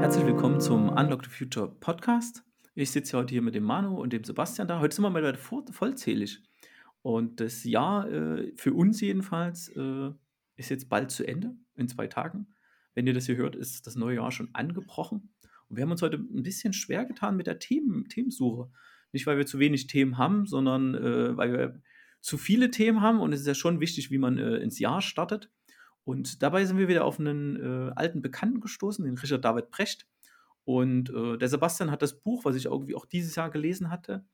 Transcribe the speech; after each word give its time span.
Herzlich 0.00 0.26
willkommen 0.26 0.60
zum 0.60 0.88
Unlock 0.88 1.24
the 1.24 1.30
Future 1.30 1.68
Podcast. 1.78 2.42
Ich 2.74 2.90
sitze 2.90 3.16
heute 3.16 3.30
hier 3.30 3.42
mit 3.42 3.54
dem 3.54 3.62
Manu 3.62 4.00
und 4.00 4.12
dem 4.12 4.24
Sebastian 4.24 4.66
da. 4.66 4.80
Heute 4.80 4.96
sind 4.96 5.04
wir 5.04 5.10
mal 5.10 5.36
vollzählig. 5.36 6.42
Und 7.02 7.38
das 7.38 7.62
Jahr 7.62 8.10
äh, 8.10 8.52
für 8.56 8.74
uns 8.74 9.00
jedenfalls 9.00 9.68
äh, 9.76 10.10
ist 10.56 10.70
jetzt 10.70 10.88
bald 10.88 11.12
zu 11.12 11.24
Ende, 11.24 11.54
in 11.76 11.86
zwei 11.86 12.08
Tagen. 12.08 12.48
Wenn 12.96 13.06
ihr 13.06 13.14
das 13.14 13.26
hier 13.26 13.36
hört, 13.36 13.54
ist 13.54 13.86
das 13.86 13.94
neue 13.94 14.16
Jahr 14.16 14.32
schon 14.32 14.50
angebrochen. 14.54 15.30
Und 15.68 15.76
wir 15.76 15.84
haben 15.84 15.92
uns 15.92 16.02
heute 16.02 16.16
ein 16.16 16.42
bisschen 16.42 16.72
schwer 16.72 17.04
getan 17.04 17.36
mit 17.36 17.46
der 17.46 17.60
Themen, 17.60 18.08
Themensuche. 18.08 18.72
Nicht, 19.12 19.28
weil 19.28 19.38
wir 19.38 19.46
zu 19.46 19.60
wenig 19.60 19.86
Themen 19.86 20.18
haben, 20.18 20.46
sondern 20.46 20.96
äh, 20.96 21.36
weil 21.36 21.52
wir 21.52 21.80
zu 22.20 22.38
viele 22.38 22.70
Themen 22.70 23.00
haben. 23.00 23.20
Und 23.20 23.32
es 23.32 23.40
ist 23.40 23.46
ja 23.46 23.54
schon 23.54 23.80
wichtig, 23.80 24.10
wie 24.10 24.18
man 24.18 24.38
äh, 24.38 24.56
ins 24.56 24.78
Jahr 24.78 25.02
startet. 25.02 25.50
Und 26.04 26.42
dabei 26.42 26.64
sind 26.64 26.78
wir 26.78 26.88
wieder 26.88 27.04
auf 27.04 27.20
einen 27.20 27.56
äh, 27.56 27.92
alten 27.94 28.22
Bekannten 28.22 28.60
gestoßen, 28.60 29.04
den 29.04 29.18
Richard 29.18 29.44
David 29.44 29.70
Brecht. 29.70 30.06
Und 30.64 31.10
äh, 31.10 31.36
der 31.36 31.48
Sebastian 31.48 31.90
hat 31.90 32.02
das 32.02 32.20
Buch, 32.20 32.44
was 32.44 32.56
ich 32.56 32.66
irgendwie 32.66 32.94
auch 32.94 33.06
dieses 33.06 33.34
Jahr 33.34 33.50
gelesen 33.50 33.90
hatte, 33.90 34.24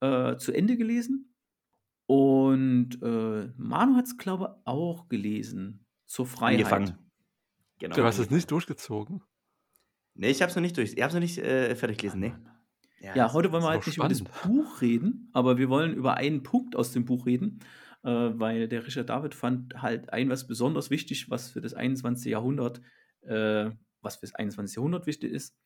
äh, 0.00 0.36
zu 0.36 0.52
Ende 0.52 0.76
gelesen. 0.76 1.34
Und 2.06 3.02
äh, 3.02 3.48
Manu 3.56 3.96
hat 3.96 4.06
es, 4.06 4.16
glaube 4.16 4.44
ich, 4.44 4.66
auch 4.66 5.08
gelesen. 5.08 5.84
Zur 6.06 6.26
Freiheit. 6.26 6.72
Angefangen. 6.72 7.10
Genau. 7.78 7.96
Du 7.96 8.04
hast 8.04 8.18
es 8.18 8.30
nicht 8.30 8.50
durchgezogen? 8.50 9.22
Nee, 10.14 10.30
ich 10.30 10.40
habe 10.40 10.50
es 10.50 10.56
noch 10.56 10.62
nicht 10.62 10.76
durch. 10.76 10.92
Ich 10.94 11.02
habe 11.02 11.08
es 11.08 11.14
noch 11.14 11.20
nicht 11.20 11.38
äh, 11.38 11.74
fertig 11.74 11.98
gelesen, 11.98 12.20
nee. 12.20 12.32
Ja, 13.00 13.14
ja 13.14 13.32
heute 13.32 13.52
wollen 13.52 13.62
wir 13.62 13.68
halt 13.68 13.86
nicht 13.86 13.96
spannend. 13.96 14.20
über 14.20 14.30
das 14.30 14.42
Buch 14.46 14.80
reden, 14.80 15.30
aber 15.32 15.58
wir 15.58 15.68
wollen 15.68 15.94
über 15.94 16.16
einen 16.16 16.42
Punkt 16.42 16.76
aus 16.76 16.92
dem 16.92 17.04
Buch 17.04 17.26
reden, 17.26 17.60
äh, 18.02 18.10
weil 18.10 18.68
der 18.68 18.86
Richard 18.86 19.08
David 19.08 19.34
fand 19.34 19.82
halt 19.82 20.12
ein 20.12 20.28
was 20.30 20.46
besonders 20.46 20.90
wichtig, 20.90 21.30
was 21.30 21.50
für 21.50 21.60
das 21.60 21.74
21. 21.74 22.30
Jahrhundert, 22.30 22.80
äh, 23.22 23.70
was 24.02 24.16
für 24.16 24.26
das 24.26 24.34
21. 24.34 24.76
Jahrhundert 24.76 25.06
wichtig 25.06 25.32
ist, 25.32 25.56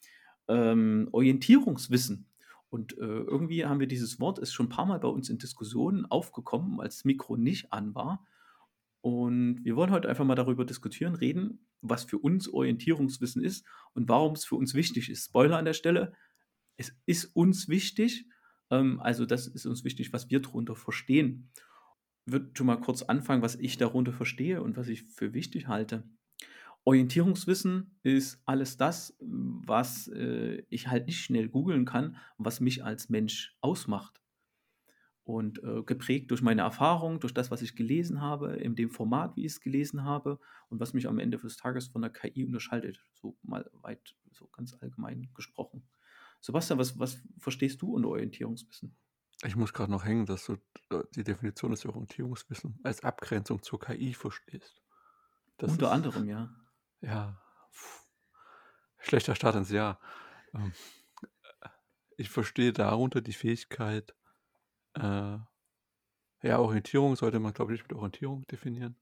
ähm, 0.48 1.08
Orientierungswissen. 1.12 2.26
Und 2.68 2.96
äh, 2.98 3.04
irgendwie 3.04 3.66
haben 3.66 3.80
wir 3.80 3.88
dieses 3.88 4.20
Wort, 4.20 4.38
ist 4.38 4.52
schon 4.52 4.66
ein 4.66 4.70
paar 4.70 4.86
Mal 4.86 5.00
bei 5.00 5.08
uns 5.08 5.28
in 5.28 5.38
Diskussionen 5.38 6.06
aufgekommen, 6.06 6.80
als 6.80 6.96
das 6.96 7.04
Mikro 7.04 7.36
nicht 7.36 7.72
an 7.72 7.94
war. 7.94 8.24
Und 9.00 9.64
wir 9.64 9.76
wollen 9.76 9.90
heute 9.90 10.08
einfach 10.08 10.24
mal 10.24 10.34
darüber 10.34 10.64
diskutieren, 10.64 11.14
reden, 11.14 11.66
was 11.80 12.04
für 12.04 12.18
uns 12.18 12.48
Orientierungswissen 12.48 13.42
ist 13.42 13.66
und 13.94 14.08
warum 14.08 14.32
es 14.34 14.44
für 14.44 14.56
uns 14.56 14.74
wichtig 14.74 15.10
ist. 15.10 15.24
Spoiler 15.24 15.56
an 15.56 15.64
der 15.64 15.72
Stelle, 15.72 16.12
es 16.80 16.98
ist 17.04 17.36
uns 17.36 17.68
wichtig, 17.68 18.26
ähm, 18.70 19.00
also 19.00 19.26
das 19.26 19.46
ist 19.46 19.66
uns 19.66 19.84
wichtig, 19.84 20.14
was 20.14 20.30
wir 20.30 20.40
darunter 20.40 20.74
verstehen. 20.74 21.50
Ich 22.26 22.32
würde 22.32 22.50
schon 22.54 22.66
mal 22.66 22.80
kurz 22.80 23.02
anfangen, 23.02 23.42
was 23.42 23.56
ich 23.56 23.76
darunter 23.76 24.12
verstehe 24.14 24.62
und 24.62 24.78
was 24.78 24.88
ich 24.88 25.02
für 25.02 25.34
wichtig 25.34 25.68
halte. 25.68 26.08
Orientierungswissen 26.84 27.98
ist 28.02 28.42
alles 28.46 28.78
das, 28.78 29.14
was 29.20 30.08
äh, 30.08 30.62
ich 30.70 30.88
halt 30.88 31.06
nicht 31.06 31.20
schnell 31.20 31.50
googeln 31.50 31.84
kann, 31.84 32.16
was 32.38 32.60
mich 32.60 32.82
als 32.82 33.10
Mensch 33.10 33.54
ausmacht. 33.60 34.22
Und 35.22 35.62
äh, 35.62 35.82
geprägt 35.82 36.30
durch 36.30 36.40
meine 36.40 36.62
Erfahrung, 36.62 37.20
durch 37.20 37.34
das, 37.34 37.50
was 37.50 37.60
ich 37.60 37.76
gelesen 37.76 38.22
habe, 38.22 38.56
in 38.56 38.74
dem 38.74 38.88
Format, 38.88 39.36
wie 39.36 39.44
ich 39.44 39.52
es 39.52 39.60
gelesen 39.60 40.02
habe 40.02 40.40
und 40.70 40.80
was 40.80 40.94
mich 40.94 41.06
am 41.06 41.18
Ende 41.18 41.36
des 41.36 41.58
Tages 41.58 41.88
von 41.88 42.00
der 42.00 42.10
KI 42.10 42.46
unterscheidet. 42.46 43.04
So 43.12 43.36
mal 43.42 43.70
weit, 43.74 44.16
so 44.32 44.48
ganz 44.48 44.74
allgemein 44.80 45.28
gesprochen. 45.34 45.84
Sebastian, 46.40 46.78
was, 46.78 46.98
was 46.98 47.18
verstehst 47.38 47.82
du 47.82 47.94
unter 47.94 48.08
Orientierungswissen? 48.08 48.96
Ich 49.44 49.56
muss 49.56 49.72
gerade 49.72 49.90
noch 49.90 50.04
hängen, 50.04 50.26
dass 50.26 50.46
du 50.46 50.56
die 51.14 51.24
Definition 51.24 51.70
des 51.70 51.86
Orientierungswissens 51.86 52.78
als 52.82 53.02
Abgrenzung 53.02 53.62
zur 53.62 53.80
KI 53.80 54.12
verstehst. 54.12 54.82
Das 55.56 55.72
Unter 55.72 55.86
ist, 55.86 55.92
anderem, 55.92 56.28
ja. 56.28 56.54
Ja. 57.00 57.40
Schlechter 58.98 59.34
Start 59.34 59.56
ins 59.56 59.70
Jahr. 59.70 59.98
Ähm, 60.54 60.72
ich 62.16 62.28
verstehe 62.28 62.72
darunter 62.72 63.22
die 63.22 63.32
Fähigkeit, 63.32 64.14
äh, 64.94 65.38
ja, 66.42 66.58
Orientierung 66.58 67.16
sollte 67.16 67.38
man, 67.38 67.52
glaube 67.52 67.74
ich, 67.74 67.82
mit 67.82 67.92
Orientierung 67.92 68.46
definieren. 68.46 68.96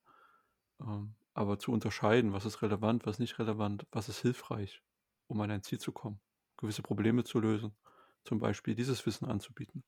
Ähm, 0.81 1.15
aber 1.35 1.59
zu 1.59 1.73
unterscheiden, 1.73 2.33
was 2.33 2.45
ist 2.45 2.63
relevant, 2.63 3.07
was 3.07 3.19
nicht 3.19 3.39
relevant, 3.39 3.87
was 3.93 4.09
ist 4.09 4.21
hilfreich, 4.21 4.83
um 5.29 5.41
an 5.41 5.51
ein 5.51 5.63
Ziel 5.63 5.79
zu 5.79 5.93
kommen, 5.93 6.21
gewisse 6.59 6.83
Probleme 6.83 7.25
zu 7.25 7.41
lösen, 7.41 7.73
zum 8.25 8.39
Beispiel 8.39 8.75
dieses 8.75 9.05
Wissen 9.07 9.27
anzubieten. 9.27 9.83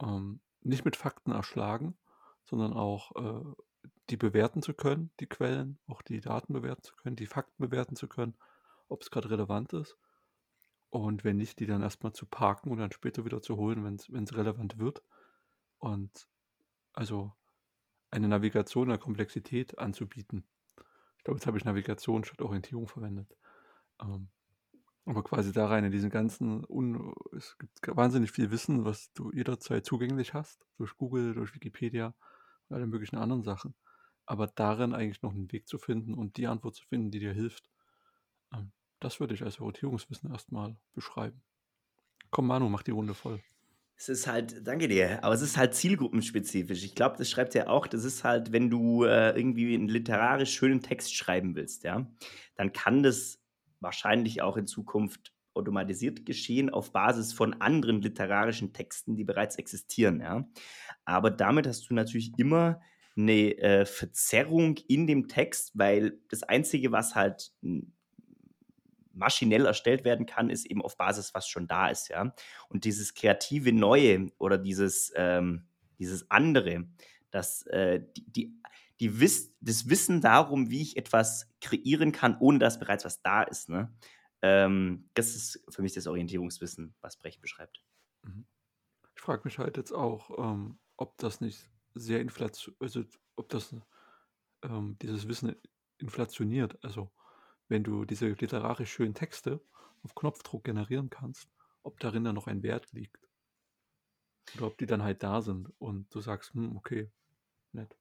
Ähm, 0.00 0.40
nicht 0.62 0.84
mit 0.84 0.96
Fakten 0.96 1.32
erschlagen, 1.32 1.96
sondern 2.44 2.72
auch 2.72 3.16
äh, 3.16 3.62
die 4.10 4.16
bewerten 4.16 4.62
zu 4.62 4.74
können, 4.74 5.10
die 5.20 5.26
Quellen, 5.26 5.78
auch 5.86 6.02
die 6.02 6.20
Daten 6.20 6.52
bewerten 6.52 6.82
zu 6.82 6.94
können, 6.94 7.16
die 7.16 7.26
Fakten 7.26 7.62
bewerten 7.62 7.96
zu 7.96 8.08
können, 8.08 8.36
ob 8.88 9.02
es 9.02 9.10
gerade 9.10 9.30
relevant 9.30 9.72
ist. 9.72 9.96
Und 10.90 11.24
wenn 11.24 11.36
nicht, 11.36 11.58
die 11.58 11.66
dann 11.66 11.82
erstmal 11.82 12.12
zu 12.12 12.26
parken 12.26 12.70
und 12.70 12.78
dann 12.78 12.92
später 12.92 13.24
wieder 13.24 13.42
zu 13.42 13.56
holen, 13.56 13.84
wenn 13.84 14.24
es 14.24 14.36
relevant 14.36 14.78
wird. 14.78 15.02
Und 15.78 16.28
also 16.92 17.32
eine 18.10 18.28
Navigation 18.28 18.88
der 18.88 18.98
Komplexität 18.98 19.76
anzubieten. 19.78 20.44
Ich 21.18 21.24
glaube, 21.24 21.38
jetzt 21.38 21.46
habe 21.46 21.58
ich 21.58 21.64
Navigation 21.64 22.22
statt 22.22 22.42
Orientierung 22.42 22.86
verwendet. 22.86 23.36
Ähm, 24.00 24.28
aber 25.06 25.22
quasi 25.22 25.52
da 25.52 25.66
rein 25.66 25.84
in 25.84 25.92
diesen 25.92 26.10
ganzen, 26.10 26.64
Un 26.68 27.14
es 27.36 27.56
gibt 27.58 27.78
wahnsinnig 27.86 28.32
viel 28.32 28.50
Wissen, 28.50 28.84
was 28.84 29.12
du 29.12 29.30
jederzeit 29.32 29.84
zugänglich 29.84 30.34
hast, 30.34 30.66
durch 30.78 30.96
Google, 30.96 31.34
durch 31.34 31.54
Wikipedia 31.54 32.14
und 32.68 32.76
alle 32.76 32.86
möglichen 32.86 33.16
anderen 33.16 33.42
Sachen. 33.42 33.74
Aber 34.26 34.46
darin 34.46 34.94
eigentlich 34.94 35.22
noch 35.22 35.32
einen 35.32 35.52
Weg 35.52 35.68
zu 35.68 35.78
finden 35.78 36.14
und 36.14 36.38
die 36.38 36.46
Antwort 36.46 36.74
zu 36.74 36.86
finden, 36.86 37.10
die 37.10 37.18
dir 37.18 37.32
hilft, 37.32 37.68
ähm, 38.54 38.72
das 39.00 39.20
würde 39.20 39.34
ich 39.34 39.42
als 39.42 39.60
Orientierungswissen 39.60 40.30
erstmal 40.30 40.76
beschreiben. 40.94 41.42
Komm, 42.30 42.46
Manu, 42.46 42.68
mach 42.70 42.82
die 42.82 42.92
Runde 42.92 43.12
voll. 43.14 43.40
Es 43.96 44.08
ist 44.08 44.26
halt, 44.26 44.66
danke 44.66 44.88
dir, 44.88 45.22
aber 45.22 45.34
es 45.34 45.42
ist 45.42 45.56
halt 45.56 45.74
zielgruppenspezifisch. 45.74 46.82
Ich 46.82 46.94
glaube, 46.94 47.16
das 47.16 47.30
schreibt 47.30 47.54
ja 47.54 47.68
auch, 47.68 47.86
das 47.86 48.02
ist 48.04 48.24
halt, 48.24 48.50
wenn 48.50 48.70
du 48.70 49.04
äh, 49.04 49.36
irgendwie 49.36 49.74
einen 49.74 49.88
literarisch 49.88 50.52
schönen 50.52 50.80
Text 50.80 51.14
schreiben 51.14 51.54
willst, 51.54 51.84
ja, 51.84 52.10
dann 52.56 52.72
kann 52.72 53.02
das 53.02 53.43
wahrscheinlich 53.84 54.42
auch 54.42 54.56
in 54.56 54.66
Zukunft 54.66 55.32
automatisiert 55.54 56.26
geschehen 56.26 56.68
auf 56.68 56.92
Basis 56.92 57.32
von 57.32 57.54
anderen 57.60 58.02
literarischen 58.02 58.72
Texten, 58.72 59.14
die 59.14 59.22
bereits 59.22 59.56
existieren, 59.56 60.20
ja. 60.20 60.48
Aber 61.04 61.30
damit 61.30 61.66
hast 61.66 61.88
du 61.88 61.94
natürlich 61.94 62.32
immer 62.36 62.80
eine 63.16 63.56
äh, 63.58 63.86
Verzerrung 63.86 64.76
in 64.88 65.06
dem 65.06 65.28
Text, 65.28 65.70
weil 65.74 66.18
das 66.28 66.42
Einzige, 66.42 66.90
was 66.90 67.14
halt 67.14 67.52
maschinell 69.12 69.66
erstellt 69.66 70.04
werden 70.04 70.26
kann, 70.26 70.50
ist 70.50 70.66
eben 70.66 70.82
auf 70.82 70.96
Basis, 70.96 71.34
was 71.34 71.48
schon 71.48 71.68
da 71.68 71.88
ist, 71.88 72.08
ja. 72.08 72.34
Und 72.68 72.84
dieses 72.84 73.14
kreative 73.14 73.72
Neue 73.72 74.32
oder 74.38 74.58
dieses, 74.58 75.12
ähm, 75.14 75.66
dieses 76.00 76.28
andere, 76.30 76.88
das, 77.30 77.62
äh, 77.66 78.00
die, 78.16 78.32
die, 78.32 78.62
die 79.00 79.20
Wiss 79.20 79.54
das 79.60 79.88
Wissen 79.88 80.20
darum, 80.20 80.70
wie 80.70 80.82
ich 80.82 80.96
etwas 80.96 81.50
kreieren 81.60 82.12
kann, 82.12 82.36
ohne 82.38 82.58
dass 82.58 82.78
bereits 82.78 83.04
was 83.04 83.22
da 83.22 83.42
ist, 83.42 83.68
ne? 83.68 83.92
Ähm, 84.42 85.08
das 85.14 85.34
ist 85.34 85.64
für 85.70 85.82
mich 85.82 85.94
das 85.94 86.06
Orientierungswissen, 86.06 86.94
was 87.00 87.16
Brecht 87.16 87.40
beschreibt. 87.40 87.82
Mhm. 88.22 88.46
Ich 89.16 89.22
frage 89.22 89.42
mich 89.44 89.58
halt 89.58 89.76
jetzt 89.76 89.92
auch, 89.92 90.30
ähm, 90.38 90.78
ob 90.96 91.16
das 91.18 91.40
nicht 91.40 91.70
sehr 91.94 92.20
inflation, 92.20 92.74
also 92.78 93.04
ob 93.36 93.48
das 93.48 93.74
ähm, 94.62 94.98
dieses 95.00 95.28
Wissen 95.28 95.56
inflationiert. 95.98 96.82
Also 96.84 97.10
wenn 97.68 97.84
du 97.84 98.04
diese 98.04 98.28
literarisch 98.28 98.92
schönen 98.92 99.14
Texte 99.14 99.64
auf 100.02 100.14
Knopfdruck 100.14 100.64
generieren 100.64 101.10
kannst, 101.10 101.48
ob 101.82 101.98
darin 102.00 102.24
dann 102.24 102.34
noch 102.34 102.46
ein 102.46 102.62
Wert 102.62 102.92
liegt. 102.92 103.28
Oder 104.56 104.66
ob 104.66 104.78
die 104.78 104.86
dann 104.86 105.02
halt 105.02 105.22
da 105.22 105.40
sind 105.40 105.72
und 105.78 106.14
du 106.14 106.20
sagst, 106.20 106.54
hm, 106.54 106.76
okay, 106.76 107.10
nett. 107.72 107.96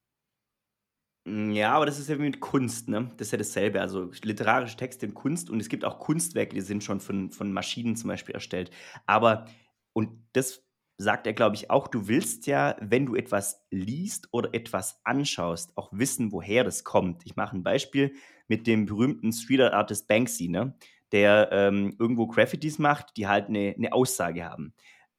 Hm, 1.25 1.51
ja, 1.51 1.73
aber 1.73 1.85
das 1.85 1.99
ist 1.99 2.09
ja 2.09 2.17
wie 2.17 2.23
mit 2.23 2.39
Kunst, 2.41 2.89
ne? 2.89 3.11
Das 3.17 3.27
ist 3.27 3.31
ja 3.31 3.37
dasselbe. 3.37 3.81
Also 3.81 4.11
literarische 4.23 4.75
Texte 4.77 5.05
in 5.05 5.13
Kunst 5.13 5.49
und 5.49 5.59
es 5.59 5.69
gibt 5.69 5.85
auch 5.85 5.99
Kunstwerke, 5.99 6.53
die 6.55 6.61
sind 6.61 6.83
schon 6.83 6.99
von, 6.99 7.31
von 7.31 7.51
Maschinen 7.53 7.95
zum 7.95 8.09
Beispiel 8.09 8.35
erstellt. 8.35 8.71
Aber, 9.05 9.45
und 9.93 10.09
das 10.33 10.63
sagt 10.97 11.25
er, 11.27 11.33
glaube 11.33 11.55
ich, 11.55 11.69
auch, 11.69 11.87
du 11.87 12.07
willst 12.07 12.45
ja, 12.45 12.75
wenn 12.79 13.05
du 13.05 13.15
etwas 13.15 13.65
liest 13.71 14.27
oder 14.31 14.53
etwas 14.53 14.99
anschaust, 15.05 15.77
auch 15.77 15.89
wissen, 15.93 16.31
woher 16.31 16.63
das 16.63 16.83
kommt. 16.83 17.25
Ich 17.25 17.35
mache 17.35 17.55
ein 17.57 17.63
Beispiel 17.63 18.13
mit 18.47 18.67
dem 18.67 18.85
berühmten 18.85 19.31
Street 19.31 19.61
Art 19.61 19.73
Artist 19.73 20.07
Banksy, 20.07 20.49
ne? 20.49 20.75
der 21.11 21.49
ähm, 21.51 21.95
irgendwo 21.99 22.27
Graffitis 22.27 22.79
macht, 22.79 23.17
die 23.17 23.27
halt 23.27 23.47
eine, 23.47 23.73
eine 23.77 23.93
Aussage 23.93 24.43
haben. 24.45 24.73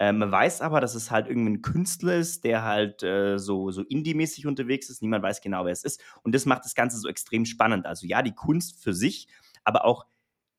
Ähm, 0.05 0.19
man 0.19 0.31
weiß 0.31 0.61
aber, 0.61 0.83
dass 0.83 0.95
es 0.95 1.11
halt 1.11 1.29
irgendein 1.29 1.63
Künstler 1.63 2.17
ist, 2.17 2.45
der 2.45 2.63
halt 2.63 3.03
äh, 3.03 3.39
so, 3.39 3.71
so 3.71 3.81
indie-mäßig 3.81 4.47
unterwegs 4.47 4.91
ist. 4.91 5.01
Niemand 5.01 5.25
weiß 5.25 5.41
genau, 5.41 5.65
wer 5.65 5.73
es 5.73 5.83
ist. 5.83 6.03
Und 6.23 6.35
das 6.35 6.45
macht 6.45 6.67
das 6.67 6.75
Ganze 6.75 6.99
so 6.99 7.09
extrem 7.09 7.47
spannend. 7.47 7.87
Also 7.87 8.07
ja, 8.07 8.21
die 8.21 8.35
Kunst 8.35 8.83
für 8.83 8.93
sich, 8.93 9.29
aber 9.65 9.87
auch 9.87 10.05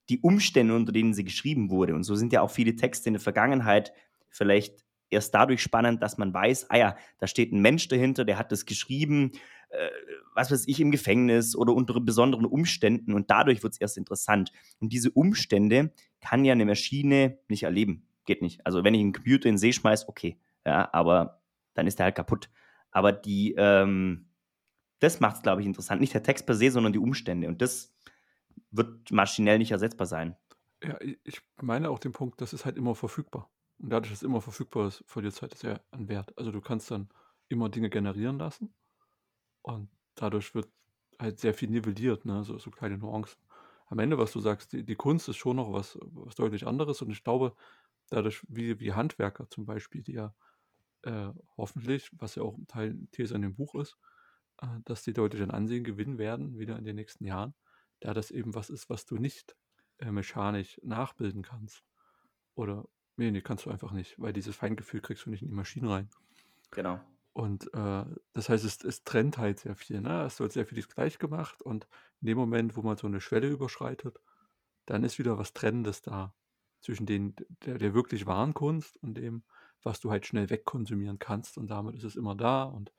die 0.09 0.19
Umstände, 0.19 0.75
unter 0.75 0.91
denen 0.91 1.13
sie 1.13 1.23
geschrieben 1.23 1.69
wurde. 1.69 1.93
Und 1.93 2.03
so 2.03 2.15
sind 2.15 2.33
ja 2.33 2.41
auch 2.41 2.49
viele 2.49 2.75
Texte 2.75 3.09
in 3.09 3.13
der 3.13 3.21
Vergangenheit 3.21 3.93
vielleicht 4.29 4.83
erst 5.11 5.35
dadurch 5.35 5.61
spannend, 5.61 6.01
dass 6.01 6.17
man 6.17 6.33
weiß, 6.33 6.71
ah 6.71 6.77
ja, 6.77 6.97
da 7.19 7.27
steht 7.27 7.53
ein 7.53 7.61
Mensch 7.61 7.87
dahinter, 7.87 8.25
der 8.25 8.39
hat 8.39 8.51
das 8.51 8.65
geschrieben 8.65 9.31
äh, 9.69 9.89
was 10.33 10.51
weiß 10.51 10.67
ich, 10.67 10.79
im 10.79 10.91
Gefängnis 10.91 11.55
oder 11.55 11.73
unter 11.73 11.99
besonderen 12.01 12.45
Umständen 12.45 13.13
und 13.13 13.29
dadurch 13.29 13.61
wird 13.63 13.73
es 13.73 13.79
erst 13.79 13.97
interessant. 13.97 14.51
Und 14.79 14.91
diese 14.91 15.11
Umstände 15.11 15.93
kann 16.19 16.45
ja 16.45 16.53
eine 16.53 16.65
Maschine 16.65 17.37
nicht 17.47 17.63
erleben. 17.63 18.07
Geht 18.25 18.41
nicht. 18.41 18.65
Also 18.65 18.83
wenn 18.83 18.93
ich 18.93 19.01
einen 19.01 19.13
Computer 19.13 19.47
in 19.47 19.53
den 19.53 19.59
See 19.59 19.73
schmeiße, 19.73 20.07
okay, 20.09 20.39
ja, 20.65 20.89
aber 20.93 21.41
dann 21.73 21.87
ist 21.87 21.99
der 21.99 22.05
halt 22.05 22.15
kaputt. 22.15 22.49
Aber 22.91 23.11
die, 23.11 23.53
ähm, 23.57 24.29
das 24.99 25.19
macht 25.19 25.37
es, 25.37 25.41
glaube 25.43 25.61
ich, 25.61 25.67
interessant. 25.67 26.01
Nicht 26.01 26.13
der 26.13 26.23
Text 26.23 26.45
per 26.45 26.55
se, 26.55 26.71
sondern 26.71 26.93
die 26.93 26.99
Umstände. 26.99 27.47
Und 27.47 27.61
das 27.61 27.93
wird 28.71 29.11
maschinell 29.11 29.57
nicht 29.57 29.71
ersetzbar 29.71 30.07
sein. 30.07 30.35
Ja, 30.83 30.97
ich 31.23 31.41
meine 31.61 31.89
auch 31.89 31.99
den 31.99 32.11
Punkt, 32.11 32.41
das 32.41 32.53
ist 32.53 32.65
halt 32.65 32.77
immer 32.77 32.95
verfügbar. 32.95 33.49
Und 33.79 33.89
dadurch, 33.89 34.11
dass 34.11 34.19
es 34.19 34.23
immer 34.23 34.41
verfügbar 34.41 34.87
ist, 34.87 35.03
verliert 35.05 35.33
es 35.33 35.41
halt 35.41 35.57
sehr 35.57 35.81
an 35.91 36.07
Wert. 36.07 36.37
Also 36.37 36.51
du 36.51 36.61
kannst 36.61 36.89
dann 36.91 37.09
immer 37.49 37.69
Dinge 37.69 37.89
generieren 37.89 38.37
lassen 38.37 38.73
und 39.61 39.89
dadurch 40.15 40.55
wird 40.55 40.69
halt 41.19 41.39
sehr 41.39 41.53
viel 41.53 41.69
nivelliert, 41.69 42.25
ne? 42.25 42.43
so, 42.43 42.57
so 42.57 42.71
kleine 42.71 42.97
Nuancen. 42.97 43.39
Am 43.87 43.99
Ende, 43.99 44.17
was 44.17 44.31
du 44.31 44.39
sagst, 44.39 44.73
die, 44.73 44.83
die 44.83 44.95
Kunst 44.95 45.29
ist 45.29 45.37
schon 45.37 45.57
noch 45.57 45.71
was, 45.71 45.97
was 46.01 46.35
deutlich 46.35 46.65
anderes 46.65 47.01
und 47.01 47.11
ich 47.11 47.23
glaube, 47.23 47.55
dadurch, 48.09 48.41
wie, 48.47 48.79
wie 48.79 48.93
Handwerker 48.93 49.49
zum 49.49 49.65
Beispiel, 49.65 50.03
die 50.03 50.13
ja 50.13 50.35
äh, 51.03 51.31
hoffentlich, 51.57 52.09
was 52.13 52.35
ja 52.35 52.43
auch 52.43 52.57
ein 52.57 52.67
Teil 52.67 52.97
These 53.11 53.35
in 53.35 53.41
dem 53.41 53.55
Buch 53.55 53.75
ist, 53.75 53.97
äh, 54.61 54.67
dass 54.85 55.03
die 55.03 55.13
deutlich 55.13 55.41
an 55.41 55.51
Ansehen 55.51 55.83
gewinnen 55.83 56.17
werden, 56.17 56.57
wieder 56.57 56.77
in 56.77 56.85
den 56.85 56.95
nächsten 56.95 57.25
Jahren, 57.25 57.53
da 57.99 58.13
das 58.13 58.31
eben 58.31 58.55
was 58.55 58.69
ist, 58.69 58.89
was 58.89 59.05
du 59.05 59.17
nicht 59.17 59.55
äh, 59.99 60.11
mechanisch 60.11 60.79
nachbilden 60.83 61.43
kannst. 61.43 61.83
Oder, 62.55 62.87
nee, 63.17 63.31
nee, 63.31 63.41
kannst 63.41 63.65
du 63.65 63.69
einfach 63.69 63.91
nicht, 63.91 64.19
weil 64.19 64.33
dieses 64.33 64.55
Feingefühl 64.55 65.01
kriegst 65.01 65.25
du 65.25 65.29
nicht 65.29 65.41
in 65.41 65.49
die 65.49 65.55
Maschinen 65.55 65.87
rein. 65.87 66.09
Genau. 66.71 66.99
Und 67.33 67.73
äh, 67.73 68.05
das 68.33 68.47
heißt, 68.47 68.63
es, 68.63 68.81
es 68.83 69.03
trennt 69.03 69.37
halt 69.37 69.59
sehr 69.59 69.75
viel. 69.75 69.99
Ne? 69.99 70.23
Es 70.23 70.39
wird 70.39 70.53
sehr 70.53 70.65
vieles 70.65 70.87
gleich 70.87 71.19
gemacht 71.19 71.61
und 71.61 71.85
in 72.21 72.27
dem 72.27 72.37
Moment, 72.37 72.77
wo 72.77 72.81
man 72.81 72.95
so 72.95 73.07
eine 73.07 73.19
Schwelle 73.19 73.49
überschreitet, 73.49 74.21
dann 74.85 75.03
ist 75.03 75.19
wieder 75.19 75.37
was 75.37 75.53
Trennendes 75.53 76.01
da 76.01 76.33
zwischen 76.85 77.05
den, 77.05 77.35
der, 77.65 77.79
der 77.79 77.93
wirklich 77.93 78.25
wahren 78.27 78.53
Kunst 78.53 78.97
und 78.97 79.15
dem, 79.15 79.43
was 79.81 79.99
du 79.99 80.11
halt 80.11 80.25
schnell 80.25 80.49
wegkonsumieren 80.49 81.19
kannst. 81.19 81.57
Und 81.57 81.67
damit 81.67 81.95
ist 81.95 82.03
es 82.03 82.15
immer 82.15 82.35
da 82.35 82.63
und 82.63 82.93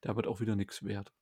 da 0.00 0.16
wird 0.16 0.26
auch 0.26 0.40
wieder 0.40 0.56
nichts 0.56 0.84
wert. 0.84 1.12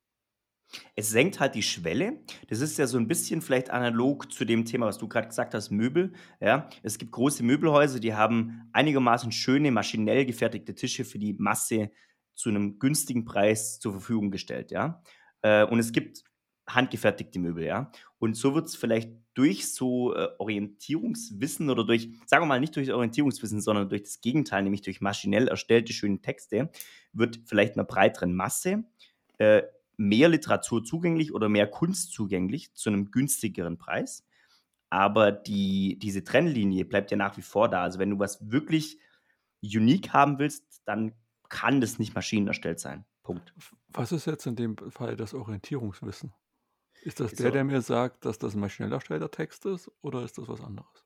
Es 0.95 1.09
senkt 1.09 1.39
halt 1.39 1.55
die 1.55 1.63
Schwelle. 1.63 2.19
Das 2.49 2.59
ist 2.59 2.77
ja 2.77 2.87
so 2.87 2.97
ein 2.97 3.07
bisschen 3.07 3.41
vielleicht 3.41 3.69
analog 3.69 4.31
zu 4.31 4.43
dem 4.43 4.65
Thema, 4.65 4.87
was 4.87 4.97
du 4.97 5.07
gerade 5.07 5.27
gesagt 5.27 5.53
hast, 5.53 5.69
Möbel. 5.69 6.11
Ja, 6.41 6.69
es 6.83 6.97
gibt 6.97 7.11
große 7.13 7.43
Möbelhäuser, 7.43 7.99
die 7.99 8.15
haben 8.15 8.69
einigermaßen 8.73 9.31
schöne, 9.31 9.71
maschinell 9.71 10.25
gefertigte 10.25 10.75
Tische 10.75 11.05
für 11.05 11.19
die 11.19 11.33
Masse 11.33 11.91
zu 12.33 12.49
einem 12.49 12.79
günstigen 12.79 13.23
Preis 13.25 13.79
zur 13.79 13.93
Verfügung 13.93 14.29
gestellt. 14.29 14.71
Ja, 14.71 15.01
äh, 15.41 15.63
und 15.63 15.79
es 15.79 15.91
gibt 15.93 16.23
handgefertigte 16.67 17.39
Möbel. 17.39 17.63
Ja, 17.63 17.91
und 18.17 18.35
so 18.35 18.53
wird 18.53 18.67
es 18.67 18.75
vielleicht 18.75 19.11
durch 19.37 19.71
so 19.71 20.15
äh, 20.15 20.29
Orientierungswissen 20.39 21.69
oder 21.69 21.83
durch, 21.85 22.09
sagen 22.25 22.41
wir 22.41 22.47
mal, 22.47 22.59
nicht 22.59 22.75
durch 22.75 22.91
Orientierungswissen, 22.91 23.61
sondern 23.61 23.87
durch 23.87 24.01
das 24.01 24.21
Gegenteil, 24.21 24.63
nämlich 24.63 24.81
durch 24.81 24.99
maschinell 24.99 25.47
erstellte 25.47 25.93
schöne 25.93 26.19
Texte, 26.21 26.71
wird 27.13 27.41
vielleicht 27.45 27.75
einer 27.75 27.83
breiteren 27.83 28.33
Masse 28.33 28.83
äh, 29.37 29.61
mehr 29.95 30.29
Literatur 30.29 30.83
zugänglich 30.83 31.35
oder 31.35 31.49
mehr 31.49 31.67
Kunst 31.67 32.13
zugänglich 32.13 32.73
zu 32.73 32.89
einem 32.89 33.11
günstigeren 33.11 33.77
Preis. 33.77 34.25
Aber 34.89 35.31
die, 35.31 35.99
diese 35.99 36.23
Trennlinie 36.23 36.85
bleibt 36.85 37.11
ja 37.11 37.17
nach 37.17 37.37
wie 37.37 37.43
vor 37.43 37.69
da. 37.69 37.83
Also 37.83 37.99
wenn 37.99 38.09
du 38.09 38.17
was 38.17 38.49
wirklich 38.49 38.97
unique 39.61 40.13
haben 40.13 40.39
willst, 40.39 40.81
dann 40.85 41.13
kann 41.47 41.79
das 41.79 41.99
nicht 41.99 42.15
maschinenerstellt 42.15 42.79
sein. 42.79 43.05
Punkt. 43.21 43.53
Was 43.89 44.11
ist 44.11 44.25
jetzt 44.25 44.47
in 44.47 44.55
dem 44.55 44.77
Fall 44.89 45.15
das 45.15 45.35
Orientierungswissen? 45.35 46.33
Ist 47.07 47.21
das 47.21 47.31
der, 47.31 47.51
der 47.51 47.63
mir 47.63 47.79
sagt, 47.79 48.25
dass 48.25 48.37
das 48.37 48.53
ein 48.53 48.59
maschinell 48.59 48.91
erstellter 48.91 49.31
Text 49.31 49.65
ist 49.65 49.89
oder 50.01 50.25
ist 50.25 50.37
das 50.37 50.49
was 50.49 50.59
anderes? 50.59 51.05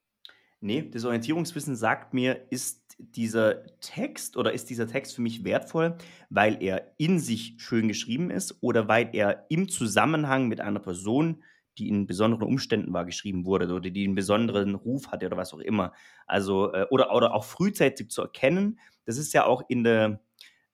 Nee, 0.59 0.89
das 0.89 1.05
Orientierungswissen 1.05 1.75
sagt 1.75 2.15
mir, 2.15 2.47
ist 2.49 2.95
dieser 2.97 3.67
Text 3.81 4.35
oder 4.35 4.51
ist 4.51 4.71
dieser 4.71 4.87
Text 4.87 5.13
für 5.13 5.21
mich 5.21 5.43
wertvoll, 5.43 5.99
weil 6.31 6.57
er 6.63 6.95
in 6.97 7.19
sich 7.19 7.53
schön 7.57 7.87
geschrieben 7.87 8.31
ist 8.31 8.63
oder 8.63 8.87
weil 8.87 9.11
er 9.13 9.45
im 9.49 9.69
Zusammenhang 9.69 10.47
mit 10.47 10.59
einer 10.59 10.79
Person, 10.79 11.43
die 11.77 11.87
in 11.87 12.07
besonderen 12.07 12.47
Umständen 12.47 12.93
war, 12.93 13.05
geschrieben 13.05 13.45
wurde 13.45 13.71
oder 13.71 13.91
die 13.91 14.03
einen 14.03 14.15
besonderen 14.15 14.73
Ruf 14.73 15.09
hatte 15.11 15.27
oder 15.27 15.37
was 15.37 15.53
auch 15.53 15.59
immer. 15.59 15.93
Also, 16.25 16.73
äh, 16.73 16.87
oder, 16.89 17.13
oder 17.13 17.35
auch 17.35 17.43
frühzeitig 17.43 18.09
zu 18.09 18.23
erkennen. 18.23 18.79
Das 19.05 19.19
ist 19.19 19.33
ja 19.33 19.45
auch 19.45 19.61
in 19.69 19.83
der, 19.83 20.19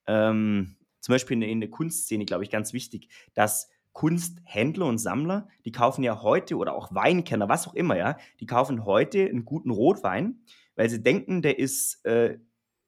ähm, 0.06 0.77
zum 1.01 1.15
Beispiel 1.15 1.33
in 1.35 1.41
der, 1.41 1.50
in 1.50 1.59
der 1.59 1.69
Kunstszene, 1.69 2.23
glaube 2.23 2.45
ich, 2.45 2.50
ganz 2.50 2.71
wichtig, 2.71 3.09
dass 3.33 3.69
Kunsthändler 3.97 4.85
und 4.85 4.99
Sammler, 4.99 5.47
die 5.65 5.71
kaufen 5.71 6.03
ja 6.03 6.21
heute 6.21 6.57
oder 6.57 6.75
auch 6.75 6.94
Weinkenner, 6.94 7.49
was 7.49 7.67
auch 7.67 7.73
immer, 7.73 7.97
ja, 7.97 8.15
die 8.39 8.45
kaufen 8.45 8.85
heute 8.85 9.25
einen 9.25 9.44
guten 9.44 9.71
Rotwein, 9.71 10.39
weil 10.75 10.88
sie 10.88 11.01
denken, 11.01 11.41
der 11.41 11.57
ist, 11.57 12.05
äh, 12.05 12.38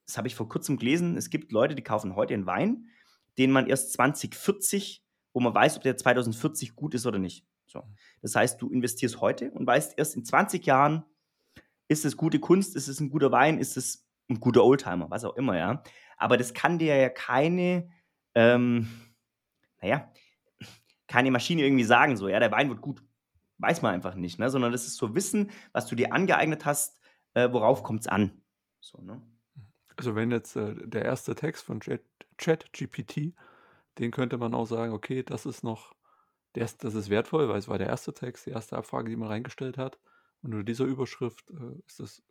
das 0.05 0.19
habe 0.19 0.27
ich 0.27 0.35
vor 0.35 0.47
kurzem 0.47 0.77
gelesen, 0.77 1.17
es 1.17 1.31
gibt 1.31 1.51
Leute, 1.51 1.73
die 1.73 1.81
kaufen 1.81 2.15
heute 2.15 2.35
einen 2.35 2.45
Wein, 2.45 2.89
den 3.39 3.49
man 3.49 3.65
erst 3.65 3.93
2040, 3.93 5.03
wo 5.33 5.39
man 5.39 5.51
weiß, 5.51 5.77
ob 5.77 5.81
der 5.81 5.97
2040 5.97 6.75
gut 6.75 6.93
ist 6.93 7.07
oder 7.07 7.17
nicht. 7.17 7.43
So. 7.65 7.81
Das 8.21 8.35
heißt, 8.35 8.61
du 8.61 8.69
investierst 8.69 9.19
heute 9.19 9.49
und 9.49 9.65
weißt 9.65 9.97
erst 9.97 10.15
in 10.15 10.23
20 10.23 10.63
Jahren, 10.67 11.05
ist 11.87 12.05
es 12.05 12.17
gute 12.17 12.39
Kunst, 12.39 12.75
ist 12.75 12.87
es 12.87 12.99
ein 12.99 13.09
guter 13.09 13.31
Wein, 13.31 13.57
ist 13.57 13.77
es 13.77 14.07
ein 14.29 14.39
guter 14.39 14.63
Oldtimer, 14.63 15.09
was 15.09 15.25
auch 15.25 15.35
immer, 15.37 15.57
ja. 15.57 15.81
Aber 16.17 16.37
das 16.37 16.53
kann 16.53 16.77
dir 16.77 16.95
ja 16.95 17.09
keine, 17.09 17.89
ähm, 18.35 18.87
naja, 19.81 20.07
keine 21.09 21.31
Maschine 21.31 21.63
irgendwie 21.63 21.83
sagen, 21.83 22.15
so, 22.15 22.29
ja, 22.29 22.39
der 22.39 22.51
Wein 22.51 22.69
wird 22.69 22.81
gut. 22.81 23.03
Weiß 23.57 23.81
man 23.81 23.93
einfach 23.93 24.15
nicht, 24.15 24.39
ne? 24.39 24.49
sondern 24.49 24.71
das 24.71 24.85
ist 24.85 24.95
so 24.95 25.15
Wissen, 25.15 25.51
was 25.73 25.87
du 25.87 25.95
dir 25.95 26.13
angeeignet 26.13 26.65
hast, 26.65 27.01
äh, 27.33 27.51
worauf 27.51 27.83
kommt 27.83 28.01
es 28.01 28.07
an. 28.07 28.41
So, 28.79 29.01
ne? 29.01 29.21
Also 29.97 30.15
wenn 30.15 30.31
jetzt 30.31 30.55
äh, 30.55 30.75
der 30.87 31.03
erste 31.03 31.35
Text 31.35 31.65
von 31.65 31.81
ChatGPT, 32.37 33.33
den 33.97 34.11
könnte 34.11 34.37
man 34.37 34.53
auch 34.53 34.67
sagen, 34.67 34.93
okay, 34.93 35.23
das 35.23 35.45
ist 35.45 35.61
noch, 35.61 35.93
das, 36.53 36.77
das 36.77 36.93
ist 36.93 37.09
wertvoll, 37.09 37.49
weil 37.49 37.59
es 37.59 37.67
war 37.67 37.77
der 37.77 37.87
erste 37.87 38.13
Text, 38.13 38.45
die 38.45 38.51
erste 38.51 38.77
Abfrage, 38.77 39.09
die 39.09 39.17
man 39.17 39.27
reingestellt 39.27 39.77
hat. 39.77 39.99
Und 40.41 40.53
unter 40.53 40.63
dieser 40.63 40.85
Überschrift 40.85 41.49
äh, 41.49 41.81
ist 41.85 41.99
das, 41.99 42.23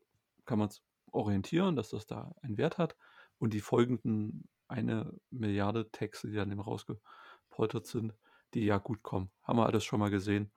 kann 0.46 0.58
man 0.58 0.68
es 0.68 0.80
orientieren, 1.10 1.76
dass 1.76 1.90
das 1.90 2.06
da 2.06 2.34
einen 2.40 2.56
Wert 2.56 2.78
hat. 2.78 2.96
Und 3.38 3.52
die 3.52 3.60
folgenden 3.60 4.48
eine 4.68 5.12
Milliarde 5.30 5.90
Texte, 5.90 6.28
die 6.28 6.36
dann 6.36 6.50
eben 6.50 6.60
rausgepoltert 6.60 7.86
sind, 7.86 8.14
die 8.54 8.64
ja 8.64 8.78
gut 8.78 9.02
kommen. 9.02 9.30
Haben 9.42 9.58
wir 9.58 9.66
alles 9.66 9.84
schon 9.84 10.00
mal 10.00 10.10
gesehen, 10.10 10.50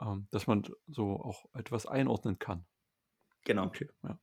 ähm, 0.00 0.28
dass 0.30 0.46
man 0.46 0.64
so 0.86 1.20
auch 1.20 1.46
etwas 1.54 1.86
einordnen 1.86 2.38
kann. 2.38 2.64
Genau. 3.44 3.66
Okay, 3.66 3.88
ja. 4.02 4.18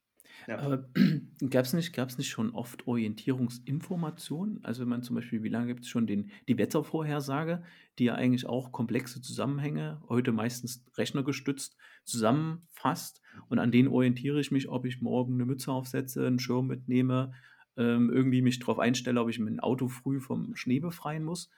Ja. 0.48 0.86
Gab 1.50 1.66
es 1.66 1.74
nicht, 1.74 1.94
gab's 1.94 2.18
nicht 2.18 2.30
schon 2.30 2.52
oft 2.52 2.88
Orientierungsinformationen? 2.88 4.64
Also 4.64 4.82
wenn 4.82 4.90
man 4.90 5.04
zum 5.04 5.16
Beispiel, 5.16 5.44
wie 5.44 5.50
lange 5.50 5.68
gibt 5.68 5.84
es 5.84 5.90
schon 5.90 6.08
den, 6.08 6.32
die 6.48 6.58
Wettervorhersage, 6.58 7.64
die 8.00 8.06
ja 8.06 8.16
eigentlich 8.16 8.46
auch 8.46 8.72
komplexe 8.72 9.22
Zusammenhänge, 9.22 10.02
heute 10.10 10.32
meistens 10.32 10.86
rechnergestützt, 10.98 11.78
zusammenfasst 12.04 13.22
und 13.50 13.60
an 13.60 13.72
denen 13.72 13.88
orientiere 13.88 14.40
ich 14.40 14.52
mich, 14.52 14.70
ob 14.70 14.86
ich 14.86 15.02
morgen 15.02 15.36
eine 15.36 15.46
Mütze 15.46 15.72
aufsetze, 15.72 16.26
einen 16.26 16.40
Schirm 16.40 16.68
mitnehme, 16.68 17.34
ähm, 17.78 18.10
irgendwie 18.12 18.42
mich 18.42 18.60
darauf 18.60 18.80
einstelle, 18.80 19.22
ob 19.22 19.30
ich 19.30 19.40
mein 19.40 19.60
Auto 19.60 19.88
früh 19.88 20.20
vom 20.20 20.56
Schnee 20.56 20.80
befreien 20.80 21.24
muss. 21.24 21.50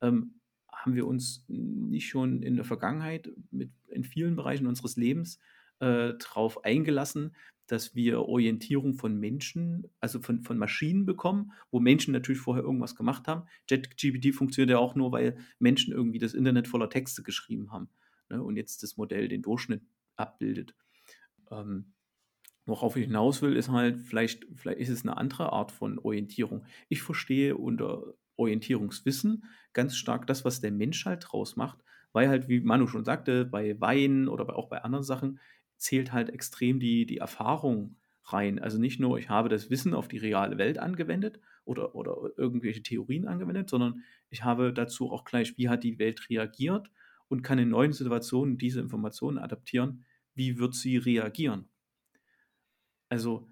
Ähm, 0.00 0.40
haben 0.76 0.94
wir 0.94 1.06
uns 1.06 1.44
nicht 1.48 2.08
schon 2.08 2.42
in 2.42 2.56
der 2.56 2.64
Vergangenheit 2.64 3.30
mit, 3.50 3.70
in 3.88 4.04
vielen 4.04 4.36
Bereichen 4.36 4.66
unseres 4.66 4.96
Lebens 4.96 5.40
äh, 5.80 6.14
darauf 6.18 6.64
eingelassen, 6.64 7.34
dass 7.66 7.94
wir 7.94 8.20
Orientierung 8.20 8.94
von 8.94 9.18
Menschen, 9.18 9.90
also 10.00 10.20
von, 10.20 10.42
von 10.42 10.58
Maschinen 10.58 11.04
bekommen, 11.04 11.52
wo 11.70 11.80
Menschen 11.80 12.12
natürlich 12.12 12.40
vorher 12.40 12.64
irgendwas 12.64 12.94
gemacht 12.94 13.26
haben. 13.26 13.48
JetGPT 13.68 14.34
funktioniert 14.34 14.70
ja 14.70 14.78
auch 14.78 14.94
nur, 14.94 15.10
weil 15.12 15.36
Menschen 15.58 15.92
irgendwie 15.92 16.18
das 16.18 16.34
Internet 16.34 16.68
voller 16.68 16.88
Texte 16.88 17.22
geschrieben 17.22 17.72
haben 17.72 17.88
ne, 18.28 18.42
und 18.42 18.56
jetzt 18.56 18.82
das 18.82 18.96
Modell 18.96 19.28
den 19.28 19.42
Durchschnitt 19.42 19.82
abbildet. 20.14 20.76
Ähm, 21.50 21.94
worauf 22.66 22.96
ich 22.96 23.06
hinaus 23.06 23.42
will, 23.42 23.56
ist 23.56 23.70
halt, 23.70 23.98
vielleicht, 23.98 24.46
vielleicht 24.54 24.78
ist 24.78 24.88
es 24.88 25.02
eine 25.02 25.16
andere 25.16 25.52
Art 25.52 25.72
von 25.72 25.98
Orientierung. 25.98 26.64
Ich 26.88 27.02
verstehe 27.02 27.56
unter 27.56 28.14
Orientierungswissen 28.36 29.44
ganz 29.72 29.96
stark 29.96 30.26
das, 30.26 30.44
was 30.44 30.60
der 30.60 30.72
Mensch 30.72 31.04
halt 31.04 31.26
draus 31.28 31.56
macht, 31.56 31.82
weil 32.12 32.28
halt, 32.28 32.48
wie 32.48 32.60
Manu 32.60 32.86
schon 32.86 33.04
sagte, 33.04 33.44
bei 33.44 33.80
Wein 33.80 34.28
oder 34.28 34.56
auch 34.56 34.68
bei 34.68 34.82
anderen 34.82 35.04
Sachen 35.04 35.40
zählt 35.76 36.12
halt 36.12 36.30
extrem 36.30 36.80
die, 36.80 37.06
die 37.06 37.18
Erfahrung 37.18 37.96
rein. 38.24 38.58
Also 38.58 38.78
nicht 38.78 39.00
nur, 39.00 39.18
ich 39.18 39.28
habe 39.28 39.48
das 39.48 39.70
Wissen 39.70 39.94
auf 39.94 40.08
die 40.08 40.18
reale 40.18 40.58
Welt 40.58 40.78
angewendet 40.78 41.40
oder, 41.64 41.94
oder 41.94 42.30
irgendwelche 42.36 42.82
Theorien 42.82 43.28
angewendet, 43.28 43.68
sondern 43.68 44.02
ich 44.30 44.44
habe 44.44 44.72
dazu 44.72 45.10
auch 45.12 45.24
gleich, 45.24 45.56
wie 45.58 45.68
hat 45.68 45.84
die 45.84 45.98
Welt 45.98 46.28
reagiert 46.30 46.90
und 47.28 47.42
kann 47.42 47.58
in 47.58 47.68
neuen 47.68 47.92
Situationen 47.92 48.58
diese 48.58 48.80
Informationen 48.80 49.38
adaptieren, 49.38 50.04
wie 50.34 50.58
wird 50.58 50.74
sie 50.74 50.96
reagieren. 50.96 51.68
Also 53.08 53.48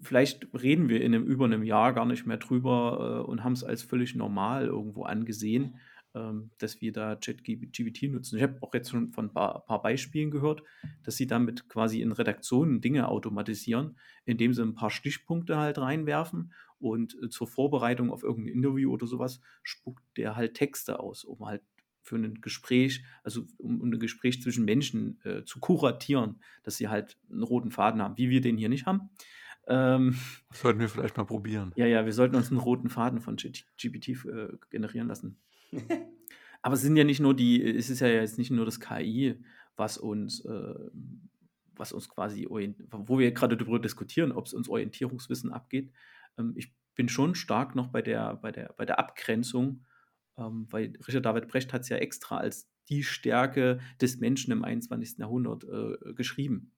vielleicht 0.00 0.46
reden 0.54 0.88
wir 0.88 1.00
in 1.00 1.14
einem, 1.14 1.24
über 1.24 1.44
einem 1.44 1.62
Jahr 1.62 1.92
gar 1.92 2.06
nicht 2.06 2.26
mehr 2.26 2.36
drüber 2.36 3.24
äh, 3.24 3.30
und 3.30 3.44
haben 3.44 3.52
es 3.52 3.64
als 3.64 3.82
völlig 3.82 4.14
normal 4.14 4.66
irgendwo 4.66 5.04
angesehen, 5.04 5.78
ähm, 6.14 6.50
dass 6.58 6.80
wir 6.80 6.92
da 6.92 7.16
ChatGPT 7.16 8.04
nutzen. 8.04 8.36
Ich 8.36 8.42
habe 8.42 8.58
auch 8.62 8.72
jetzt 8.74 8.90
schon 8.90 9.12
von 9.12 9.26
ein 9.26 9.32
paar, 9.32 9.64
paar, 9.66 9.82
Beispielen 9.82 10.30
gehört, 10.30 10.62
dass 11.02 11.16
sie 11.16 11.26
damit 11.26 11.68
quasi 11.68 12.00
in 12.00 12.12
Redaktionen 12.12 12.80
Dinge 12.80 13.08
automatisieren, 13.08 13.96
indem 14.24 14.54
sie 14.54 14.62
ein 14.62 14.74
paar 14.74 14.90
Stichpunkte 14.90 15.56
halt 15.56 15.78
reinwerfen 15.78 16.52
und 16.78 17.16
äh, 17.22 17.28
zur 17.28 17.46
Vorbereitung 17.46 18.10
auf 18.10 18.22
irgendein 18.22 18.54
Interview 18.54 18.92
oder 18.92 19.06
sowas 19.06 19.40
spuckt 19.62 20.02
der 20.16 20.36
halt 20.36 20.54
Texte 20.54 21.00
aus, 21.00 21.24
um 21.24 21.46
halt 21.46 21.62
für 22.02 22.16
ein 22.16 22.40
Gespräch, 22.40 23.04
also 23.24 23.46
um, 23.58 23.80
um 23.80 23.90
ein 23.90 23.98
Gespräch 23.98 24.40
zwischen 24.40 24.64
Menschen 24.64 25.20
äh, 25.24 25.42
zu 25.44 25.58
kuratieren, 25.58 26.40
dass 26.62 26.76
sie 26.76 26.88
halt 26.88 27.18
einen 27.30 27.42
roten 27.42 27.72
Faden 27.72 28.00
haben, 28.00 28.16
wie 28.16 28.30
wir 28.30 28.40
den 28.40 28.56
hier 28.56 28.68
nicht 28.68 28.86
haben. 28.86 29.10
Ähm, 29.68 30.16
sollten 30.52 30.80
wir 30.80 30.88
vielleicht 30.88 31.16
mal 31.16 31.24
probieren. 31.24 31.72
Ja, 31.76 31.86
ja, 31.86 32.04
wir 32.04 32.12
sollten 32.12 32.36
uns 32.36 32.50
einen 32.50 32.60
roten 32.60 32.88
Faden 32.88 33.20
von 33.20 33.36
GPT 33.36 34.08
äh, 34.08 34.48
generieren 34.70 35.08
lassen. 35.08 35.38
Aber 36.62 36.74
es 36.74 36.82
sind 36.82 36.96
ja 36.96 37.04
nicht 37.04 37.20
nur 37.20 37.34
die, 37.34 37.62
es 37.62 37.90
ist 37.90 38.00
ja 38.00 38.08
jetzt 38.08 38.38
nicht 38.38 38.50
nur 38.50 38.64
das 38.64 38.80
KI, 38.80 39.42
was 39.76 39.98
uns, 39.98 40.44
äh, 40.44 40.74
was 41.74 41.92
uns 41.92 42.08
quasi, 42.08 42.46
wo 42.48 43.18
wir 43.18 43.32
gerade 43.32 43.56
darüber 43.56 43.78
diskutieren, 43.78 44.32
ob 44.32 44.46
es 44.46 44.54
uns 44.54 44.68
Orientierungswissen 44.68 45.52
abgeht. 45.52 45.92
Ähm, 46.38 46.54
ich 46.56 46.72
bin 46.94 47.08
schon 47.08 47.34
stark 47.34 47.74
noch 47.74 47.88
bei 47.88 48.02
der, 48.02 48.36
bei 48.36 48.52
der, 48.52 48.74
bei 48.76 48.86
der 48.86 48.98
Abgrenzung, 48.98 49.84
ähm, 50.38 50.66
weil 50.70 50.92
Richard 51.06 51.26
David 51.26 51.48
Brecht 51.48 51.72
hat 51.72 51.82
es 51.82 51.88
ja 51.88 51.98
extra 51.98 52.38
als 52.38 52.68
die 52.88 53.02
Stärke 53.02 53.80
des 54.00 54.18
Menschen 54.18 54.52
im 54.52 54.64
21. 54.64 55.18
Jahrhundert 55.18 55.64
äh, 55.64 56.14
geschrieben. 56.14 56.72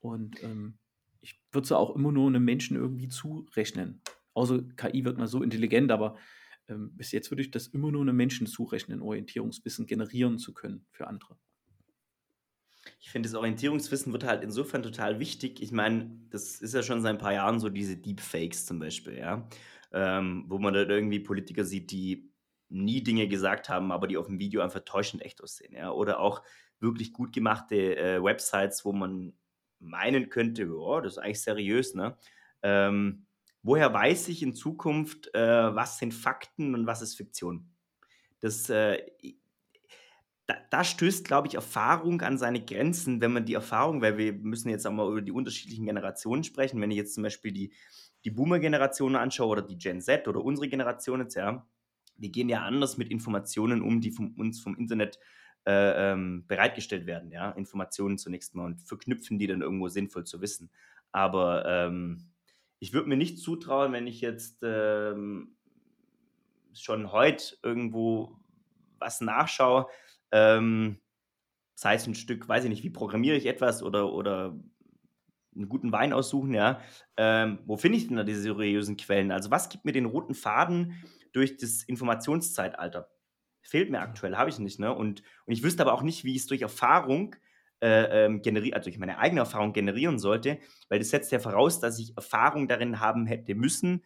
Und 0.00 0.42
ähm, 0.42 0.78
ich 1.20 1.40
würde 1.52 1.64
es 1.64 1.72
auch 1.72 1.94
immer 1.96 2.12
nur 2.12 2.28
einem 2.28 2.44
Menschen 2.44 2.76
irgendwie 2.76 3.08
zurechnen. 3.08 4.02
Außer 4.34 4.62
KI 4.76 5.04
wird 5.04 5.18
mal 5.18 5.26
so 5.26 5.42
intelligent, 5.42 5.90
aber 5.90 6.16
ähm, 6.68 6.96
bis 6.96 7.12
jetzt 7.12 7.30
würde 7.30 7.42
ich 7.42 7.50
das 7.50 7.66
immer 7.66 7.90
nur 7.90 8.02
einem 8.02 8.16
Menschen 8.16 8.46
zurechnen, 8.46 9.02
Orientierungswissen 9.02 9.86
generieren 9.86 10.38
zu 10.38 10.54
können 10.54 10.86
für 10.90 11.06
andere. 11.06 11.36
Ich 13.00 13.10
finde, 13.10 13.28
das 13.28 13.36
Orientierungswissen 13.36 14.12
wird 14.12 14.24
halt 14.24 14.42
insofern 14.42 14.82
total 14.82 15.20
wichtig. 15.20 15.60
Ich 15.60 15.72
meine, 15.72 16.10
das 16.30 16.60
ist 16.60 16.74
ja 16.74 16.82
schon 16.82 17.02
seit 17.02 17.14
ein 17.14 17.18
paar 17.18 17.34
Jahren 17.34 17.60
so 17.60 17.68
diese 17.68 17.96
Deepfakes 17.96 18.66
zum 18.66 18.78
Beispiel, 18.78 19.18
ja. 19.18 19.48
Ähm, 19.92 20.44
wo 20.46 20.58
man 20.58 20.72
dann 20.72 20.88
irgendwie 20.88 21.18
Politiker 21.18 21.64
sieht, 21.64 21.90
die 21.90 22.30
nie 22.68 23.02
Dinge 23.02 23.26
gesagt 23.26 23.68
haben, 23.68 23.90
aber 23.90 24.06
die 24.06 24.16
auf 24.16 24.26
dem 24.26 24.38
Video 24.38 24.60
einfach 24.60 24.80
täuschend 24.84 25.22
echt 25.22 25.42
aussehen, 25.42 25.74
ja. 25.74 25.90
Oder 25.90 26.20
auch 26.20 26.42
wirklich 26.78 27.12
gut 27.12 27.32
gemachte 27.32 27.96
äh, 27.96 28.22
Websites, 28.22 28.84
wo 28.84 28.92
man 28.92 29.34
meinen 29.80 30.28
könnte, 30.28 30.68
oh, 30.70 31.00
das 31.00 31.14
ist 31.14 31.18
eigentlich 31.18 31.42
seriös, 31.42 31.94
ne? 31.94 32.16
Ähm, 32.62 33.26
woher 33.62 33.92
weiß 33.92 34.28
ich 34.28 34.42
in 34.42 34.54
Zukunft, 34.54 35.34
äh, 35.34 35.74
was 35.74 35.98
sind 35.98 36.14
Fakten 36.14 36.74
und 36.74 36.86
was 36.86 37.02
ist 37.02 37.16
Fiktion? 37.16 37.70
Das, 38.40 38.70
äh, 38.70 39.02
da, 40.46 40.56
da, 40.70 40.84
stößt, 40.84 41.24
glaube 41.24 41.48
ich, 41.48 41.54
Erfahrung 41.54 42.20
an 42.22 42.38
seine 42.38 42.64
Grenzen, 42.64 43.20
wenn 43.20 43.32
man 43.32 43.44
die 43.44 43.54
Erfahrung, 43.54 44.02
weil 44.02 44.18
wir 44.18 44.32
müssen 44.32 44.68
jetzt 44.68 44.86
auch 44.86 44.92
mal 44.92 45.10
über 45.10 45.22
die 45.22 45.32
unterschiedlichen 45.32 45.86
Generationen 45.86 46.44
sprechen, 46.44 46.80
wenn 46.80 46.90
ich 46.90 46.96
jetzt 46.96 47.14
zum 47.14 47.22
Beispiel 47.22 47.52
die, 47.52 47.72
die 48.24 48.30
Boomer-Generation 48.30 49.16
anschaue 49.16 49.48
oder 49.48 49.62
die 49.62 49.78
Gen 49.78 50.00
Z 50.00 50.26
oder 50.28 50.42
unsere 50.42 50.68
Generation 50.68 51.20
jetzt, 51.20 51.36
ja, 51.36 51.66
die 52.16 52.32
gehen 52.32 52.48
ja 52.48 52.62
anders 52.62 52.98
mit 52.98 53.10
Informationen 53.10 53.82
um, 53.82 54.00
die 54.00 54.10
von 54.10 54.34
uns 54.34 54.60
vom 54.60 54.76
Internet 54.76 55.16
äh, 55.16 55.39
ähm, 55.70 56.44
bereitgestellt 56.46 57.06
werden, 57.06 57.30
ja, 57.30 57.50
Informationen 57.52 58.18
zunächst 58.18 58.54
mal 58.54 58.66
und 58.66 58.80
verknüpfen 58.82 59.38
die 59.38 59.46
dann 59.46 59.62
irgendwo 59.62 59.88
sinnvoll 59.88 60.24
zu 60.24 60.40
wissen. 60.40 60.70
Aber 61.12 61.64
ähm, 61.66 62.30
ich 62.78 62.92
würde 62.92 63.08
mir 63.08 63.16
nicht 63.16 63.38
zutrauen, 63.38 63.92
wenn 63.92 64.06
ich 64.06 64.20
jetzt 64.20 64.60
ähm, 64.62 65.56
schon 66.72 67.12
heute 67.12 67.56
irgendwo 67.62 68.36
was 68.98 69.20
nachschaue, 69.20 69.86
ähm, 70.32 70.98
sei 71.74 71.94
es 71.94 72.06
ein 72.06 72.14
Stück, 72.14 72.48
weiß 72.48 72.64
ich 72.64 72.70
nicht, 72.70 72.84
wie 72.84 72.90
programmiere 72.90 73.36
ich 73.36 73.46
etwas 73.46 73.82
oder, 73.82 74.12
oder 74.12 74.54
einen 75.54 75.68
guten 75.68 75.92
Wein 75.92 76.12
aussuchen, 76.12 76.54
ja. 76.54 76.80
Ähm, 77.16 77.58
wo 77.64 77.76
finde 77.76 77.98
ich 77.98 78.06
denn 78.06 78.16
da 78.16 78.24
diese 78.24 78.42
seriösen 78.42 78.96
Quellen? 78.96 79.32
Also 79.32 79.50
was 79.50 79.68
gibt 79.68 79.84
mir 79.84 79.92
den 79.92 80.06
roten 80.06 80.34
Faden 80.34 81.02
durch 81.32 81.56
das 81.56 81.82
Informationszeitalter? 81.82 83.10
Fehlt 83.70 83.88
mir 83.88 84.00
aktuell, 84.00 84.36
habe 84.36 84.50
ich 84.50 84.58
nicht, 84.58 84.80
ne? 84.80 84.92
Und, 84.92 85.22
und 85.46 85.52
ich 85.52 85.62
wüsste 85.62 85.82
aber 85.84 85.92
auch 85.92 86.02
nicht, 86.02 86.24
wie 86.24 86.32
ich 86.32 86.42
es 86.42 86.46
durch 86.48 86.62
Erfahrung 86.62 87.36
äh, 87.80 88.24
ähm, 88.24 88.42
generieren, 88.42 88.74
also 88.74 88.90
durch 88.90 88.98
meine 88.98 89.18
eigene 89.18 89.42
Erfahrung 89.42 89.72
generieren 89.72 90.18
sollte, 90.18 90.58
weil 90.88 90.98
das 90.98 91.10
setzt 91.10 91.30
ja 91.30 91.38
voraus, 91.38 91.78
dass 91.78 92.00
ich 92.00 92.16
Erfahrung 92.16 92.66
darin 92.66 92.98
haben 92.98 93.26
hätte 93.26 93.54
müssen, 93.54 94.02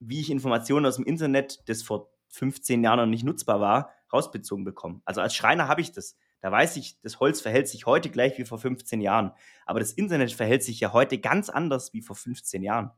wie 0.00 0.20
ich 0.20 0.30
Informationen 0.30 0.84
aus 0.84 0.96
dem 0.96 1.04
Internet, 1.04 1.62
das 1.68 1.84
vor 1.84 2.10
15 2.30 2.82
Jahren 2.82 2.98
noch 2.98 3.06
nicht 3.06 3.22
nutzbar 3.22 3.60
war, 3.60 3.92
rausbezogen 4.12 4.64
bekomme. 4.64 5.00
Also 5.04 5.20
als 5.20 5.32
Schreiner 5.32 5.68
habe 5.68 5.80
ich 5.80 5.92
das. 5.92 6.16
Da 6.40 6.50
weiß 6.50 6.76
ich, 6.76 7.00
das 7.00 7.20
Holz 7.20 7.40
verhält 7.40 7.68
sich 7.68 7.86
heute 7.86 8.10
gleich 8.10 8.36
wie 8.36 8.44
vor 8.44 8.58
15 8.58 9.00
Jahren. 9.00 9.30
Aber 9.64 9.78
das 9.78 9.92
Internet 9.92 10.32
verhält 10.32 10.64
sich 10.64 10.80
ja 10.80 10.92
heute 10.92 11.18
ganz 11.18 11.50
anders 11.50 11.92
wie 11.94 12.02
vor 12.02 12.16
15 12.16 12.64
Jahren. 12.64 12.90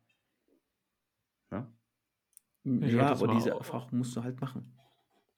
Ne? 1.50 1.71
Ja, 2.64 2.87
ja 2.87 3.11
aber 3.11 3.28
diese 3.28 3.50
Erfahrung 3.50 3.99
musst 3.99 4.16
du 4.16 4.25
halt 4.25 4.40
machen. 4.40 4.80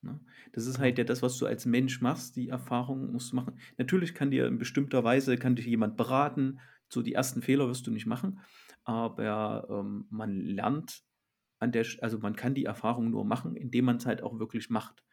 Ne? 0.02 0.20
Das 0.52 0.66
ist 0.66 0.78
halt 0.78 0.98
ja 0.98 1.04
das, 1.04 1.22
was 1.22 1.38
du 1.38 1.46
als 1.46 1.64
Mensch 1.64 2.00
machst, 2.00 2.36
die 2.36 2.48
Erfahrung 2.48 3.12
musst 3.12 3.32
du 3.32 3.36
machen. 3.36 3.58
Natürlich 3.78 4.14
kann 4.14 4.30
dir 4.30 4.46
in 4.46 4.58
bestimmter 4.58 5.04
Weise, 5.04 5.36
kann 5.36 5.56
dich 5.56 5.66
jemand 5.66 5.96
beraten, 5.96 6.58
so 6.88 7.02
die 7.02 7.14
ersten 7.14 7.42
Fehler 7.42 7.68
wirst 7.68 7.86
du 7.86 7.90
nicht 7.90 8.06
machen, 8.06 8.40
aber 8.84 9.66
ähm, 9.70 10.06
man 10.10 10.40
lernt 10.40 11.02
an 11.58 11.72
der, 11.72 11.86
also 12.00 12.18
man 12.18 12.36
kann 12.36 12.54
die 12.54 12.64
Erfahrung 12.64 13.10
nur 13.10 13.24
machen, 13.24 13.56
indem 13.56 13.86
man 13.86 13.96
es 13.96 14.06
halt 14.06 14.22
auch 14.22 14.38
wirklich 14.38 14.68
macht. 14.68 15.04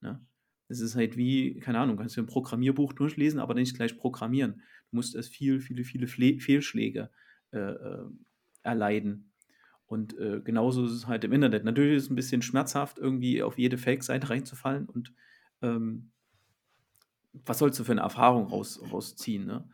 Ne? 0.00 0.24
Das 0.68 0.80
ist 0.80 0.94
halt 0.96 1.16
wie, 1.16 1.58
keine 1.58 1.78
Ahnung, 1.80 1.96
kannst 1.96 2.16
du 2.16 2.22
ein 2.22 2.26
Programmierbuch 2.26 2.92
durchlesen, 2.92 3.40
aber 3.40 3.54
nicht 3.54 3.76
gleich 3.76 3.98
programmieren. 3.98 4.62
Du 4.90 4.96
musst 4.96 5.14
erst 5.14 5.34
viel, 5.34 5.60
viele, 5.60 5.84
viele 5.84 6.06
Fehlschläge 6.06 7.10
äh, 7.50 7.58
äh 7.58 8.06
erleiden. 8.62 9.32
Und 9.86 10.18
äh, 10.18 10.40
genauso 10.42 10.84
ist 10.84 10.92
es 10.92 11.06
halt 11.06 11.24
im 11.24 11.32
Internet. 11.32 11.64
Natürlich 11.64 11.96
ist 11.96 12.04
es 12.04 12.10
ein 12.10 12.16
bisschen 12.16 12.42
schmerzhaft, 12.42 12.98
irgendwie 12.98 13.42
auf 13.42 13.58
jede 13.58 13.78
Fake-Seite 13.78 14.30
reinzufallen 14.30 14.86
und 14.86 15.12
ähm, 15.62 16.10
was 17.44 17.58
sollst 17.58 17.78
du 17.78 17.84
für 17.84 17.92
eine 17.92 18.00
Erfahrung 18.00 18.46
raus, 18.46 18.80
rausziehen, 18.90 19.46
ne? 19.46 19.68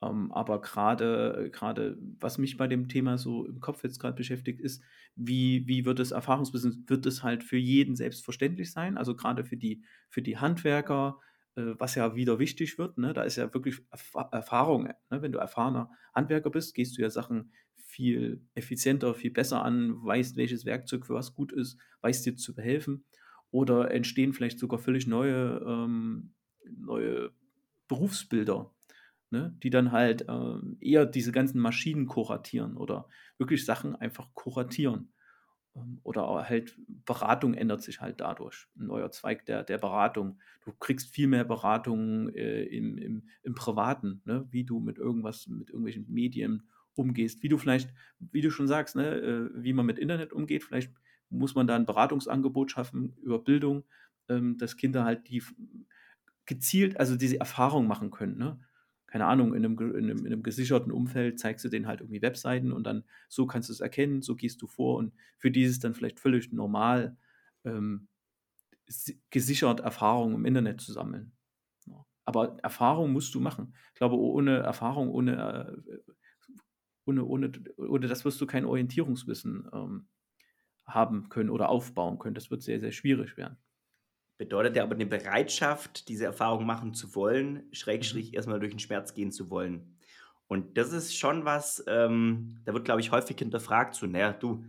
Ähm, 0.00 0.30
aber 0.30 0.60
gerade, 0.60 1.98
was 2.20 2.38
mich 2.38 2.56
bei 2.56 2.68
dem 2.68 2.88
Thema 2.88 3.18
so 3.18 3.44
im 3.46 3.60
Kopf 3.60 3.82
jetzt 3.82 3.98
gerade 3.98 4.14
beschäftigt, 4.14 4.60
ist, 4.60 4.80
wie, 5.16 5.66
wie 5.66 5.84
wird 5.84 5.98
das 5.98 6.12
Erfahrungswissen, 6.12 6.84
wird 6.86 7.04
es 7.06 7.24
halt 7.24 7.42
für 7.42 7.56
jeden 7.56 7.96
selbstverständlich 7.96 8.70
sein? 8.70 8.96
Also 8.96 9.16
gerade 9.16 9.44
für 9.44 9.56
die, 9.56 9.82
für 10.08 10.22
die 10.22 10.38
Handwerker, 10.38 11.18
äh, 11.56 11.74
was 11.78 11.96
ja 11.96 12.14
wieder 12.14 12.38
wichtig 12.38 12.78
wird, 12.78 12.98
ne? 12.98 13.12
Da 13.12 13.22
ist 13.22 13.36
ja 13.36 13.52
wirklich 13.52 13.80
Erf 13.90 14.14
Erfahrung, 14.30 14.84
ne? 14.84 15.22
Wenn 15.22 15.32
du 15.32 15.38
erfahrener 15.40 15.90
Handwerker 16.14 16.50
bist, 16.50 16.74
gehst 16.74 16.96
du 16.96 17.02
ja 17.02 17.10
Sachen 17.10 17.52
viel 17.98 18.40
effizienter, 18.54 19.12
viel 19.12 19.32
besser 19.32 19.64
an, 19.64 20.04
weißt, 20.04 20.36
welches 20.36 20.64
Werkzeug 20.64 21.04
für 21.04 21.14
was 21.14 21.34
gut 21.34 21.50
ist, 21.50 21.80
weißt 22.02 22.24
dir 22.24 22.36
zu 22.36 22.54
behelfen. 22.54 23.04
Oder 23.50 23.90
entstehen 23.90 24.32
vielleicht 24.32 24.60
sogar 24.60 24.78
völlig 24.78 25.08
neue, 25.08 25.60
ähm, 25.66 26.32
neue 26.64 27.32
Berufsbilder, 27.88 28.72
ne, 29.30 29.52
die 29.64 29.70
dann 29.70 29.90
halt 29.90 30.26
ähm, 30.28 30.76
eher 30.80 31.06
diese 31.06 31.32
ganzen 31.32 31.58
Maschinen 31.58 32.06
kuratieren 32.06 32.76
oder 32.76 33.08
wirklich 33.36 33.64
Sachen 33.64 33.96
einfach 33.96 34.32
kuratieren. 34.32 35.12
Ähm, 35.74 35.98
oder 36.04 36.48
halt 36.48 36.78
Beratung 37.04 37.54
ändert 37.54 37.82
sich 37.82 38.00
halt 38.00 38.20
dadurch. 38.20 38.68
Ein 38.78 38.86
neuer 38.86 39.10
Zweig 39.10 39.44
der, 39.46 39.64
der 39.64 39.78
Beratung. 39.78 40.38
Du 40.64 40.70
kriegst 40.70 41.12
viel 41.12 41.26
mehr 41.26 41.44
Beratung 41.44 42.28
äh, 42.28 42.62
im, 42.62 42.96
im, 42.96 43.28
im 43.42 43.54
Privaten, 43.56 44.22
ne? 44.24 44.46
wie 44.52 44.62
du 44.62 44.78
mit 44.78 44.98
irgendwas, 44.98 45.48
mit 45.48 45.70
irgendwelchen 45.70 46.08
Medien 46.08 46.68
umgehst, 46.98 47.42
wie 47.42 47.48
du 47.48 47.58
vielleicht, 47.58 47.94
wie 48.18 48.40
du 48.40 48.50
schon 48.50 48.68
sagst, 48.68 48.96
ne, 48.96 49.16
äh, 49.16 49.50
wie 49.54 49.72
man 49.72 49.86
mit 49.86 49.98
Internet 49.98 50.32
umgeht, 50.32 50.64
vielleicht 50.64 50.92
muss 51.30 51.54
man 51.54 51.66
da 51.66 51.76
ein 51.76 51.86
Beratungsangebot 51.86 52.70
schaffen 52.70 53.14
über 53.22 53.38
Bildung, 53.38 53.84
ähm, 54.28 54.58
dass 54.58 54.76
Kinder 54.76 55.04
halt 55.04 55.28
die 55.28 55.42
gezielt, 56.46 56.98
also 56.98 57.16
diese 57.16 57.38
Erfahrung 57.38 57.86
machen 57.86 58.10
können. 58.10 58.38
Ne? 58.38 58.58
Keine 59.06 59.26
Ahnung, 59.26 59.54
in 59.54 59.64
einem, 59.64 59.78
in, 59.78 60.10
einem, 60.10 60.18
in 60.18 60.26
einem 60.26 60.42
gesicherten 60.42 60.90
Umfeld 60.90 61.38
zeigst 61.38 61.64
du 61.64 61.68
denen 61.68 61.86
halt 61.86 62.00
irgendwie 62.00 62.22
Webseiten 62.22 62.72
und 62.72 62.86
dann 62.86 63.04
so 63.28 63.46
kannst 63.46 63.68
du 63.68 63.72
es 63.72 63.80
erkennen, 63.80 64.22
so 64.22 64.34
gehst 64.34 64.60
du 64.62 64.66
vor 64.66 64.96
und 64.96 65.12
für 65.36 65.50
dieses 65.50 65.78
dann 65.78 65.94
vielleicht 65.94 66.20
völlig 66.20 66.52
normal 66.52 67.16
ähm, 67.64 68.08
gesichert 69.30 69.80
Erfahrungen 69.80 70.36
im 70.36 70.46
Internet 70.46 70.80
zu 70.80 70.92
sammeln. 70.92 71.32
Aber 72.28 72.58
Erfahrung 72.62 73.14
musst 73.14 73.34
du 73.34 73.40
machen. 73.40 73.74
Ich 73.94 73.94
glaube, 73.94 74.18
ohne 74.18 74.58
Erfahrung, 74.58 75.08
ohne 75.08 75.80
äh, 75.88 76.12
ohne, 77.08 77.24
ohne, 77.24 77.50
ohne 77.76 78.06
das 78.06 78.24
wirst 78.24 78.40
du 78.40 78.46
kein 78.46 78.66
Orientierungswissen 78.66 79.68
ähm, 79.72 80.08
haben 80.86 81.28
können 81.28 81.50
oder 81.50 81.68
aufbauen 81.68 82.18
können. 82.18 82.34
Das 82.34 82.50
wird 82.50 82.62
sehr, 82.62 82.80
sehr 82.80 82.92
schwierig 82.92 83.36
werden. 83.36 83.56
Bedeutet 84.36 84.76
ja 84.76 84.84
aber 84.84 84.94
eine 84.94 85.06
Bereitschaft, 85.06 86.08
diese 86.08 86.26
Erfahrung 86.26 86.64
machen 86.64 86.94
zu 86.94 87.14
wollen, 87.14 87.64
Schrägstrich 87.72 88.30
mhm. 88.30 88.34
erstmal 88.36 88.60
durch 88.60 88.72
den 88.72 88.78
Schmerz 88.78 89.14
gehen 89.14 89.32
zu 89.32 89.50
wollen. 89.50 89.96
Und 90.46 90.78
das 90.78 90.92
ist 90.92 91.16
schon 91.16 91.44
was, 91.44 91.84
ähm, 91.88 92.60
da 92.64 92.72
wird, 92.72 92.84
glaube 92.84 93.00
ich, 93.00 93.10
häufig 93.10 93.38
hinterfragt 93.38 93.94
so, 93.94 94.06
naja, 94.06 94.32
du, 94.32 94.64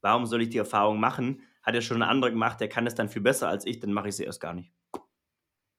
warum 0.00 0.26
soll 0.26 0.42
ich 0.42 0.50
die 0.50 0.58
Erfahrung 0.58 1.00
machen? 1.00 1.40
Hat 1.62 1.74
ja 1.74 1.80
schon 1.80 2.02
ein 2.02 2.08
anderer 2.08 2.30
gemacht, 2.30 2.60
der 2.60 2.68
kann 2.68 2.86
es 2.86 2.94
dann 2.94 3.08
viel 3.08 3.22
besser 3.22 3.48
als 3.48 3.66
ich, 3.66 3.80
dann 3.80 3.92
mache 3.92 4.08
ich 4.08 4.16
sie 4.16 4.24
erst 4.24 4.40
gar 4.40 4.54
nicht. 4.54 4.72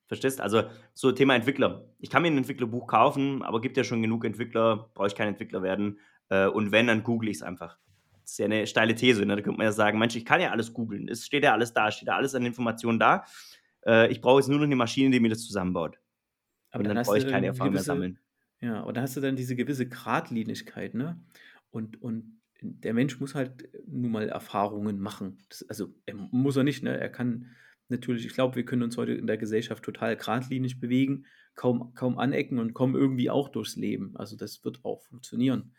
Verstehst? 0.08 0.40
Also 0.40 0.64
so 0.94 1.12
Thema 1.12 1.36
Entwickler. 1.36 1.86
Ich 2.00 2.10
kann 2.10 2.22
mir 2.22 2.30
ein 2.30 2.38
Entwicklerbuch 2.38 2.88
kaufen, 2.88 3.44
aber 3.44 3.62
gibt 3.62 3.78
ja 3.78 3.84
schon 3.84 4.02
genug 4.02 4.24
Entwickler, 4.24 4.90
brauche 4.94 5.08
ich 5.08 5.16
kein 5.16 5.28
Entwickler 5.28 5.62
werden. 5.62 6.00
Äh, 6.30 6.48
und 6.48 6.72
wenn, 6.72 6.88
dann 6.88 7.04
google 7.04 7.30
ich 7.30 7.38
es 7.38 7.44
einfach. 7.44 7.78
Das 8.22 8.32
ist 8.32 8.38
ja 8.40 8.46
eine 8.46 8.68
steile 8.68 8.96
These. 8.96 9.26
Ne? 9.26 9.36
Da 9.36 9.42
könnte 9.42 9.58
man 9.58 9.66
ja 9.66 9.72
sagen, 9.72 10.00
Mensch, 10.00 10.16
ich 10.16 10.26
kann 10.26 10.42
ja 10.42 10.52
alles 10.52 10.74
googeln. 10.74 11.08
Es 11.10 11.26
steht 11.26 11.44
ja 11.44 11.54
alles 11.54 11.74
da, 11.74 11.92
steht 11.92 12.08
ja 12.08 12.16
alles 12.16 12.36
an 12.36 12.46
Informationen 12.46 13.00
da. 13.00 13.26
Äh, 13.86 14.12
ich 14.12 14.22
brauche 14.22 14.40
jetzt 14.40 14.48
nur 14.48 14.60
noch 14.60 14.66
eine 14.66 14.76
Maschine, 14.76 15.12
die 15.12 15.20
mir 15.20 15.30
das 15.30 15.44
zusammenbaut. 15.44 15.98
Aber 16.72 16.82
und 16.82 16.88
dann, 16.88 16.96
dann 16.96 17.06
brauche 17.06 17.18
ich 17.18 17.28
keine 17.28 17.48
Erfahrung 17.48 17.74
gewisse, 17.74 17.90
mehr 17.90 17.96
sammeln. 17.96 18.20
Ja, 18.60 18.82
und 18.82 18.98
da 18.98 19.02
hast 19.02 19.16
du 19.16 19.22
dann 19.22 19.36
diese 19.36 19.56
gewisse 19.56 19.88
Gradlinigkeit, 19.88 20.94
ne? 20.94 21.20
Und, 21.70 22.02
und 22.02 22.40
der 22.62 22.94
Mensch 22.94 23.20
muss 23.20 23.36
halt 23.36 23.70
nun 23.88 24.12
mal 24.12 24.30
Erfahrungen 24.30 25.00
machen. 25.00 25.38
Das, 25.50 25.68
also 25.70 25.94
er 26.06 26.16
muss 26.16 26.56
er 26.56 26.64
nicht, 26.64 26.84
ne? 26.84 26.98
Er 26.98 27.10
kann 27.10 27.52
natürlich, 27.90 28.26
ich 28.26 28.34
glaube, 28.34 28.56
wir 28.56 28.66
können 28.66 28.84
uns 28.84 28.98
heute 28.98 29.14
in 29.14 29.28
der 29.28 29.38
Gesellschaft 29.38 29.84
total 29.84 30.16
geradlinig 30.16 30.80
bewegen, 30.80 31.26
kaum, 31.56 31.94
kaum 31.96 32.18
anecken 32.18 32.60
und 32.60 32.74
kommen 32.74 32.96
irgendwie 32.96 33.30
auch 33.30 33.50
durchs 33.50 33.76
Leben. 33.76 34.16
Also 34.16 34.36
das 34.36 34.64
wird 34.64 34.84
auch 34.84 35.02
funktionieren. 35.04 35.74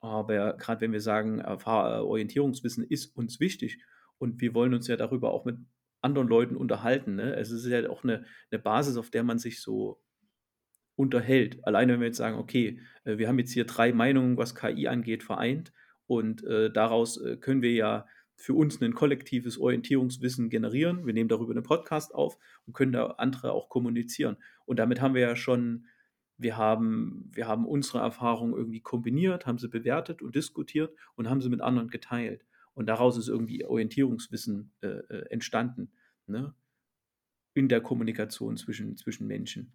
Aber 0.00 0.56
gerade 0.56 0.80
wenn 0.80 0.92
wir 0.92 1.00
sagen, 1.00 1.42
Orientierungswissen 1.42 2.84
ist 2.84 3.14
uns 3.16 3.38
wichtig 3.38 3.82
und 4.18 4.40
wir 4.40 4.54
wollen 4.54 4.74
uns 4.74 4.88
ja 4.88 4.96
darüber 4.96 5.32
auch 5.32 5.44
mit 5.44 5.58
anderen 6.00 6.28
Leuten 6.28 6.56
unterhalten. 6.56 7.16
Ne? 7.16 7.34
Es 7.36 7.50
ist 7.50 7.66
ja 7.66 7.88
auch 7.90 8.02
eine, 8.04 8.24
eine 8.50 8.58
Basis, 8.58 8.96
auf 8.96 9.10
der 9.10 9.22
man 9.22 9.38
sich 9.38 9.60
so 9.60 10.00
unterhält. 10.96 11.64
Alleine 11.66 11.94
wenn 11.94 12.00
wir 12.00 12.06
jetzt 12.06 12.18
sagen, 12.18 12.38
okay, 12.38 12.80
äh, 13.04 13.18
wir 13.18 13.28
haben 13.28 13.38
jetzt 13.38 13.52
hier 13.52 13.64
drei 13.64 13.92
Meinungen, 13.92 14.36
was 14.36 14.54
KI 14.54 14.88
angeht, 14.88 15.22
vereint 15.22 15.72
und 16.06 16.44
äh, 16.44 16.70
daraus 16.70 17.20
äh, 17.20 17.36
können 17.36 17.62
wir 17.62 17.72
ja 17.72 18.06
für 18.40 18.54
uns 18.54 18.80
ein 18.80 18.94
kollektives 18.94 19.58
Orientierungswissen 19.58 20.48
generieren. 20.48 21.04
Wir 21.04 21.12
nehmen 21.12 21.28
darüber 21.28 21.52
einen 21.52 21.62
Podcast 21.62 22.14
auf 22.14 22.38
und 22.66 22.72
können 22.72 22.92
da 22.92 23.06
andere 23.18 23.52
auch 23.52 23.68
kommunizieren. 23.68 24.38
Und 24.64 24.78
damit 24.78 25.02
haben 25.02 25.14
wir 25.14 25.20
ja 25.20 25.36
schon, 25.36 25.86
wir 26.38 26.56
haben, 26.56 27.30
wir 27.32 27.46
haben 27.46 27.66
unsere 27.66 27.98
Erfahrungen 27.98 28.54
irgendwie 28.54 28.80
kombiniert, 28.80 29.46
haben 29.46 29.58
sie 29.58 29.68
bewertet 29.68 30.22
und 30.22 30.34
diskutiert 30.34 30.96
und 31.16 31.28
haben 31.28 31.42
sie 31.42 31.50
mit 31.50 31.60
anderen 31.60 31.88
geteilt. 31.88 32.46
Und 32.72 32.86
daraus 32.86 33.18
ist 33.18 33.28
irgendwie 33.28 33.62
Orientierungswissen 33.66 34.72
äh, 34.80 34.86
äh 34.86 35.26
entstanden, 35.28 35.92
ne? 36.26 36.54
in 37.52 37.68
der 37.68 37.82
Kommunikation 37.82 38.56
zwischen, 38.56 38.96
zwischen 38.96 39.26
Menschen. 39.26 39.74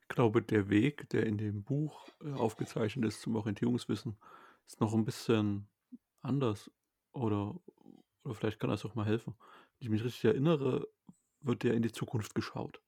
Ich 0.00 0.08
glaube, 0.08 0.40
der 0.40 0.70
Weg, 0.70 1.10
der 1.10 1.26
in 1.26 1.36
dem 1.36 1.62
Buch 1.62 2.08
äh, 2.24 2.32
aufgezeichnet 2.32 3.04
ist 3.04 3.20
zum 3.20 3.36
Orientierungswissen, 3.36 4.16
ist 4.66 4.80
noch 4.80 4.94
ein 4.94 5.04
bisschen 5.04 5.68
anders 6.22 6.70
oder, 7.16 7.58
oder 8.24 8.34
vielleicht 8.34 8.60
kann 8.60 8.70
das 8.70 8.84
auch 8.84 8.94
mal 8.94 9.06
helfen. 9.06 9.34
Wenn 9.38 9.86
ich 9.86 9.90
mich 9.90 10.04
richtig 10.04 10.24
erinnere, 10.24 10.86
wird 11.40 11.64
ja 11.64 11.72
in 11.72 11.82
die 11.82 11.92
Zukunft 11.92 12.34
geschaut. 12.34 12.80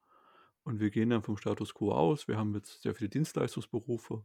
Und 0.64 0.80
wir 0.80 0.90
gehen 0.90 1.10
dann 1.10 1.22
vom 1.22 1.36
Status 1.36 1.74
quo 1.74 1.92
aus. 1.92 2.28
Wir 2.28 2.36
haben 2.36 2.54
jetzt 2.54 2.82
sehr 2.82 2.94
viele 2.94 3.08
Dienstleistungsberufe 3.08 4.24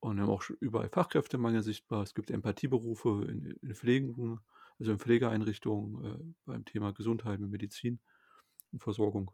und 0.00 0.20
haben 0.20 0.30
auch 0.30 0.44
überall 0.60 0.88
Fachkräftemangel 0.88 1.62
sichtbar. 1.62 2.02
Es 2.02 2.14
gibt 2.14 2.30
Empathieberufe 2.30 3.26
in, 3.28 3.58
in 3.60 3.74
Pflegen, 3.74 4.40
also 4.78 4.92
in 4.92 4.98
Pflegeeinrichtungen 4.98 6.04
äh, 6.04 6.34
beim 6.44 6.64
Thema 6.64 6.92
Gesundheit 6.92 7.40
und 7.40 7.50
Medizin 7.50 8.00
und 8.70 8.82
Versorgung. 8.82 9.32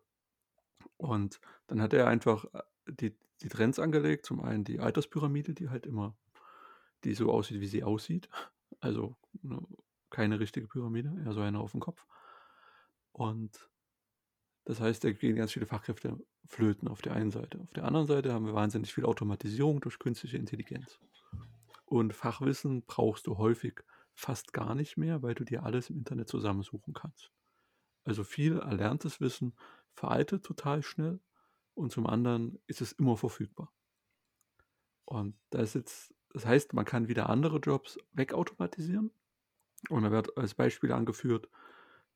Und 0.96 1.40
dann 1.66 1.82
hat 1.82 1.92
er 1.92 2.06
einfach 2.06 2.44
äh, 2.54 2.62
die, 2.86 3.16
die 3.42 3.48
Trends 3.48 3.78
angelegt. 3.78 4.24
Zum 4.24 4.40
einen 4.40 4.64
die 4.64 4.80
Alterspyramide, 4.80 5.54
die 5.54 5.68
halt 5.68 5.86
immer, 5.86 6.16
die 7.04 7.14
so 7.14 7.30
aussieht, 7.30 7.60
wie 7.60 7.66
sie 7.66 7.82
aussieht. 7.82 8.28
Also 8.80 9.16
ne, 9.42 9.60
keine 10.10 10.40
richtige 10.40 10.66
Pyramide, 10.66 11.12
eher 11.24 11.32
so 11.32 11.40
eine 11.40 11.58
auf 11.58 11.72
dem 11.72 11.80
Kopf. 11.80 12.04
Und 13.12 13.68
das 14.64 14.80
heißt, 14.80 15.02
da 15.02 15.12
gehen 15.12 15.36
ganz 15.36 15.52
viele 15.52 15.66
Fachkräfte 15.66 16.18
flöten 16.46 16.88
auf 16.88 17.02
der 17.02 17.14
einen 17.14 17.30
Seite. 17.30 17.60
Auf 17.60 17.72
der 17.72 17.84
anderen 17.84 18.06
Seite 18.06 18.32
haben 18.32 18.46
wir 18.46 18.54
wahnsinnig 18.54 18.92
viel 18.92 19.04
Automatisierung 19.04 19.80
durch 19.80 19.98
künstliche 19.98 20.36
Intelligenz. 20.36 20.98
Und 21.86 22.14
Fachwissen 22.14 22.82
brauchst 22.82 23.26
du 23.26 23.38
häufig 23.38 23.80
fast 24.14 24.52
gar 24.52 24.74
nicht 24.74 24.96
mehr, 24.96 25.22
weil 25.22 25.34
du 25.34 25.44
dir 25.44 25.64
alles 25.64 25.90
im 25.90 25.98
Internet 25.98 26.28
zusammensuchen 26.28 26.94
kannst. 26.94 27.32
Also 28.04 28.24
viel 28.24 28.58
erlerntes 28.58 29.20
Wissen 29.20 29.54
veraltet 29.92 30.44
total 30.44 30.82
schnell 30.82 31.20
und 31.74 31.92
zum 31.92 32.06
anderen 32.06 32.58
ist 32.66 32.80
es 32.80 32.92
immer 32.92 33.16
verfügbar. 33.16 33.72
Und 35.04 35.36
das, 35.50 35.74
jetzt, 35.74 36.14
das 36.32 36.46
heißt, 36.46 36.72
man 36.72 36.84
kann 36.84 37.08
wieder 37.08 37.28
andere 37.28 37.58
Jobs 37.58 37.98
wegautomatisieren, 38.12 39.10
und 39.88 40.02
da 40.02 40.10
wird 40.10 40.36
als 40.36 40.54
Beispiel 40.54 40.92
angeführt, 40.92 41.48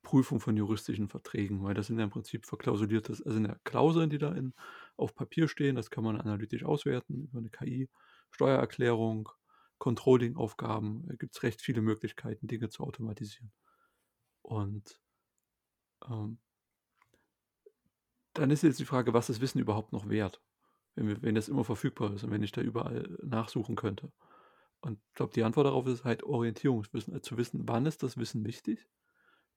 Prüfung 0.03 0.39
von 0.39 0.57
juristischen 0.57 1.09
Verträgen, 1.09 1.65
weil 1.65 1.75
das 1.75 1.87
sind 1.89 1.99
ja 1.99 2.05
im 2.05 2.11
Prinzip 2.11 2.47
verklausuliertes, 2.47 3.23
also 3.23 3.35
sind 3.35 3.47
ja 3.47 3.57
Klauseln, 3.65 4.11
die 4.11 4.19
da 4.19 4.33
in, 4.33 4.55
auf 4.97 5.15
Papier 5.15 5.49
stehen, 5.49 5.77
das 5.77 5.91
kann 5.91 6.05
man 6.05 6.21
analytisch 6.21 6.65
auswerten 6.65 7.25
über 7.25 7.39
eine 7.39 7.51
KI, 7.51 7.89
Steuererklärung, 8.31 9.31
Controlling-Aufgaben, 9.79 11.07
da 11.09 11.15
gibt 11.17 11.35
es 11.35 11.43
recht 11.43 11.63
viele 11.63 11.81
Möglichkeiten, 11.81 12.47
Dinge 12.47 12.69
zu 12.69 12.85
automatisieren. 12.85 13.53
Und 14.43 15.01
ähm, 16.09 16.39
dann 18.35 18.51
ist 18.51 18.63
jetzt 18.63 18.81
die 18.81 18.85
Frage, 18.85 19.15
was 19.15 19.31
ist 19.31 19.41
Wissen 19.41 19.61
überhaupt 19.61 19.93
noch 19.93 20.09
wert, 20.09 20.43
wenn, 20.95 21.09
wir, 21.09 21.23
wenn 21.23 21.35
das 21.35 21.49
immer 21.49 21.65
verfügbar 21.65 22.13
ist 22.15 22.25
und 22.25 22.31
wenn 22.31 22.43
ich 22.43 22.53
da 22.53 22.61
überall 22.61 23.17
nachsuchen 23.23 23.77
könnte. 23.77 24.13
Und 24.85 25.01
ich 25.09 25.15
glaube, 25.15 25.33
die 25.33 25.43
Antwort 25.43 25.67
darauf 25.67 25.87
ist 25.87 26.05
halt 26.05 26.25
Orientierungswissen, 26.25 27.15
also 27.15 27.23
zu 27.23 27.39
wissen, 27.39 27.67
wann 27.67 27.87
ist 27.87 28.03
das 28.03 28.19
Wissen 28.19 28.45
wichtig 28.45 28.87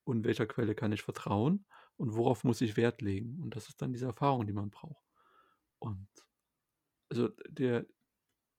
und 0.06 0.24
welcher 0.24 0.46
Quelle 0.46 0.74
kann 0.74 0.94
ich 0.94 1.02
vertrauen 1.02 1.66
und 1.98 2.16
worauf 2.16 2.46
muss 2.46 2.62
ich 2.62 2.78
Wert 2.78 3.02
legen. 3.02 3.38
Und 3.42 3.54
das 3.54 3.68
ist 3.68 3.82
dann 3.82 3.92
diese 3.92 4.06
Erfahrung, 4.06 4.48
die 4.48 4.54
man 4.54 4.70
braucht. 4.70 5.04
Und 5.80 6.08
also 7.10 7.28
der, 7.50 7.86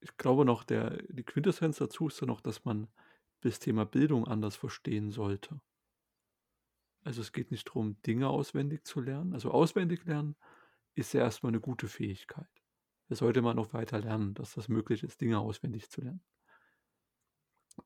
ich 0.00 0.14
glaube 0.18 0.44
noch, 0.44 0.62
der, 0.62 1.02
die 1.04 1.22
Quintessenz 1.22 1.78
dazu 1.78 2.08
ist 2.08 2.20
ja 2.20 2.26
noch, 2.26 2.42
dass 2.42 2.66
man 2.66 2.88
das 3.40 3.60
Thema 3.60 3.86
Bildung 3.86 4.26
anders 4.26 4.54
verstehen 4.54 5.10
sollte. 5.10 5.62
Also 7.02 7.22
es 7.22 7.32
geht 7.32 7.50
nicht 7.50 7.66
darum, 7.68 7.96
Dinge 8.02 8.28
auswendig 8.28 8.84
zu 8.84 9.00
lernen. 9.00 9.32
Also 9.32 9.52
auswendig 9.52 10.04
lernen 10.04 10.36
ist 10.94 11.14
ja 11.14 11.22
erstmal 11.22 11.48
eine 11.48 11.60
gute 11.60 11.88
Fähigkeit. 11.88 12.46
Das 13.08 13.20
sollte 13.20 13.40
man 13.40 13.56
noch 13.56 13.72
weiter 13.72 14.00
lernen, 14.00 14.34
dass 14.34 14.52
das 14.52 14.68
möglich 14.68 15.02
ist, 15.02 15.22
Dinge 15.22 15.38
auswendig 15.38 15.88
zu 15.88 16.02
lernen. 16.02 16.20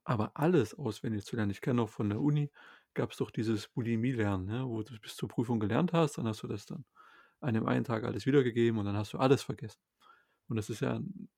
Aber 0.05 0.33
alles 0.37 0.74
auswendig 0.74 1.24
zu 1.24 1.37
lernen. 1.37 1.50
Ich 1.50 1.61
kenne 1.61 1.83
auch 1.83 1.88
von 1.88 2.09
der 2.11 2.20
Uni, 2.20 2.50
gab 2.94 3.12
es 3.12 3.18
doch 3.18 3.31
dieses 3.31 3.68
Bulimie-Lernen, 3.68 4.46
ne, 4.46 4.68
wo 4.68 4.83
du 4.83 4.98
bis 5.00 5.16
zur 5.16 5.28
Prüfung 5.28 5.61
gelernt 5.61 5.92
hast, 5.92 6.18
dann 6.18 6.26
hast 6.28 6.42
du 6.42 6.48
das 6.48 6.66
dann 6.66 6.85
an 7.40 7.55
dem 7.55 7.66
einen 7.66 7.85
Tag 7.85 8.05
alles 8.05 8.26
wiedergegeben 8.26 8.78
und 8.78 8.87
dann 8.87 8.96
hast 8.96 9.12
du 9.12 9.18
alles 9.18 9.42
vergessen. 9.42 9.81
Und 10.48 10.57
das 10.57 10.70
ist 10.70 10.81
ja 10.81 10.94
ein 10.94 11.28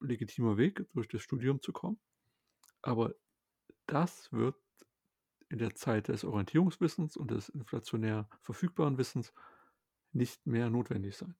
legitimer 0.00 0.56
Weg, 0.56 0.84
durch 0.94 1.08
das 1.08 1.22
Studium 1.22 1.60
zu 1.62 1.72
kommen. 1.72 2.00
Aber 2.82 3.14
das 3.86 4.32
wird 4.32 4.56
in 5.48 5.58
der 5.58 5.74
Zeit 5.74 6.08
des 6.08 6.24
Orientierungswissens 6.24 7.16
und 7.16 7.30
des 7.30 7.48
inflationär 7.50 8.28
verfügbaren 8.40 8.98
Wissens 8.98 9.32
nicht 10.12 10.46
mehr 10.46 10.70
notwendig 10.70 11.16
sein. 11.16 11.36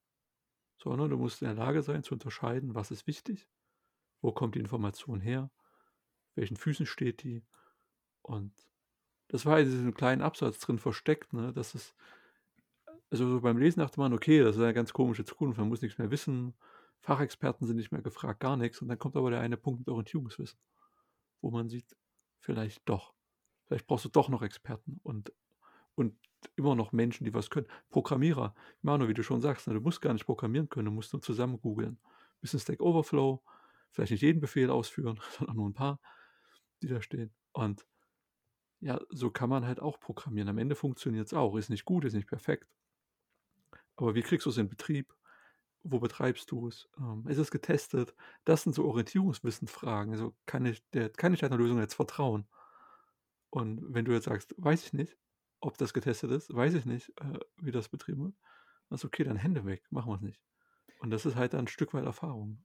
Sondern 0.82 1.10
du 1.10 1.16
musst 1.16 1.42
in 1.42 1.48
der 1.48 1.56
Lage 1.56 1.82
sein 1.82 2.02
zu 2.02 2.14
unterscheiden, 2.14 2.74
was 2.74 2.90
ist 2.90 3.06
wichtig, 3.06 3.48
wo 4.20 4.32
kommt 4.32 4.54
die 4.54 4.60
Information 4.60 5.20
her, 5.20 5.50
welchen 6.34 6.56
Füßen 6.56 6.86
steht 6.86 7.22
die. 7.22 7.44
Und 8.22 8.52
das 9.28 9.46
war 9.46 9.58
in 9.58 9.70
diesem 9.70 9.94
kleinen 9.94 10.22
Absatz 10.22 10.58
drin 10.58 10.78
versteckt, 10.78 11.32
ne? 11.32 11.52
dass 11.52 11.74
es, 11.74 11.94
also 13.10 13.28
so 13.28 13.40
beim 13.40 13.58
Lesen 13.58 13.80
dachte 13.80 14.00
man, 14.00 14.12
okay, 14.12 14.40
das 14.42 14.56
ist 14.56 14.62
eine 14.62 14.74
ganz 14.74 14.92
komische 14.92 15.24
Zukunft, 15.24 15.58
man 15.58 15.68
muss 15.68 15.82
nichts 15.82 15.98
mehr 15.98 16.10
wissen, 16.10 16.54
Fachexperten 17.00 17.66
sind 17.66 17.76
nicht 17.76 17.92
mehr 17.92 18.02
gefragt, 18.02 18.40
gar 18.40 18.56
nichts. 18.56 18.80
Und 18.80 18.88
dann 18.88 18.98
kommt 18.98 19.16
aber 19.16 19.30
der 19.30 19.40
eine 19.40 19.56
Punkt 19.56 19.80
mit 19.80 19.88
Orientierungswissen, 19.88 20.58
wo 21.40 21.50
man 21.50 21.68
sieht, 21.68 21.96
vielleicht 22.38 22.88
doch. 22.88 23.14
Vielleicht 23.66 23.86
brauchst 23.86 24.04
du 24.04 24.08
doch 24.08 24.28
noch 24.28 24.42
Experten 24.42 25.00
und, 25.02 25.32
und 25.94 26.16
immer 26.56 26.74
noch 26.76 26.92
Menschen, 26.92 27.24
die 27.24 27.34
was 27.34 27.50
können. 27.50 27.66
Programmierer, 27.90 28.54
Manu, 28.82 29.08
wie 29.08 29.14
du 29.14 29.22
schon 29.22 29.40
sagst, 29.40 29.66
ne, 29.66 29.74
du 29.74 29.80
musst 29.80 30.00
gar 30.00 30.12
nicht 30.12 30.26
programmieren 30.26 30.68
können, 30.68 30.86
du 30.86 30.92
musst 30.92 31.12
nur 31.12 31.22
zusammen 31.22 31.60
googeln. 31.60 31.98
Bisschen 32.40 32.60
Stack 32.60 32.80
Overflow, 32.80 33.42
vielleicht 33.90 34.12
nicht 34.12 34.22
jeden 34.22 34.40
Befehl 34.40 34.70
ausführen, 34.70 35.20
sondern 35.38 35.56
nur 35.56 35.68
ein 35.68 35.74
paar 35.74 36.00
die 36.82 36.88
da 36.88 37.00
stehen. 37.00 37.32
Und 37.52 37.86
ja, 38.80 39.00
so 39.10 39.30
kann 39.30 39.48
man 39.48 39.64
halt 39.64 39.80
auch 39.80 40.00
programmieren. 40.00 40.48
Am 40.48 40.58
Ende 40.58 40.74
funktioniert 40.74 41.26
es 41.26 41.34
auch. 41.34 41.56
Ist 41.56 41.70
nicht 41.70 41.84
gut, 41.84 42.04
ist 42.04 42.14
nicht 42.14 42.28
perfekt. 42.28 42.68
Aber 43.96 44.14
wie 44.14 44.22
kriegst 44.22 44.46
du 44.46 44.50
es 44.50 44.58
in 44.58 44.68
Betrieb? 44.68 45.14
Wo 45.84 46.00
betreibst 46.00 46.50
du 46.50 46.68
es? 46.68 46.88
Ähm, 46.98 47.26
ist 47.28 47.38
es 47.38 47.50
getestet? 47.50 48.14
Das 48.44 48.62
sind 48.62 48.74
so 48.74 48.84
Orientierungswissensfragen. 48.86 50.12
Also 50.12 50.34
kann 50.46 50.66
ich, 50.66 50.82
der, 50.90 51.10
kann 51.10 51.32
ich 51.32 51.40
deiner 51.40 51.56
Lösung 51.56 51.78
jetzt 51.78 51.94
vertrauen? 51.94 52.46
Und 53.50 53.94
wenn 53.94 54.04
du 54.04 54.12
jetzt 54.12 54.24
sagst, 54.24 54.54
weiß 54.56 54.86
ich 54.86 54.92
nicht, 54.92 55.16
ob 55.60 55.78
das 55.78 55.92
getestet 55.92 56.30
ist, 56.30 56.52
weiß 56.54 56.74
ich 56.74 56.86
nicht, 56.86 57.10
äh, 57.20 57.38
wie 57.58 57.70
das 57.70 57.88
betrieben 57.88 58.24
wird, 58.24 58.34
dann 58.88 58.96
ist 58.96 59.04
okay, 59.04 59.24
dann 59.24 59.36
Hände 59.36 59.64
weg, 59.64 59.84
machen 59.90 60.10
wir 60.10 60.16
es 60.16 60.22
nicht. 60.22 60.40
Und 61.00 61.10
das 61.10 61.26
ist 61.26 61.36
halt 61.36 61.54
ein 61.54 61.68
Stück 61.68 61.94
weit 61.94 62.04
Erfahrung. 62.04 62.64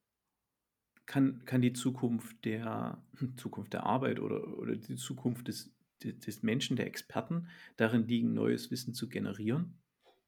Kann, 1.08 1.44
kann 1.46 1.62
die 1.62 1.74
Zukunft 1.74 2.46
der, 2.46 3.02
Zukunft 3.38 3.74
der 3.74 3.86
Arbeit 3.86 4.20
oder, 4.20 4.58
oder 4.60 4.76
die 4.76 4.96
Zukunft 4.96 5.48
des, 5.48 5.74
des 6.04 6.44
Menschen, 6.44 6.78
der 6.78 6.86
Experten 6.86 7.48
darin 7.78 8.08
liegen, 8.08 8.34
neues 8.34 8.70
Wissen 8.70 8.94
zu 8.94 9.10
generieren. 9.10 9.80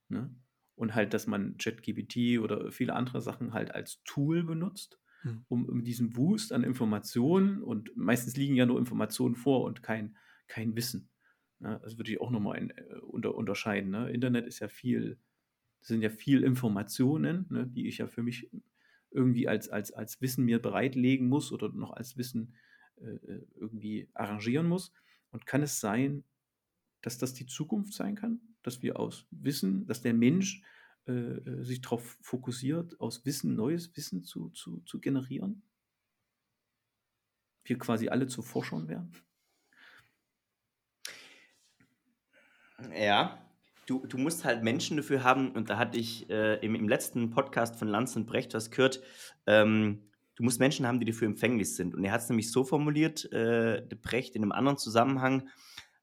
Ne? 0.07 0.33
Und 0.75 0.95
halt, 0.95 1.13
dass 1.13 1.27
man 1.27 1.57
ChatGPT 1.57 2.39
oder 2.39 2.71
viele 2.71 2.95
andere 2.95 3.21
Sachen 3.21 3.53
halt 3.53 3.75
als 3.75 4.01
Tool 4.05 4.43
benutzt, 4.43 4.97
hm. 5.21 5.43
um, 5.49 5.65
um 5.65 5.83
diesen 5.83 6.15
Wust 6.15 6.53
an 6.53 6.63
Informationen 6.63 7.61
und 7.61 7.95
meistens 7.95 8.37
liegen 8.37 8.55
ja 8.55 8.65
nur 8.65 8.79
Informationen 8.79 9.35
vor 9.35 9.65
und 9.65 9.83
kein, 9.83 10.17
kein 10.47 10.75
Wissen. 10.77 11.09
Ne? 11.59 11.79
Das 11.83 11.97
würde 11.97 12.11
ich 12.11 12.21
auch 12.21 12.31
nochmal 12.31 12.57
ein, 12.57 12.69
äh, 12.71 12.95
unter, 13.01 13.35
unterscheiden. 13.35 13.91
Ne? 13.91 14.09
Internet 14.11 14.47
ist 14.47 14.59
ja 14.59 14.69
viel, 14.69 15.19
sind 15.81 16.01
ja 16.01 16.09
viel 16.09 16.43
Informationen, 16.43 17.45
ne, 17.49 17.67
die 17.67 17.87
ich 17.87 17.99
ja 17.99 18.07
für 18.07 18.23
mich 18.23 18.49
irgendwie 19.11 19.47
als, 19.47 19.69
als, 19.69 19.91
als 19.91 20.21
Wissen 20.21 20.45
mir 20.45 20.61
bereitlegen 20.61 21.27
muss 21.27 21.51
oder 21.51 21.69
noch 21.69 21.91
als 21.91 22.17
Wissen 22.17 22.55
äh, 22.97 23.09
äh, 23.09 23.47
irgendwie 23.55 24.09
arrangieren 24.13 24.67
muss. 24.67 24.93
Und 25.31 25.45
kann 25.45 25.61
es 25.63 25.79
sein, 25.79 26.23
dass 27.01 27.17
das 27.17 27.33
die 27.33 27.45
Zukunft 27.45 27.93
sein 27.93 28.15
kann? 28.15 28.41
Dass 28.61 28.81
wir 28.81 28.99
aus 28.99 29.25
Wissen, 29.31 29.85
dass 29.87 30.01
der 30.01 30.13
Mensch 30.13 30.63
äh, 31.07 31.11
äh 31.11 31.63
sich 31.63 31.81
darauf 31.81 32.17
fokussiert, 32.21 32.99
aus 32.99 33.25
Wissen 33.25 33.55
neues 33.55 33.95
Wissen 33.95 34.23
zu, 34.23 34.49
zu, 34.49 34.81
zu 34.81 34.99
generieren? 34.99 35.63
Wir 37.63 37.77
quasi 37.77 38.09
alle 38.09 38.27
zu 38.27 38.41
Forschern 38.41 38.87
werden? 38.87 39.11
Ja, 42.93 43.48
du, 43.89 44.05
du 44.05 44.17
musst 44.17 44.45
halt 44.45 44.63
Menschen 44.63 44.97
dafür 44.97 45.23
haben, 45.23 45.51
und 45.51 45.69
da 45.69 45.77
hatte 45.77 45.97
ich 45.97 46.29
äh, 46.29 46.55
im, 46.65 46.75
im 46.75 46.87
letzten 46.87 47.31
Podcast 47.31 47.77
von 47.77 47.87
Lanz 47.87 48.15
und 48.15 48.27
Brecht 48.27 48.53
was 48.53 48.69
gehört, 48.69 49.01
ähm, 49.47 50.09
du 50.35 50.43
musst 50.43 50.59
Menschen 50.59 50.85
haben, 50.85 50.99
die 50.99 51.05
dafür 51.05 51.27
empfänglich 51.27 51.75
sind. 51.75 51.95
Und 51.95 52.03
er 52.03 52.11
hat 52.11 52.21
es 52.21 52.29
nämlich 52.29 52.51
so 52.51 52.63
formuliert, 52.63 53.31
äh, 53.31 53.83
Brecht 54.01 54.35
in 54.35 54.43
einem 54.43 54.51
anderen 54.51 54.77
Zusammenhang, 54.77 55.49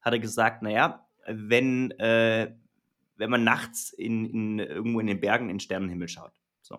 hat 0.01 0.13
er 0.13 0.19
gesagt, 0.19 0.61
naja, 0.61 1.07
wenn, 1.27 1.91
äh, 1.91 2.53
wenn 3.15 3.29
man 3.29 3.43
nachts 3.43 3.93
in, 3.93 4.25
in, 4.25 4.59
irgendwo 4.59 4.99
in 4.99 5.07
den 5.07 5.21
Bergen 5.21 5.45
in 5.45 5.55
den 5.55 5.59
Sternenhimmel 5.59 6.07
schaut, 6.07 6.33
so, 6.61 6.77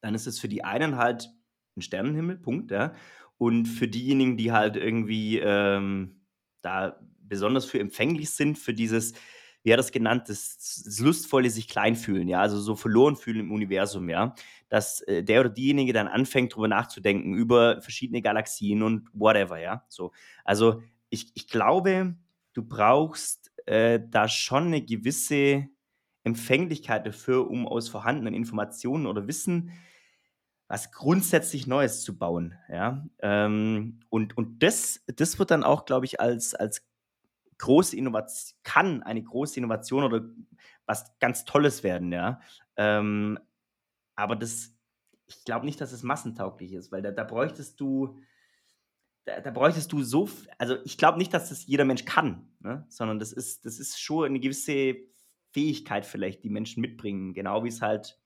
dann 0.00 0.14
ist 0.14 0.26
es 0.26 0.38
für 0.38 0.48
die 0.48 0.64
einen 0.64 0.96
halt 0.96 1.30
ein 1.76 1.82
Sternenhimmel, 1.82 2.36
Punkt, 2.36 2.70
ja. 2.70 2.94
Und 3.38 3.66
für 3.66 3.88
diejenigen, 3.88 4.36
die 4.36 4.52
halt 4.52 4.76
irgendwie 4.76 5.38
ähm, 5.38 6.20
da 6.60 7.00
besonders 7.22 7.64
für 7.64 7.80
empfänglich 7.80 8.30
sind, 8.30 8.58
für 8.58 8.74
dieses, 8.74 9.14
wie 9.62 9.72
hat 9.72 9.78
das 9.78 9.92
genannt, 9.92 10.28
das, 10.28 10.82
das 10.84 10.98
lustvolle 11.00 11.50
sich 11.50 11.68
klein 11.68 11.96
fühlen, 11.96 12.28
ja, 12.28 12.40
also 12.40 12.60
so 12.60 12.76
verloren 12.76 13.16
fühlen 13.16 13.40
im 13.40 13.52
Universum, 13.52 14.08
ja, 14.08 14.34
dass 14.68 15.02
äh, 15.02 15.22
der 15.22 15.40
oder 15.40 15.50
diejenige 15.50 15.92
dann 15.92 16.08
anfängt, 16.08 16.52
darüber 16.52 16.68
nachzudenken, 16.68 17.34
über 17.34 17.80
verschiedene 17.82 18.22
Galaxien 18.22 18.82
und 18.82 19.08
whatever, 19.12 19.58
ja, 19.60 19.84
so. 19.88 20.12
Also 20.44 20.82
ich, 21.10 21.30
ich 21.34 21.48
glaube, 21.48 22.16
du 22.52 22.62
brauchst 22.62 23.52
äh, 23.66 24.00
da 24.08 24.28
schon 24.28 24.66
eine 24.66 24.82
gewisse 24.82 25.68
Empfänglichkeit 26.24 27.06
dafür, 27.06 27.50
um 27.50 27.66
aus 27.66 27.88
vorhandenen 27.88 28.34
Informationen 28.34 29.06
oder 29.06 29.26
Wissen 29.26 29.72
was 30.70 30.92
grundsätzlich 30.92 31.66
Neues 31.66 32.04
zu 32.04 32.16
bauen, 32.16 32.54
ja, 32.68 33.04
ähm, 33.18 33.98
und, 34.08 34.36
und 34.36 34.62
das, 34.62 35.04
das 35.16 35.40
wird 35.40 35.50
dann 35.50 35.64
auch, 35.64 35.84
glaube 35.84 36.06
ich, 36.06 36.20
als, 36.20 36.54
als 36.54 36.86
große 37.60 37.96
Innovation, 37.96 38.58
kann 38.62 39.02
eine 39.02 39.22
große 39.22 39.58
Innovation 39.58 40.02
oder 40.02 40.24
was 40.86 41.18
ganz 41.18 41.44
Tolles 41.44 41.82
werden, 41.84 42.10
ja. 42.12 42.40
Ähm, 42.76 43.38
aber 44.16 44.34
das, 44.34 44.74
ich 45.26 45.44
glaube 45.44 45.66
nicht, 45.66 45.80
dass 45.80 45.92
es 45.92 46.02
massentauglich 46.02 46.72
ist, 46.72 46.90
weil 46.90 47.02
da, 47.02 47.10
da 47.10 47.22
bräuchtest 47.22 47.78
du, 47.78 48.18
da, 49.24 49.40
da, 49.40 49.50
bräuchtest 49.50 49.92
du 49.92 50.02
so, 50.02 50.28
also 50.58 50.76
ich 50.84 50.96
glaube 50.98 51.18
nicht, 51.18 51.32
dass 51.34 51.50
das 51.50 51.66
jeder 51.66 51.84
Mensch 51.84 52.04
kann, 52.06 52.48
ne? 52.60 52.86
sondern 52.88 53.18
das 53.18 53.32
ist, 53.32 53.66
das 53.66 53.78
ist 53.78 54.00
schon 54.00 54.24
eine 54.24 54.40
gewisse 54.40 54.96
Fähigkeit 55.52 56.06
vielleicht, 56.06 56.42
die 56.42 56.50
Menschen 56.50 56.80
mitbringen, 56.80 57.34
genau 57.34 57.62
wie 57.62 57.68
es 57.68 57.82
halt, 57.82 58.18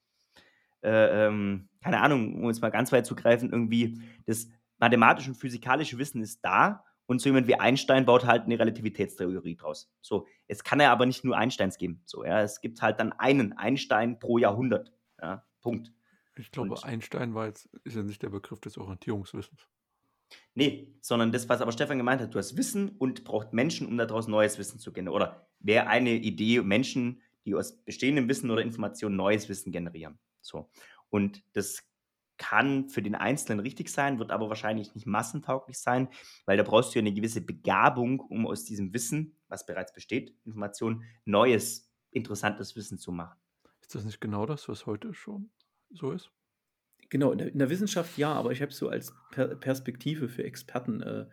äh, 0.82 1.26
ähm, 1.26 1.68
keine 1.82 2.00
Ahnung, 2.00 2.42
um 2.42 2.48
jetzt 2.48 2.62
mal 2.62 2.70
ganz 2.70 2.92
weit 2.92 3.06
zu 3.06 3.16
greifen, 3.16 3.50
irgendwie 3.50 4.00
das 4.26 4.48
mathematische 4.78 5.30
und 5.30 5.36
physikalische 5.36 5.98
Wissen 5.98 6.22
ist 6.22 6.44
da 6.44 6.84
und 7.06 7.20
so 7.20 7.28
jemand 7.28 7.46
wie 7.48 7.56
Einstein 7.56 8.06
baut 8.06 8.24
halt 8.24 8.44
eine 8.44 8.58
Relativitätstheorie 8.58 9.56
draus. 9.56 9.92
So, 10.00 10.26
jetzt 10.48 10.64
kann 10.64 10.80
er 10.80 10.90
aber 10.90 11.06
nicht 11.06 11.24
nur 11.24 11.36
Einsteins 11.36 11.78
geben. 11.78 12.02
So, 12.06 12.24
ja, 12.24 12.42
es 12.42 12.60
gibt 12.60 12.80
halt 12.82 13.00
dann 13.00 13.12
einen 13.12 13.52
Einstein 13.52 14.18
pro 14.18 14.38
Jahrhundert. 14.38 14.92
Ja, 15.20 15.44
Punkt. 15.60 15.92
Ich 16.36 16.50
glaube, 16.50 16.70
und, 16.70 16.84
Einstein 16.84 17.34
war 17.34 17.46
jetzt, 17.46 17.66
ist 17.84 17.96
ja 17.96 18.02
nicht 18.02 18.22
der 18.22 18.30
Begriff 18.30 18.60
des 18.60 18.76
Orientierungswissens. 18.78 19.68
Nee, 20.54 20.94
sondern 21.00 21.32
das, 21.32 21.48
was 21.48 21.60
aber 21.60 21.72
Stefan 21.72 21.98
gemeint 21.98 22.20
hat, 22.20 22.34
du 22.34 22.38
hast 22.38 22.56
Wissen 22.56 22.90
und 22.98 23.24
braucht 23.24 23.52
Menschen, 23.52 23.86
um 23.86 23.96
daraus 23.96 24.26
neues 24.26 24.58
Wissen 24.58 24.78
zu 24.78 24.92
generieren. 24.92 25.14
Oder 25.22 25.46
wäre 25.60 25.86
eine 25.86 26.14
Idee, 26.14 26.60
Menschen, 26.62 27.20
die 27.44 27.54
aus 27.54 27.76
bestehendem 27.76 28.28
Wissen 28.28 28.50
oder 28.50 28.62
Informationen 28.62 29.16
neues 29.16 29.48
Wissen 29.48 29.70
generieren. 29.70 30.18
So. 30.40 30.70
Und 31.10 31.42
das 31.52 31.84
kann 32.36 32.88
für 32.88 33.02
den 33.02 33.14
Einzelnen 33.14 33.60
richtig 33.60 33.88
sein, 33.88 34.18
wird 34.18 34.30
aber 34.30 34.48
wahrscheinlich 34.48 34.94
nicht 34.94 35.06
massentauglich 35.06 35.78
sein, 35.78 36.08
weil 36.46 36.56
da 36.56 36.62
brauchst 36.62 36.94
du 36.94 36.98
ja 36.98 37.02
eine 37.02 37.12
gewisse 37.12 37.40
Begabung, 37.40 38.20
um 38.20 38.46
aus 38.46 38.64
diesem 38.64 38.92
Wissen, 38.92 39.36
was 39.48 39.66
bereits 39.66 39.92
besteht, 39.92 40.34
Information, 40.44 41.04
neues, 41.24 41.92
interessantes 42.10 42.76
Wissen 42.76 42.98
zu 42.98 43.12
machen. 43.12 43.38
Ist 43.80 43.94
das 43.94 44.04
nicht 44.04 44.20
genau 44.20 44.46
das, 44.46 44.68
was 44.68 44.86
heute 44.86 45.14
schon 45.14 45.50
so 45.90 46.12
ist? 46.12 46.30
Genau, 47.10 47.32
in 47.32 47.38
der, 47.38 47.52
in 47.52 47.58
der 47.58 47.70
Wissenschaft 47.70 48.16
ja, 48.18 48.32
aber 48.32 48.50
ich 48.52 48.62
habe 48.62 48.72
es 48.72 48.78
so 48.78 48.88
als 48.88 49.14
per 49.30 49.54
Perspektive 49.54 50.28
für 50.28 50.42
Experten 50.42 51.00
äh, 51.02 51.26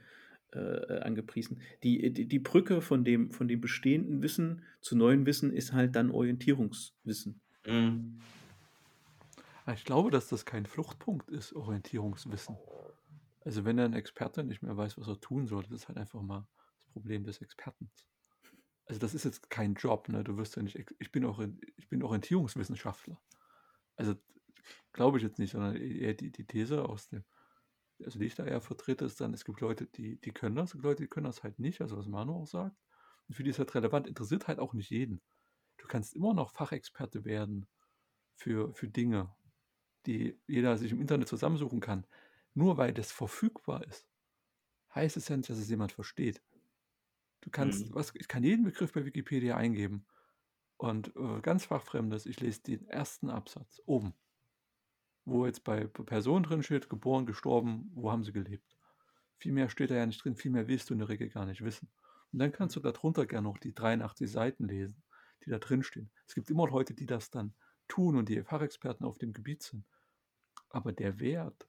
äh, 0.52 1.00
angepriesen. 1.00 1.62
Die, 1.84 2.12
die, 2.14 2.28
die 2.28 2.40
Brücke 2.40 2.82
von 2.82 3.04
dem, 3.04 3.32
von 3.32 3.48
dem 3.48 3.62
bestehenden 3.62 4.22
Wissen 4.22 4.64
zu 4.82 4.96
neuem 4.96 5.26
Wissen 5.26 5.52
ist 5.52 5.74
halt 5.74 5.96
dann 5.96 6.12
Orientierungswissen. 6.12 7.42
Mhm. 7.66 8.20
Ich 9.68 9.86
glaube, 9.86 10.10
dass 10.12 10.28
das 10.28 10.46
kein 10.46 10.66
Fluchtpunkt 10.66 11.30
ist, 11.30 11.54
Orientierungswissen. 11.54 12.58
Also 13.44 13.66
wenn 13.66 13.80
ein 13.80 13.94
Experte 13.94 14.44
nicht 14.44 14.62
mehr 14.62 14.76
weiß, 14.76 14.98
was 14.98 15.08
er 15.08 15.20
tun 15.20 15.48
soll, 15.48 15.64
das 15.64 15.72
ist 15.72 15.88
halt 15.88 15.98
einfach 15.98 16.22
mal 16.22 16.48
das 16.78 16.86
Problem 16.94 17.24
des 17.24 17.42
Experten. 17.42 17.92
Also 18.86 19.00
das 19.00 19.14
ist 19.14 19.24
jetzt 19.24 19.50
kein 19.50 19.76
Job, 19.76 20.10
ne? 20.10 20.24
Du 20.24 20.38
wirst 20.38 20.56
ja 20.56 20.64
nicht, 20.64 20.78
ich 21.00 21.12
bin, 21.12 21.26
auch, 21.26 21.40
ich 21.78 21.88
bin 21.90 22.04
Orientierungswissenschaftler. 22.04 23.20
Also 23.96 24.16
glaube 24.94 25.18
ich 25.18 25.24
jetzt 25.24 25.40
nicht, 25.40 25.52
sondern 25.52 25.76
eher 25.76 26.14
die, 26.14 26.32
die 26.32 26.46
These 26.46 26.88
aus 26.88 27.10
dem, 27.10 27.24
also 28.04 28.20
die 28.20 28.26
ich 28.26 28.36
da 28.36 28.46
eher 28.46 28.62
vertrete, 28.62 29.06
ist 29.06 29.22
dann, 29.22 29.34
es 29.34 29.46
gibt 29.46 29.62
Leute, 29.62 29.86
die, 29.86 30.20
die 30.20 30.32
können 30.32 30.56
das, 30.56 30.74
gibt 30.74 30.84
Leute, 30.84 31.04
die 31.04 31.10
können 31.10 31.26
das 31.26 31.44
halt 31.44 31.60
nicht, 31.60 31.82
also 31.82 31.98
was 31.98 32.08
Manu 32.08 32.36
auch 32.36 32.48
sagt. 32.48 32.76
Und 33.28 33.36
für 33.36 33.44
die 33.44 33.52
ist 33.52 33.60
halt 33.60 33.74
relevant, 33.76 34.08
interessiert 34.08 34.48
halt 34.48 34.60
auch 34.60 34.74
nicht 34.74 34.90
jeden. 34.90 35.22
Du 35.78 35.88
kannst 35.88 36.16
immer 36.16 36.34
noch 36.34 36.52
Fachexperte 36.52 37.26
werden 37.26 37.68
für, 38.36 38.74
für 38.74 38.88
Dinge 38.88 39.34
die 40.06 40.40
jeder 40.48 40.78
sich 40.78 40.92
im 40.92 41.02
Internet 41.02 41.28
zusammensuchen 41.28 41.80
kann, 41.80 42.06
nur 42.54 42.78
weil 42.78 42.94
das 42.94 43.12
verfügbar 43.12 43.86
ist, 43.88 44.08
heißt 44.94 45.18
es 45.18 45.28
ja 45.28 45.38
nicht, 45.38 45.50
dass 45.50 45.58
es 45.58 45.70
jemand 45.70 45.92
versteht. 45.92 46.42
Du 47.42 47.50
kannst, 47.50 47.90
mhm. 47.90 47.96
was, 47.96 48.14
ich 48.16 48.28
kann 48.28 48.44
jeden 48.44 48.66
Begriff 48.66 48.94
bei 48.94 49.06
Wikipedia 49.06 49.58
eingeben 49.58 50.06
und 50.78 51.16
äh, 51.16 51.42
ganz 51.42 51.66
fachfremdes, 51.66 52.26
ich 52.26 52.40
lese 52.40 52.62
den 52.62 52.88
ersten 52.88 53.30
Absatz 53.30 53.82
oben, 53.86 54.14
wo 55.26 55.46
jetzt 55.46 55.64
bei 55.64 55.86
Personen 55.88 56.44
drin 56.44 56.64
steht, 56.64 56.90
geboren, 56.90 57.26
gestorben, 57.26 57.92
wo 57.94 58.12
haben 58.12 58.24
sie 58.24 58.34
gelebt. 58.34 58.76
Viel 59.38 59.54
mehr 59.54 59.70
steht 59.70 59.90
da 59.90 59.96
ja 59.96 60.06
nicht 60.06 60.24
drin, 60.24 60.36
viel 60.36 60.52
mehr 60.52 60.68
willst 60.68 60.90
du 60.90 60.94
in 60.94 61.00
der 61.00 61.10
Regel 61.10 61.30
gar 61.30 61.46
nicht 61.46 61.64
wissen. 61.64 61.90
Und 62.32 62.40
dann 62.40 62.52
kannst 62.52 62.76
du 62.76 62.80
darunter 62.80 63.26
gerne 63.26 63.48
noch 63.48 63.58
die 63.58 63.74
83 63.74 64.30
Seiten 64.32 64.68
lesen, 64.68 65.04
die 65.44 65.50
da 65.50 65.58
drin 65.58 65.84
stehen. 65.84 66.12
Es 66.28 66.36
gibt 66.36 66.50
immer 66.50 66.68
Leute, 66.68 66.94
die 66.94 67.08
das 67.08 67.30
dann 67.32 67.54
tun 67.92 68.16
und 68.16 68.30
die 68.30 68.42
Fachexperten 68.42 69.06
auf 69.06 69.18
dem 69.18 69.34
Gebiet 69.34 69.64
sind. 69.64 69.86
Aber 70.70 70.94
der 70.94 71.20
Wert 71.20 71.68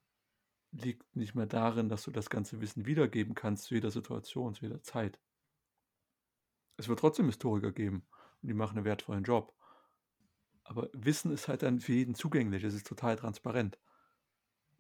liegt 0.71 1.17
nicht 1.17 1.35
mehr 1.35 1.47
darin, 1.47 1.89
dass 1.89 2.05
du 2.05 2.11
das 2.11 2.31
ganze 2.31 2.61
Wissen 2.61 2.87
wiedergeben 2.87 3.35
kannst 3.35 3.65
zu 3.65 3.75
jeder 3.75 3.91
Situation, 3.91 4.55
zu 4.55 4.63
jeder 4.63 4.83
Zeit. 4.83 5.19
Es 6.77 6.89
wird 6.89 7.01
trotzdem 7.01 7.27
Historiker 7.27 7.73
geben 7.73 8.07
und 8.41 8.49
die 8.49 8.55
machen 8.55 8.79
einen 8.79 8.85
wertvollen 8.85 9.25
Job. 9.25 9.55
Aber 10.65 10.89
Wissen 10.93 11.33
ist 11.33 11.49
halt 11.49 11.63
dann 11.63 11.81
für 11.81 11.93
jeden 11.93 12.15
zugänglich, 12.15 12.63
es 12.65 12.75
ist 12.75 12.87
total 12.87 13.17
transparent. 13.17 13.79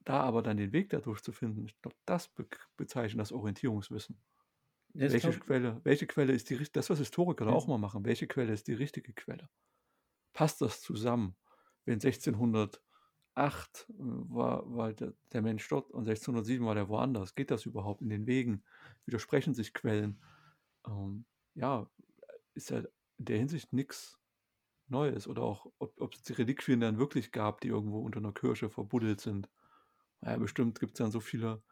Da 0.04 0.20
aber 0.20 0.42
dann 0.42 0.56
den 0.56 0.72
Weg 0.72 0.90
dadurch 0.90 1.22
zu 1.22 1.32
finden, 1.32 1.66
ich 1.66 1.80
glaube, 1.80 1.96
das 2.06 2.28
be 2.28 2.46
bezeichnet 2.76 3.20
das 3.20 3.32
Orientierungswissen. 3.32 4.16
Das 4.94 5.12
welche, 5.12 5.32
Quelle, 5.32 5.80
welche 5.84 6.06
Quelle 6.06 6.32
ist 6.32 6.50
die 6.50 6.58
das, 6.72 6.90
was 6.90 6.98
Historiker 6.98 7.44
da 7.46 7.52
auch 7.52 7.66
mal 7.66 7.78
machen, 7.78 8.04
welche 8.04 8.26
Quelle 8.26 8.52
ist 8.52 8.68
die 8.68 8.74
richtige 8.74 9.12
Quelle? 9.12 9.48
Passt 10.32 10.60
das 10.60 10.80
zusammen? 10.80 11.36
Wenn 11.84 11.94
1608 11.94 12.80
äh, 13.36 13.94
war, 13.98 14.74
war 14.74 14.92
der, 14.92 15.14
der 15.32 15.42
Mensch 15.42 15.68
dort 15.68 15.90
und 15.90 16.08
1607 16.08 16.64
war 16.64 16.74
der 16.74 16.88
woanders, 16.88 17.34
geht 17.34 17.50
das 17.50 17.66
überhaupt 17.66 18.02
in 18.02 18.08
den 18.08 18.26
Wegen? 18.26 18.64
Widersprechen 19.06 19.54
sich 19.54 19.74
Quellen? 19.74 20.22
Ähm, 20.86 21.24
ja, 21.54 21.90
ist 22.54 22.70
ja 22.70 22.78
in 22.78 23.24
der 23.24 23.38
Hinsicht 23.38 23.72
nichts 23.72 24.18
Neues 24.88 25.26
oder 25.26 25.42
auch, 25.42 25.72
ob, 25.78 26.14
es 26.14 26.22
die 26.22 26.34
Reliquien 26.34 26.80
dann 26.80 26.98
wirklich 26.98 27.32
gab, 27.32 27.60
die 27.60 27.68
irgendwo 27.68 28.00
unter 28.00 28.18
einer 28.18 28.32
Kirche 28.32 28.68
verbuddelt 28.68 29.20
sind 29.20 29.48
naja, 30.22 30.38
bestimmt 30.38 30.78
gibt 30.78 30.92
es 30.92 30.98
dann 30.98 31.10
so 31.10 31.20
viele, 31.20 31.62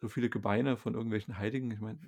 so 0.00 0.08
viele 0.08 0.28
Gebeine 0.28 0.76
von 0.76 0.94
irgendwelchen 0.94 1.38
Heiligen. 1.38 1.70
Ich 1.70 1.80
meine, 1.80 2.00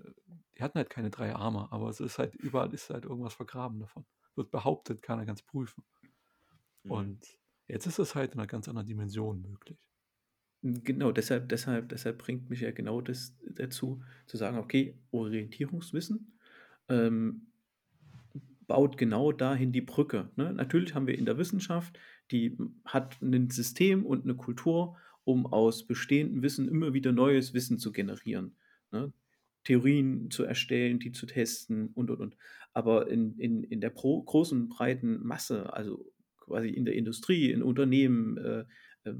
die 0.56 0.62
hatten 0.62 0.76
halt 0.76 0.90
keine 0.90 1.10
drei 1.10 1.34
Arme, 1.34 1.68
aber 1.70 1.88
es 1.88 2.00
ist 2.00 2.18
halt, 2.18 2.34
überall 2.34 2.74
ist 2.74 2.90
halt 2.90 3.04
irgendwas 3.04 3.34
vergraben 3.34 3.78
davon. 3.78 4.04
Wird 4.37 4.51
behauptet, 4.51 5.03
keiner 5.03 5.27
kann 5.27 5.35
es 5.35 5.42
prüfen. 5.42 5.83
Mhm. 6.85 6.90
Und 6.90 7.38
jetzt 7.66 7.87
ist 7.87 7.99
es 7.99 8.14
halt 8.14 8.35
in 8.35 8.38
einer 8.38 8.46
ganz 8.46 8.68
anderen 8.68 8.87
Dimension 8.87 9.42
möglich. 9.42 9.79
Genau, 10.62 11.12
deshalb, 11.12 11.49
deshalb, 11.49 11.90
deshalb 11.90 12.18
bringt 12.18 12.51
mich 12.51 12.61
ja 12.61 12.70
genau 12.70 13.01
das 13.01 13.37
dazu, 13.49 14.03
zu 14.27 14.37
sagen, 14.37 14.59
okay, 14.59 14.99
Orientierungswissen 15.11 16.38
ähm, 16.88 17.46
baut 18.66 18.99
genau 18.99 19.33
dahin 19.33 19.72
die 19.72 19.81
Brücke. 19.81 20.31
Ne? 20.37 20.53
Natürlich 20.53 20.94
haben 20.94 21.07
wir 21.07 21.16
in 21.16 21.25
der 21.25 21.38
Wissenschaft, 21.38 21.99
die 22.31 22.57
hat 22.85 23.20
ein 23.22 23.51
System 23.51 24.05
und 24.05 24.25
eine 24.25 24.35
Kultur, 24.35 24.96
um 25.25 25.46
aus 25.46 25.87
bestehendem 25.87 26.42
Wissen 26.42 26.68
immer 26.68 26.94
wieder 26.94 27.12
neues 27.12 27.55
Wissen 27.55 27.79
zu 27.79 27.92
generieren. 27.92 28.57
Ne? 28.90 29.12
Theorien 29.66 30.31
zu 30.31 30.44
erstellen, 30.44 31.00
die 31.00 31.11
zu 31.11 31.26
testen 31.26 31.88
und 31.88 32.11
und 32.11 32.20
und. 32.20 32.37
Aber 32.72 33.09
in, 33.11 33.37
in, 33.38 33.64
in 33.64 33.81
der 33.81 33.90
pro, 33.90 34.22
großen, 34.22 34.68
breiten 34.68 35.26
Masse, 35.26 35.72
also 35.72 36.05
quasi 36.38 36.68
in 36.68 36.85
der 36.85 36.94
Industrie, 36.94 37.50
in 37.50 37.62
Unternehmen, 37.62 38.38
äh, 38.38 38.64
äh, 39.05 39.14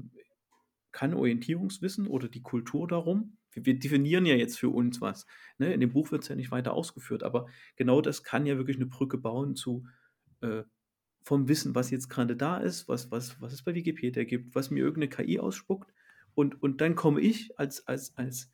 kann 0.93 1.13
Orientierungswissen 1.13 2.07
oder 2.07 2.29
die 2.29 2.41
Kultur 2.41 2.87
darum, 2.87 3.37
wir 3.51 3.77
definieren 3.77 4.25
ja 4.25 4.35
jetzt 4.35 4.57
für 4.57 4.69
uns 4.69 5.01
was. 5.01 5.27
Ne? 5.57 5.73
In 5.73 5.81
dem 5.81 5.91
Buch 5.91 6.11
wird 6.11 6.23
es 6.23 6.29
ja 6.29 6.35
nicht 6.35 6.51
weiter 6.51 6.73
ausgeführt, 6.73 7.23
aber 7.23 7.47
genau 7.75 8.01
das 8.01 8.23
kann 8.23 8.45
ja 8.45 8.57
wirklich 8.57 8.77
eine 8.77 8.85
Brücke 8.85 9.17
bauen 9.17 9.55
zu 9.55 9.85
äh, 10.41 10.63
vom 11.23 11.49
Wissen, 11.49 11.75
was 11.75 11.91
jetzt 11.91 12.07
gerade 12.07 12.37
da 12.37 12.57
ist, 12.57 12.87
was, 12.87 13.11
was, 13.11 13.41
was 13.41 13.51
es 13.51 13.63
bei 13.63 13.75
Wikipedia 13.75 14.23
gibt, 14.23 14.55
was 14.55 14.71
mir 14.71 14.79
irgendeine 14.79 15.09
KI 15.09 15.39
ausspuckt. 15.39 15.91
Und, 16.35 16.61
und 16.63 16.79
dann 16.79 16.95
komme 16.95 17.19
ich 17.19 17.59
als, 17.59 17.85
als, 17.85 18.15
als 18.15 18.49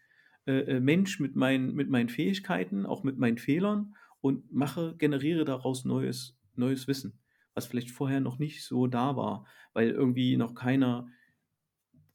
äh, 0.45 0.75
äh, 0.75 0.79
Mensch 0.79 1.19
mit, 1.19 1.35
mein, 1.35 1.73
mit 1.73 1.89
meinen 1.89 2.09
Fähigkeiten, 2.09 2.85
auch 2.85 3.03
mit 3.03 3.17
meinen 3.17 3.37
Fehlern 3.37 3.95
und 4.21 4.51
mache, 4.51 4.95
generiere 4.97 5.45
daraus 5.45 5.85
neues, 5.85 6.37
neues 6.55 6.87
Wissen, 6.87 7.19
was 7.53 7.65
vielleicht 7.65 7.91
vorher 7.91 8.19
noch 8.19 8.39
nicht 8.39 8.63
so 8.63 8.87
da 8.87 9.15
war, 9.15 9.45
weil 9.73 9.89
irgendwie 9.89 10.37
noch 10.37 10.55
keiner 10.55 11.07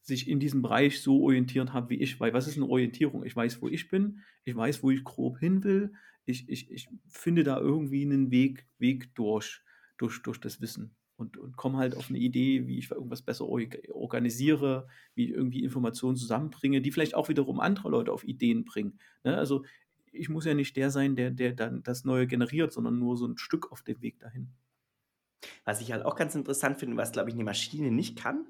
sich 0.01 0.27
in 0.27 0.39
diesem 0.39 0.61
Bereich 0.61 1.01
so 1.01 1.23
orientiert 1.23 1.73
hat 1.73 1.89
wie 1.89 2.01
ich. 2.01 2.19
Weil 2.19 2.33
was 2.33 2.47
ist 2.47 2.57
eine 2.57 2.67
Orientierung? 2.67 3.23
Ich 3.25 3.35
weiß, 3.35 3.61
wo 3.61 3.67
ich 3.67 3.89
bin, 3.89 4.21
ich 4.43 4.55
weiß, 4.55 4.81
wo 4.83 4.91
ich 4.91 5.03
grob 5.03 5.39
hin 5.39 5.63
will, 5.63 5.93
ich, 6.25 6.47
ich, 6.49 6.71
ich 6.71 6.89
finde 7.07 7.43
da 7.43 7.59
irgendwie 7.59 8.03
einen 8.03 8.31
Weg, 8.31 8.67
Weg 8.77 9.13
durch, 9.15 9.61
durch, 9.97 10.21
durch 10.21 10.39
das 10.39 10.61
Wissen 10.61 10.95
und, 11.19 11.37
und 11.37 11.57
komme 11.57 11.77
halt 11.77 11.97
auf 11.97 12.09
eine 12.09 12.17
Idee, 12.17 12.65
wie 12.65 12.77
ich 12.77 12.89
irgendwas 12.89 13.21
besser 13.21 13.45
organisiere, 13.47 14.87
wie 15.15 15.25
ich 15.25 15.31
irgendwie 15.31 15.63
Informationen 15.63 16.15
zusammenbringe, 16.15 16.81
die 16.81 16.91
vielleicht 16.91 17.13
auch 17.13 17.27
wiederum 17.27 17.59
andere 17.59 17.89
Leute 17.89 18.13
auf 18.13 18.23
Ideen 18.23 18.63
bringen. 18.63 18.99
Ne? 19.23 19.37
Also 19.37 19.65
ich 20.13 20.29
muss 20.29 20.45
ja 20.45 20.53
nicht 20.53 20.77
der 20.77 20.91
sein, 20.91 21.15
der, 21.15 21.31
der 21.31 21.53
dann 21.53 21.83
das 21.83 22.05
Neue 22.05 22.25
generiert, 22.25 22.71
sondern 22.71 22.97
nur 22.99 23.17
so 23.17 23.27
ein 23.27 23.37
Stück 23.37 23.71
auf 23.71 23.81
dem 23.83 24.01
Weg 24.01 24.19
dahin. 24.19 24.49
Was 25.65 25.81
ich 25.81 25.91
halt 25.91 26.05
auch 26.05 26.15
ganz 26.15 26.35
interessant 26.35 26.79
finde, 26.79 26.95
was, 26.95 27.11
glaube 27.11 27.29
ich, 27.29 27.35
eine 27.35 27.43
Maschine 27.43 27.91
nicht 27.91 28.17
kann, 28.17 28.45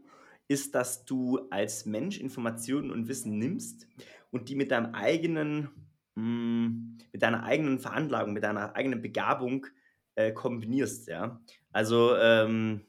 ist, 0.48 0.76
dass 0.76 1.06
du 1.06 1.40
als 1.50 1.86
Mensch 1.86 2.20
Informationen 2.20 2.92
und 2.92 3.08
Wissen 3.08 3.38
nimmst 3.38 3.88
und 4.30 4.50
die 4.50 4.56
mit 4.56 4.72
deinem 4.72 4.94
eigenen, 4.94 5.70
mh, 6.16 6.22
hm, 6.22 6.98
mit 7.12 7.24
deiner 7.24 7.44
eigenen 7.44 7.80
Veranlagung, 7.80 8.34
mit 8.34 8.44
deiner 8.44 8.76
eigenen 8.76 9.02
Begabung 9.02 9.66
äh, 10.16 10.32
kombinierst, 10.32 11.08
ja. 11.08 11.42
Also, 11.72 12.16
ähm, 12.16 12.86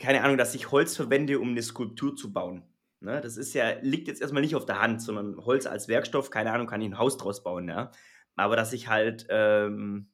keine 0.00 0.22
Ahnung, 0.22 0.38
dass 0.38 0.54
ich 0.54 0.70
Holz 0.70 0.96
verwende, 0.96 1.40
um 1.40 1.50
eine 1.50 1.62
Skulptur 1.62 2.16
zu 2.16 2.32
bauen. 2.32 2.62
Ne? 3.00 3.20
Das 3.20 3.36
ist 3.36 3.54
ja, 3.54 3.74
liegt 3.80 4.08
jetzt 4.08 4.20
erstmal 4.20 4.42
nicht 4.42 4.56
auf 4.56 4.66
der 4.66 4.80
Hand, 4.80 5.02
sondern 5.02 5.44
Holz 5.44 5.66
als 5.66 5.88
Werkstoff, 5.88 6.30
keine 6.30 6.52
Ahnung, 6.52 6.66
kann 6.66 6.80
ich 6.80 6.88
ein 6.88 6.98
Haus 6.98 7.16
draus 7.16 7.42
bauen, 7.42 7.68
ja. 7.68 7.90
Aber 8.36 8.56
dass 8.56 8.72
ich 8.72 8.88
halt 8.88 9.26
ähm, 9.30 10.08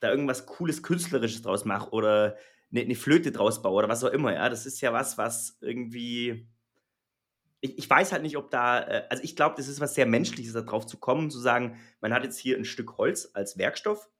da 0.00 0.10
irgendwas 0.10 0.46
Cooles, 0.46 0.82
Künstlerisches 0.82 1.42
draus 1.42 1.64
mache 1.64 1.90
oder 1.90 2.36
eine, 2.70 2.82
eine 2.82 2.94
Flöte 2.94 3.32
draus 3.32 3.62
baue 3.62 3.78
oder 3.78 3.88
was 3.88 4.04
auch 4.04 4.10
immer, 4.10 4.34
ja. 4.34 4.48
Das 4.48 4.66
ist 4.66 4.80
ja 4.80 4.92
was, 4.92 5.16
was 5.16 5.58
irgendwie. 5.60 6.46
Ich, 7.60 7.78
ich 7.78 7.88
weiß 7.88 8.12
halt 8.12 8.22
nicht, 8.22 8.36
ob 8.36 8.50
da, 8.50 8.82
äh, 8.82 9.06
also 9.08 9.22
ich 9.22 9.36
glaube, 9.36 9.54
das 9.56 9.68
ist 9.68 9.80
was 9.80 9.94
sehr 9.94 10.06
Menschliches, 10.06 10.52
da 10.52 10.60
drauf 10.60 10.86
zu 10.86 10.98
kommen, 10.98 11.30
zu 11.30 11.38
sagen, 11.38 11.78
man 12.00 12.12
hat 12.12 12.24
jetzt 12.24 12.38
hier 12.38 12.58
ein 12.58 12.66
Stück 12.66 12.98
Holz 12.98 13.30
als 13.32 13.56
Werkstoff 13.56 14.10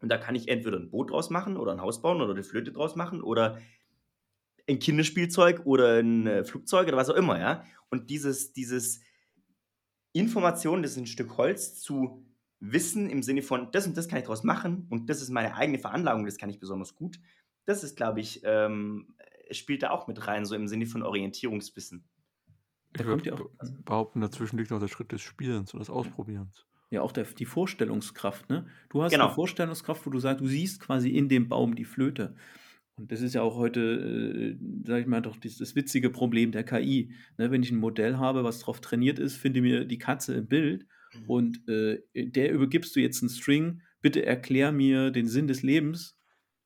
und 0.00 0.08
da 0.08 0.18
kann 0.18 0.34
ich 0.34 0.48
entweder 0.48 0.78
ein 0.78 0.90
Boot 0.90 1.10
draus 1.10 1.30
machen 1.30 1.56
oder 1.56 1.72
ein 1.72 1.80
Haus 1.80 2.02
bauen 2.02 2.20
oder 2.20 2.32
eine 2.32 2.42
Flöte 2.42 2.72
draus 2.72 2.96
machen 2.96 3.22
oder 3.22 3.58
ein 4.68 4.78
Kinderspielzeug 4.78 5.62
oder 5.64 6.00
ein 6.00 6.26
äh, 6.26 6.44
Flugzeug 6.44 6.88
oder 6.88 6.96
was 6.96 7.10
auch 7.10 7.16
immer, 7.16 7.38
ja. 7.38 7.64
Und 7.90 8.10
dieses, 8.10 8.52
dieses 8.52 9.00
Information, 10.12 10.82
das 10.82 10.92
ist 10.92 10.98
ein 10.98 11.06
Stück 11.06 11.36
Holz 11.36 11.80
zu 11.80 12.24
wissen 12.60 13.08
im 13.08 13.22
Sinne 13.22 13.42
von, 13.42 13.70
das 13.72 13.86
und 13.86 13.96
das 13.96 14.08
kann 14.08 14.18
ich 14.18 14.26
draus 14.26 14.44
machen 14.44 14.86
und 14.90 15.08
das 15.08 15.22
ist 15.22 15.30
meine 15.30 15.54
eigene 15.54 15.78
Veranlagung, 15.78 16.26
das 16.26 16.36
kann 16.36 16.50
ich 16.50 16.60
besonders 16.60 16.94
gut 16.94 17.18
das 17.70 17.84
ist, 17.84 17.96
glaube 17.96 18.20
ich, 18.20 18.42
ähm, 18.44 19.14
spielt 19.50 19.82
da 19.82 19.90
auch 19.90 20.06
mit 20.06 20.26
rein, 20.26 20.44
so 20.44 20.54
im 20.54 20.68
Sinne 20.68 20.86
von 20.86 21.02
Orientierungswissen. 21.02 22.04
Da 22.92 23.04
kommt 23.04 23.24
ja 23.24 23.34
auch, 23.34 23.48
behaupten, 23.84 24.20
dazwischen 24.20 24.58
liegt 24.58 24.70
noch 24.70 24.80
der 24.80 24.88
Schritt 24.88 25.12
des 25.12 25.22
Spielens 25.22 25.72
und 25.72 25.80
des 25.80 25.90
Ausprobierens. 25.90 26.66
Ja, 26.90 27.02
auch 27.02 27.12
der, 27.12 27.24
die 27.24 27.44
Vorstellungskraft, 27.44 28.50
ne? 28.50 28.66
Du 28.88 29.02
hast 29.02 29.12
genau. 29.12 29.26
eine 29.26 29.34
Vorstellungskraft, 29.34 30.04
wo 30.06 30.10
du 30.10 30.18
sagst, 30.18 30.40
du 30.40 30.48
siehst 30.48 30.80
quasi 30.80 31.10
in 31.10 31.28
dem 31.28 31.48
Baum 31.48 31.76
die 31.76 31.84
Flöte. 31.84 32.34
Und 32.96 33.12
das 33.12 33.22
ist 33.22 33.34
ja 33.34 33.42
auch 33.42 33.56
heute, 33.56 33.80
äh, 33.80 34.58
sag 34.84 35.00
ich 35.00 35.06
mal, 35.06 35.22
doch 35.22 35.36
das, 35.36 35.56
das 35.56 35.74
witzige 35.76 36.10
Problem 36.10 36.52
der 36.52 36.64
KI. 36.64 37.14
Ne? 37.38 37.50
Wenn 37.50 37.62
ich 37.62 37.70
ein 37.70 37.78
Modell 37.78 38.18
habe, 38.18 38.44
was 38.44 38.58
darauf 38.58 38.80
trainiert 38.80 39.18
ist, 39.18 39.36
finde 39.36 39.62
mir 39.62 39.84
die 39.84 39.98
Katze 39.98 40.34
im 40.34 40.48
Bild 40.48 40.86
mhm. 41.14 41.24
und 41.26 41.68
äh, 41.68 42.02
der 42.14 42.52
übergibst 42.52 42.94
du 42.96 43.00
jetzt 43.00 43.22
einen 43.22 43.30
String, 43.30 43.82
bitte 44.02 44.26
erklär 44.26 44.72
mir 44.72 45.10
den 45.12 45.28
Sinn 45.28 45.46
des 45.46 45.62
Lebens 45.62 46.20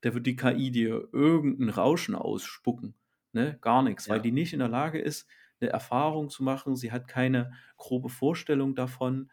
da 0.05 0.13
wird 0.13 0.27
die 0.27 0.37
KI 0.37 0.71
dir 0.71 1.09
irgendein 1.13 1.71
Rauschen 1.71 2.15
ausspucken. 2.15 2.95
Ne? 3.33 3.57
Gar 3.63 3.83
nichts, 3.83 4.07
ja. 4.07 4.13
weil 4.13 4.21
die 4.21 4.33
nicht 4.33 4.53
in 4.53 4.59
der 4.59 4.69
Lage 4.69 4.99
ist, 4.99 5.27
eine 5.61 5.71
Erfahrung 5.71 6.29
zu 6.29 6.43
machen. 6.43 6.77
Sie 6.77 6.93
hat 6.93 7.09
keine 7.09 7.53
grobe 7.79 8.11
Vorstellung 8.11 8.75
davon, 8.75 9.31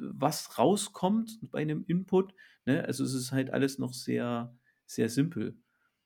was 0.00 0.58
rauskommt 0.58 1.38
bei 1.50 1.60
einem 1.60 1.84
Input. 1.86 2.34
Ne? 2.64 2.84
Also 2.84 3.04
es 3.04 3.14
ist 3.14 3.32
halt 3.32 3.50
alles 3.50 3.78
noch 3.78 3.92
sehr, 3.92 4.56
sehr 4.86 5.08
simpel. 5.08 5.58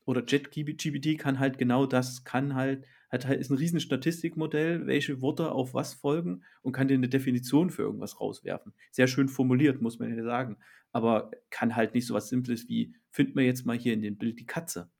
Oder 0.04 0.24
JetGPT 0.24 1.18
kann 1.18 1.38
halt 1.38 1.58
genau 1.58 1.86
das, 1.86 2.24
kann 2.24 2.54
halt, 2.54 2.86
hat 3.10 3.26
halt, 3.26 3.40
ist 3.40 3.50
ein 3.50 3.58
riesen 3.58 3.80
Statistikmodell, 3.80 4.86
welche 4.86 5.20
Worte 5.20 5.52
auf 5.52 5.74
was 5.74 5.94
folgen 5.94 6.44
und 6.62 6.72
kann 6.72 6.88
dir 6.88 6.94
eine 6.94 7.08
Definition 7.08 7.70
für 7.70 7.82
irgendwas 7.82 8.20
rauswerfen. 8.20 8.72
Sehr 8.90 9.06
schön 9.06 9.28
formuliert, 9.28 9.82
muss 9.82 9.98
man 9.98 10.16
ja 10.16 10.22
sagen 10.24 10.56
aber 10.92 11.30
kann 11.50 11.76
halt 11.76 11.94
nicht 11.94 12.06
so 12.06 12.14
was 12.14 12.28
Simples 12.28 12.68
wie, 12.68 12.94
finden 13.10 13.36
wir 13.36 13.44
jetzt 13.44 13.66
mal 13.66 13.78
hier 13.78 13.92
in 13.92 14.02
dem 14.02 14.16
Bild 14.16 14.38
die 14.38 14.46
Katze. 14.46 14.90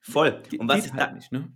Voll. 0.00 0.42
Und 0.58 0.68
was, 0.68 0.92
halt 0.92 1.00
da, 1.00 1.12
nicht, 1.12 1.32
ne? 1.32 1.52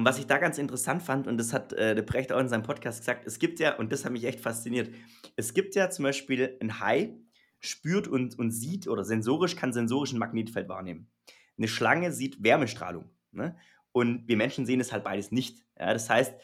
Und 0.00 0.06
was 0.06 0.18
ich 0.18 0.26
da 0.26 0.38
ganz 0.38 0.56
interessant 0.56 1.02
fand, 1.02 1.26
und 1.26 1.36
das 1.36 1.52
hat 1.52 1.74
äh, 1.74 1.94
der 1.94 2.02
Brecht 2.02 2.32
auch 2.32 2.40
in 2.40 2.48
seinem 2.48 2.62
Podcast 2.62 3.00
gesagt, 3.00 3.26
es 3.26 3.38
gibt 3.38 3.60
ja, 3.60 3.76
und 3.76 3.92
das 3.92 4.06
hat 4.06 4.12
mich 4.12 4.24
echt 4.24 4.40
fasziniert, 4.40 4.94
es 5.36 5.52
gibt 5.52 5.74
ja 5.74 5.90
zum 5.90 6.04
Beispiel 6.04 6.56
ein 6.62 6.80
Hai, 6.80 7.18
spürt 7.58 8.08
und, 8.08 8.38
und 8.38 8.50
sieht 8.50 8.88
oder 8.88 9.04
sensorisch 9.04 9.56
kann 9.56 9.74
sensorisch 9.74 10.12
ein 10.12 10.18
Magnetfeld 10.18 10.70
wahrnehmen. 10.70 11.10
Eine 11.58 11.68
Schlange 11.68 12.12
sieht 12.12 12.42
Wärmestrahlung. 12.42 13.10
Ne? 13.32 13.56
Und 13.92 14.26
wir 14.26 14.38
Menschen 14.38 14.64
sehen 14.64 14.80
es 14.80 14.90
halt 14.90 15.04
beides 15.04 15.32
nicht. 15.32 15.58
Ja? 15.78 15.92
Das 15.92 16.08
heißt, 16.08 16.34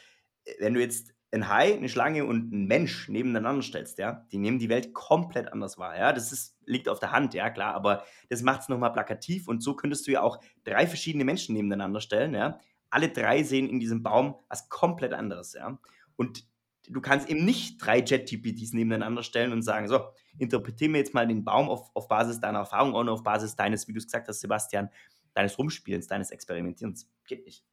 wenn 0.58 0.74
du 0.74 0.80
jetzt 0.80 1.14
ein 1.32 1.48
Hai, 1.48 1.74
eine 1.74 1.88
Schlange 1.88 2.26
und 2.26 2.52
ein 2.52 2.66
Mensch 2.66 3.08
nebeneinander 3.08 3.62
stellst, 3.62 3.98
ja, 3.98 4.26
die 4.32 4.38
nehmen 4.38 4.58
die 4.58 4.68
Welt 4.68 4.92
komplett 4.92 5.50
anders 5.50 5.78
wahr. 5.78 5.96
Ja, 5.96 6.12
das 6.12 6.30
ist, 6.30 6.56
liegt 6.66 6.90
auf 6.90 7.00
der 7.00 7.12
Hand, 7.12 7.32
ja, 7.32 7.48
klar, 7.48 7.74
aber 7.74 8.04
das 8.28 8.42
macht 8.42 8.60
es 8.60 8.68
nochmal 8.68 8.92
plakativ 8.92 9.48
und 9.48 9.62
so 9.62 9.74
könntest 9.74 10.06
du 10.06 10.12
ja 10.12 10.20
auch 10.20 10.38
drei 10.64 10.86
verschiedene 10.86 11.24
Menschen 11.24 11.54
nebeneinander 11.54 12.00
stellen, 12.00 12.34
ja. 12.34 12.60
Alle 12.90 13.08
drei 13.08 13.42
sehen 13.42 13.68
in 13.68 13.80
diesem 13.80 14.02
Baum 14.02 14.36
was 14.48 14.68
komplett 14.68 15.12
anderes, 15.12 15.54
ja. 15.54 15.78
Und 16.16 16.46
du 16.88 17.00
kannst 17.00 17.28
eben 17.28 17.44
nicht 17.44 17.78
drei 17.84 17.98
Jet-GPTs 17.98 18.72
nebeneinander 18.72 19.22
stellen 19.22 19.52
und 19.52 19.62
sagen, 19.62 19.88
so, 19.88 20.08
interpretiere 20.38 20.90
mir 20.90 20.98
jetzt 20.98 21.14
mal 21.14 21.26
den 21.26 21.44
Baum 21.44 21.68
auf, 21.68 21.90
auf 21.94 22.08
Basis 22.08 22.40
deiner 22.40 22.60
Erfahrung 22.60 22.94
und 22.94 23.08
auf 23.08 23.22
Basis 23.22 23.56
deines, 23.56 23.88
wie 23.88 23.92
du 23.92 23.98
es 23.98 24.06
gesagt 24.06 24.28
hast, 24.28 24.40
Sebastian, 24.40 24.90
deines 25.34 25.58
Rumspielens, 25.58 26.06
deines 26.06 26.30
Experimentierens. 26.30 27.10
Geht 27.26 27.44
nicht. 27.44 27.64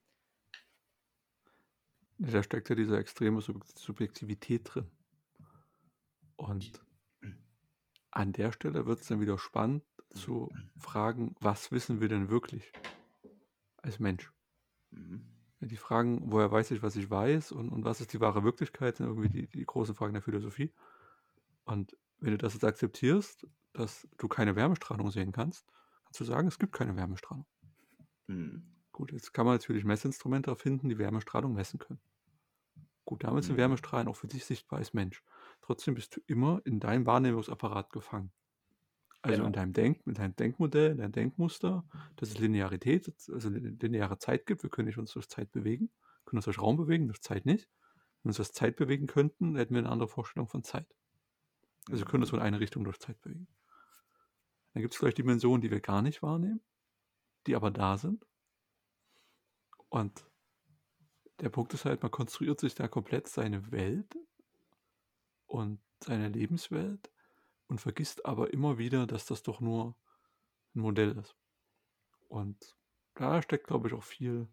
Da 2.17 2.43
steckt 2.43 2.69
ja 2.69 2.75
diese 2.75 2.97
extreme 2.97 3.41
Subjektivität 3.41 4.61
drin. 4.73 4.89
Und 6.35 6.81
an 8.11 8.33
der 8.33 8.51
Stelle 8.51 8.85
wird 8.85 9.01
es 9.01 9.07
dann 9.07 9.21
wieder 9.21 9.37
spannend 9.37 9.83
zu 10.13 10.49
fragen, 10.77 11.35
was 11.39 11.71
wissen 11.71 11.99
wir 11.99 12.07
denn 12.07 12.29
wirklich 12.29 12.71
als 13.81 13.99
Mensch? 13.99 14.31
Mhm. 14.93 15.33
Die 15.61 15.77
Fragen, 15.77 16.31
woher 16.31 16.51
weiß 16.51 16.71
ich, 16.71 16.83
was 16.83 16.95
ich 16.97 17.09
weiß 17.09 17.53
und, 17.53 17.69
und 17.69 17.85
was 17.85 18.01
ist 18.01 18.11
die 18.13 18.19
wahre 18.19 18.43
Wirklichkeit, 18.43 18.97
sind 18.97 19.07
irgendwie 19.07 19.29
die, 19.29 19.47
die 19.47 19.65
großen 19.65 19.95
Fragen 19.95 20.13
der 20.13 20.21
Philosophie. 20.21 20.73
Und 21.65 21.97
wenn 22.19 22.31
du 22.31 22.37
das 22.39 22.53
jetzt 22.53 22.65
akzeptierst, 22.65 23.47
dass 23.73 24.07
du 24.17 24.27
keine 24.29 24.55
Wärmestrahlung 24.55 25.11
sehen 25.11 25.31
kannst, 25.33 25.67
kannst 26.05 26.19
du 26.21 26.25
sagen, 26.25 26.47
es 26.49 26.59
gibt 26.59 26.73
keine 26.73 26.95
Wärmestrahlung. 26.97 27.47
Mhm. 28.27 28.73
Gut, 28.93 29.11
jetzt 29.11 29.33
kann 29.33 29.45
man 29.45 29.55
natürlich 29.55 29.83
Messinstrumente 29.83 30.49
erfinden, 30.49 30.87
die 30.87 30.97
Wärmestrahlung 30.97 31.53
messen 31.53 31.79
können. 31.79 31.99
Gut, 33.05 33.23
damit 33.23 33.45
sind 33.45 33.55
Mhm. 33.55 33.57
Wärmestrahlen 33.57 34.07
auch 34.09 34.15
für 34.17 34.27
dich 34.27 34.43
sichtbar 34.45 34.79
als 34.79 34.93
Mensch. 34.93 35.23
Trotzdem 35.61 35.93
bist 35.95 36.15
du 36.17 36.21
immer 36.27 36.61
in 36.65 36.79
deinem 36.81 37.05
Wahrnehmungsapparat 37.05 37.91
gefangen. 37.93 38.33
Also 39.23 39.43
in 39.43 39.51
Genau. 39.51 39.53
deinem 39.53 39.73
Denk, 39.73 40.05
in 40.05 40.13
deinem 40.15 40.35
Denkmodell, 40.35 40.91
in 40.91 40.97
deinem 40.99 41.13
Denkmuster, 41.13 41.85
dass 42.17 42.29
es 42.29 42.39
Linearität, 42.39 43.07
also 43.31 43.47
eine 43.49 43.59
lineare 43.59 44.19
Zeit 44.19 44.45
gibt. 44.45 44.63
Wir 44.63 44.69
können 44.69 44.87
nicht 44.87 44.99
uns 44.99 45.13
durch 45.13 45.29
Zeit 45.29 45.51
bewegen, 45.51 45.89
wir 45.89 46.25
können 46.25 46.39
uns 46.39 46.45
durch 46.45 46.59
Raum 46.61 46.77
bewegen, 46.77 47.07
durch 47.07 47.21
Zeit 47.21 47.45
nicht. 47.45 47.69
Wenn 48.23 48.25
wir 48.25 48.29
uns 48.31 48.37
durch 48.37 48.51
Zeit 48.53 48.75
bewegen 48.75 49.07
könnten, 49.07 49.55
hätten 49.55 49.73
wir 49.75 49.79
eine 49.79 49.89
andere 49.89 50.09
Vorstellung 50.09 50.47
von 50.49 50.63
Zeit. 50.63 50.87
Also 51.89 52.01
wir 52.03 52.09
können 52.09 52.23
uns 52.23 52.31
von 52.31 52.39
einer 52.39 52.59
Richtung 52.59 52.83
durch 52.83 52.99
Zeit 52.99 53.21
bewegen. 53.21 53.47
Dann 54.73 54.81
gibt 54.81 54.93
es 54.93 54.99
vielleicht 54.99 55.17
Dimensionen, 55.17 55.61
die 55.61 55.71
wir 55.71 55.81
gar 55.81 56.01
nicht 56.01 56.21
wahrnehmen, 56.21 56.61
die 57.47 57.55
aber 57.55 57.71
da 57.71 57.97
sind. 57.97 58.25
Und 59.89 60.25
der 61.41 61.49
Punkt 61.49 61.73
ist 61.75 61.85
halt, 61.85 62.01
man 62.01 62.11
konstruiert 62.11 62.59
sich 62.59 62.73
da 62.75 62.87
komplett 62.87 63.27
seine 63.27 63.71
Welt 63.71 64.15
und 65.45 65.79
seine 66.03 66.29
Lebenswelt 66.29 67.11
und 67.73 67.79
vergisst 67.79 68.27
aber 68.27 68.53
immer 68.53 68.77
wieder, 68.77 69.07
dass 69.07 69.25
das 69.25 69.41
doch 69.41 69.59
nur 69.59 69.97
ein 70.75 70.81
Modell 70.81 71.17
ist. 71.17 71.35
Und 72.29 72.77
da 73.15 73.41
steckt, 73.41 73.65
glaube 73.65 73.87
ich, 73.87 73.95
auch 73.95 74.03
viel 74.03 74.47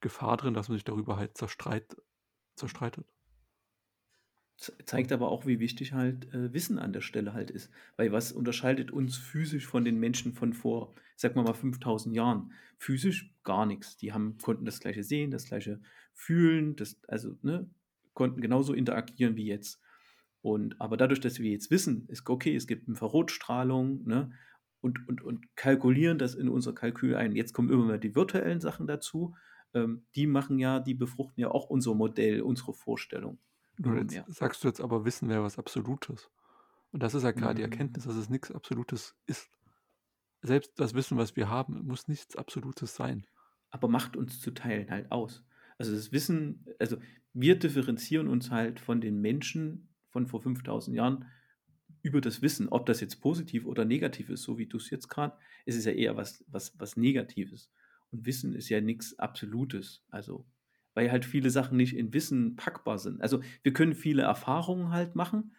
Gefahr 0.00 0.36
drin, 0.36 0.52
dass 0.52 0.68
man 0.68 0.76
sich 0.76 0.82
darüber 0.82 1.16
halt 1.16 1.38
zerstreit, 1.38 1.96
zerstreitet. 2.56 3.06
Zeigt 4.56 5.12
aber 5.12 5.28
auch, 5.28 5.46
wie 5.46 5.60
wichtig 5.60 5.92
halt 5.92 6.34
äh, 6.34 6.52
Wissen 6.52 6.80
an 6.80 6.92
der 6.92 7.02
Stelle 7.02 7.34
halt 7.34 7.52
ist. 7.52 7.70
Weil 7.96 8.10
was 8.10 8.32
unterscheidet 8.32 8.90
uns 8.90 9.16
physisch 9.16 9.68
von 9.68 9.84
den 9.84 10.00
Menschen 10.00 10.32
von 10.32 10.52
vor, 10.52 10.92
sag 11.14 11.36
mal 11.36 11.44
mal, 11.44 11.54
5000 11.54 12.16
Jahren? 12.16 12.50
Physisch 12.78 13.32
gar 13.44 13.64
nichts. 13.64 13.96
Die 13.96 14.12
haben, 14.12 14.38
konnten 14.38 14.64
das 14.64 14.80
Gleiche 14.80 15.04
sehen, 15.04 15.30
das 15.30 15.44
Gleiche 15.44 15.80
fühlen, 16.14 16.74
das, 16.74 17.00
also, 17.06 17.36
ne, 17.42 17.70
konnten 18.12 18.40
genauso 18.40 18.72
interagieren 18.72 19.36
wie 19.36 19.46
jetzt. 19.46 19.80
Und, 20.42 20.80
aber 20.80 20.96
dadurch, 20.96 21.20
dass 21.20 21.38
wir 21.38 21.50
jetzt 21.50 21.70
wissen, 21.70 22.06
ist 22.08 22.28
okay, 22.28 22.54
es 22.56 22.66
gibt 22.66 22.88
Infrarotstrahlung, 22.88 24.06
ne, 24.06 24.32
und, 24.80 25.06
und, 25.08 25.22
und 25.22 25.56
kalkulieren 25.56 26.18
das 26.18 26.34
in 26.34 26.48
unser 26.48 26.72
Kalkül 26.74 27.14
ein. 27.14 27.36
Jetzt 27.36 27.52
kommen 27.52 27.70
immer 27.70 27.84
mehr 27.84 27.98
die 27.98 28.14
virtuellen 28.14 28.60
Sachen 28.60 28.86
dazu. 28.86 29.34
Ähm, 29.74 30.06
die 30.16 30.26
machen 30.26 30.58
ja, 30.58 30.80
die 30.80 30.94
befruchten 30.94 31.40
ja 31.42 31.50
auch 31.50 31.68
unser 31.68 31.94
Modell, 31.94 32.40
unsere 32.40 32.72
Vorstellung. 32.72 33.38
Nur 33.76 33.98
jetzt 33.98 34.22
sagst 34.28 34.64
du 34.64 34.68
jetzt 34.68 34.80
aber, 34.80 35.04
Wissen 35.04 35.28
wäre 35.28 35.42
was 35.42 35.58
Absolutes. 35.58 36.30
Und 36.92 37.02
das 37.02 37.14
ist 37.14 37.22
ja 37.24 37.32
gerade 37.32 37.56
die 37.56 37.62
Mm. 37.62 37.64
Erkenntnis, 37.64 38.04
dass 38.04 38.16
es 38.16 38.30
nichts 38.30 38.50
Absolutes 38.50 39.14
ist. 39.26 39.50
Selbst 40.42 40.72
das 40.80 40.94
Wissen, 40.94 41.18
was 41.18 41.36
wir 41.36 41.50
haben, 41.50 41.86
muss 41.86 42.08
nichts 42.08 42.36
Absolutes 42.36 42.94
sein. 42.96 43.26
aber 43.70 43.88
macht 43.88 44.16
uns 44.16 44.40
zu 44.40 44.50
Teilen 44.52 44.90
halt 44.90 45.12
aus. 45.12 45.44
Also 45.78 45.92
das 45.94 46.12
Wissen, 46.12 46.66
also 46.78 46.96
wir 47.32 47.58
differenzieren 47.58 48.28
uns 48.28 48.50
halt 48.50 48.80
von 48.80 49.00
den 49.00 49.20
Menschen 49.20 49.89
von 50.10 50.26
vor 50.26 50.40
5000 50.40 50.96
Jahren 50.96 51.26
über 52.02 52.20
das 52.20 52.42
Wissen, 52.42 52.68
ob 52.68 52.86
das 52.86 53.00
jetzt 53.00 53.20
positiv 53.20 53.66
oder 53.66 53.84
negativ 53.84 54.30
ist, 54.30 54.42
so 54.42 54.58
wie 54.58 54.66
du 54.66 54.76
es 54.76 54.90
jetzt 54.90 55.08
gerade, 55.08 55.36
ist 55.66 55.76
es 55.76 55.84
ja 55.84 55.92
eher 55.92 56.16
was, 56.16 56.44
was, 56.48 56.78
was 56.78 56.96
Negatives. 56.96 57.70
Und 58.10 58.26
Wissen 58.26 58.54
ist 58.54 58.68
ja 58.68 58.80
nichts 58.80 59.18
Absolutes. 59.18 60.04
Also, 60.10 60.46
weil 60.94 61.10
halt 61.10 61.24
viele 61.24 61.50
Sachen 61.50 61.76
nicht 61.76 61.96
in 61.96 62.12
Wissen 62.12 62.56
packbar 62.56 62.98
sind. 62.98 63.20
Also 63.20 63.40
wir 63.62 63.72
können 63.72 63.94
viele 63.94 64.22
Erfahrungen 64.22 64.90
halt 64.90 65.14
machen, 65.14 65.54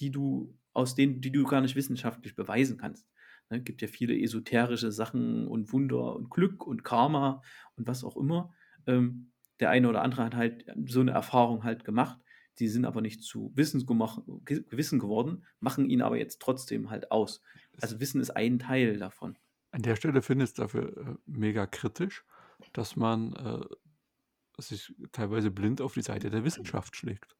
die 0.00 0.10
du, 0.10 0.58
aus 0.72 0.94
denen, 0.94 1.20
die 1.20 1.32
du 1.32 1.44
gar 1.44 1.60
nicht 1.60 1.76
wissenschaftlich 1.76 2.34
beweisen 2.34 2.76
kannst. 2.76 3.08
Ne, 3.50 3.62
gibt 3.62 3.82
ja 3.82 3.88
viele 3.88 4.18
esoterische 4.18 4.90
Sachen 4.90 5.46
und 5.46 5.72
Wunder 5.72 6.16
und 6.16 6.30
Glück 6.30 6.66
und 6.66 6.84
Karma 6.84 7.42
und 7.76 7.86
was 7.86 8.04
auch 8.04 8.16
immer. 8.16 8.52
Ähm, 8.86 9.30
der 9.60 9.70
eine 9.70 9.88
oder 9.88 10.02
andere 10.02 10.24
hat 10.24 10.34
halt 10.34 10.66
so 10.86 11.00
eine 11.00 11.12
Erfahrung 11.12 11.62
halt 11.62 11.84
gemacht. 11.84 12.18
Die 12.58 12.68
sind 12.68 12.84
aber 12.84 13.00
nicht 13.00 13.22
zu 13.22 13.52
Wissen, 13.54 13.86
geworden, 13.86 15.44
machen 15.60 15.90
ihn 15.90 16.02
aber 16.02 16.16
jetzt 16.16 16.40
trotzdem 16.40 16.90
halt 16.90 17.10
aus. 17.10 17.42
Also 17.80 18.00
Wissen 18.00 18.20
ist 18.20 18.30
ein 18.30 18.58
Teil 18.58 18.98
davon. 18.98 19.36
An 19.72 19.82
der 19.82 19.96
Stelle 19.96 20.22
finde 20.22 20.44
ich 20.44 20.50
es 20.50 20.54
dafür 20.54 20.96
äh, 20.96 21.14
mega 21.26 21.66
kritisch, 21.66 22.24
dass 22.72 22.94
man 22.94 23.32
äh, 23.34 24.62
sich 24.62 24.94
teilweise 25.10 25.50
blind 25.50 25.80
auf 25.80 25.94
die 25.94 26.02
Seite 26.02 26.30
der 26.30 26.44
Wissenschaft 26.44 26.94
schlägt 26.96 27.36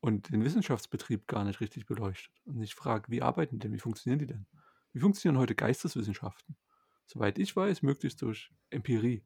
und 0.00 0.32
den 0.32 0.44
Wissenschaftsbetrieb 0.44 1.26
gar 1.26 1.44
nicht 1.44 1.60
richtig 1.60 1.86
beleuchtet 1.86 2.32
und 2.44 2.58
nicht 2.58 2.74
fragt, 2.74 3.10
wie 3.10 3.22
arbeiten 3.22 3.56
die 3.56 3.64
denn, 3.64 3.72
wie 3.72 3.80
funktionieren 3.80 4.20
die 4.20 4.26
denn? 4.26 4.46
Wie 4.92 5.00
funktionieren 5.00 5.40
heute 5.40 5.56
Geisteswissenschaften? 5.56 6.56
Soweit 7.06 7.38
ich 7.38 7.54
weiß, 7.54 7.82
möglichst 7.82 8.22
durch 8.22 8.50
Empirie. 8.70 9.24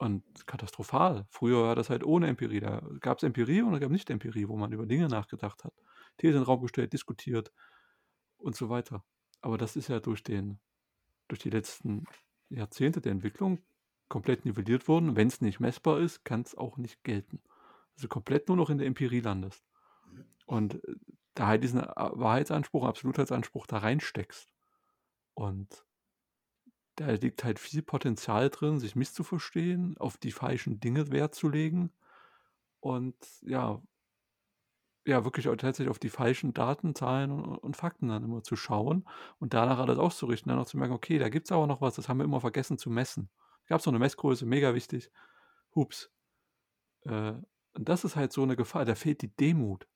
Und 0.00 0.46
katastrophal. 0.46 1.26
Früher 1.28 1.62
war 1.62 1.76
das 1.76 1.90
halt 1.90 2.04
ohne 2.04 2.26
Empirie. 2.26 2.60
Da 2.60 2.80
gab 3.00 3.18
es 3.18 3.22
Empirie 3.22 3.60
und 3.60 3.72
da 3.72 3.78
gab 3.78 3.90
es 3.90 3.92
nicht 3.92 4.08
Empirie, 4.08 4.48
wo 4.48 4.56
man 4.56 4.72
über 4.72 4.86
Dinge 4.86 5.08
nachgedacht 5.08 5.62
hat, 5.62 5.74
These 6.16 6.32
in 6.32 6.40
den 6.40 6.44
Raum 6.44 6.62
gestellt, 6.62 6.94
diskutiert 6.94 7.52
und 8.38 8.56
so 8.56 8.70
weiter. 8.70 9.04
Aber 9.42 9.58
das 9.58 9.76
ist 9.76 9.88
ja 9.88 10.00
durch, 10.00 10.22
den, 10.22 10.58
durch 11.28 11.40
die 11.40 11.50
letzten 11.50 12.04
Jahrzehnte 12.48 13.02
der 13.02 13.12
Entwicklung 13.12 13.58
komplett 14.08 14.46
nivelliert 14.46 14.88
worden. 14.88 15.16
Wenn 15.16 15.28
es 15.28 15.42
nicht 15.42 15.60
messbar 15.60 16.00
ist, 16.00 16.24
kann 16.24 16.40
es 16.40 16.56
auch 16.56 16.78
nicht 16.78 17.04
gelten. 17.04 17.42
Also 17.94 18.08
komplett 18.08 18.48
nur 18.48 18.56
noch 18.56 18.70
in 18.70 18.78
der 18.78 18.86
Empirie 18.86 19.20
landest. 19.20 19.62
Und 20.46 20.82
äh, 20.82 20.94
da 21.34 21.46
halt 21.46 21.62
diesen 21.62 21.80
äh, 21.80 21.86
Wahrheitsanspruch, 21.94 22.86
Absolutheitsanspruch 22.86 23.66
da 23.66 23.76
reinsteckst. 23.76 24.50
Und 25.34 25.84
da 27.00 27.12
liegt 27.12 27.44
halt 27.44 27.58
viel 27.58 27.80
Potenzial 27.80 28.50
drin, 28.50 28.78
sich 28.78 28.94
misszuverstehen, 28.94 29.96
auf 29.96 30.18
die 30.18 30.32
falschen 30.32 30.80
Dinge 30.80 31.10
Wert 31.10 31.34
zu 31.34 31.48
legen 31.48 31.90
und 32.80 33.16
ja, 33.40 33.80
ja, 35.06 35.24
wirklich 35.24 35.48
auch 35.48 35.56
tatsächlich 35.56 35.88
auf 35.88 35.98
die 35.98 36.10
falschen 36.10 36.52
Daten, 36.52 36.94
Zahlen 36.94 37.30
und, 37.30 37.56
und 37.56 37.76
Fakten 37.78 38.08
dann 38.08 38.22
immer 38.22 38.42
zu 38.42 38.54
schauen 38.54 39.08
und 39.38 39.54
danach 39.54 39.78
alles 39.78 39.96
auszurichten, 39.98 40.50
dann 40.50 40.58
auch 40.58 40.66
zu 40.66 40.76
merken, 40.76 40.92
okay, 40.92 41.18
da 41.18 41.30
gibt 41.30 41.46
es 41.46 41.52
aber 41.52 41.66
noch 41.66 41.80
was, 41.80 41.94
das 41.94 42.10
haben 42.10 42.18
wir 42.18 42.24
immer 42.24 42.42
vergessen 42.42 42.76
zu 42.76 42.90
messen. 42.90 43.30
Gab 43.66 43.80
es 43.80 43.86
noch 43.86 43.92
eine 43.94 43.98
Messgröße, 43.98 44.44
mega 44.44 44.74
wichtig. 44.74 45.10
Hups. 45.74 46.10
Äh, 47.04 47.32
und 47.72 47.88
das 47.88 48.04
ist 48.04 48.16
halt 48.16 48.32
so 48.32 48.42
eine 48.42 48.56
Gefahr, 48.56 48.84
da 48.84 48.94
fehlt 48.94 49.22
die 49.22 49.34
Demut 49.34 49.88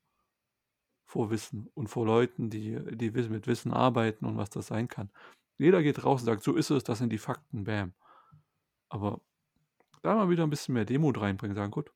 vor 1.05 1.29
Wissen 1.29 1.69
und 1.75 1.87
vor 1.87 2.07
Leuten, 2.07 2.49
die, 2.49 2.79
die 2.97 3.11
mit 3.11 3.45
Wissen 3.45 3.73
arbeiten 3.73 4.25
und 4.25 4.37
was 4.37 4.49
das 4.49 4.65
sein 4.67 4.87
kann. 4.87 5.11
Jeder 5.57 5.81
geht 5.83 6.03
raus 6.03 6.21
und 6.21 6.25
sagt, 6.25 6.43
so 6.43 6.55
ist 6.55 6.69
es, 6.69 6.83
das 6.83 6.99
sind 6.99 7.11
die 7.11 7.17
Fakten, 7.17 7.63
bam. 7.63 7.93
Aber 8.89 9.21
da 10.01 10.15
mal 10.15 10.29
wieder 10.29 10.43
ein 10.43 10.49
bisschen 10.49 10.73
mehr 10.73 10.85
Demut 10.85 11.19
reinbringen, 11.19 11.55
sagen, 11.55 11.71
gut, 11.71 11.91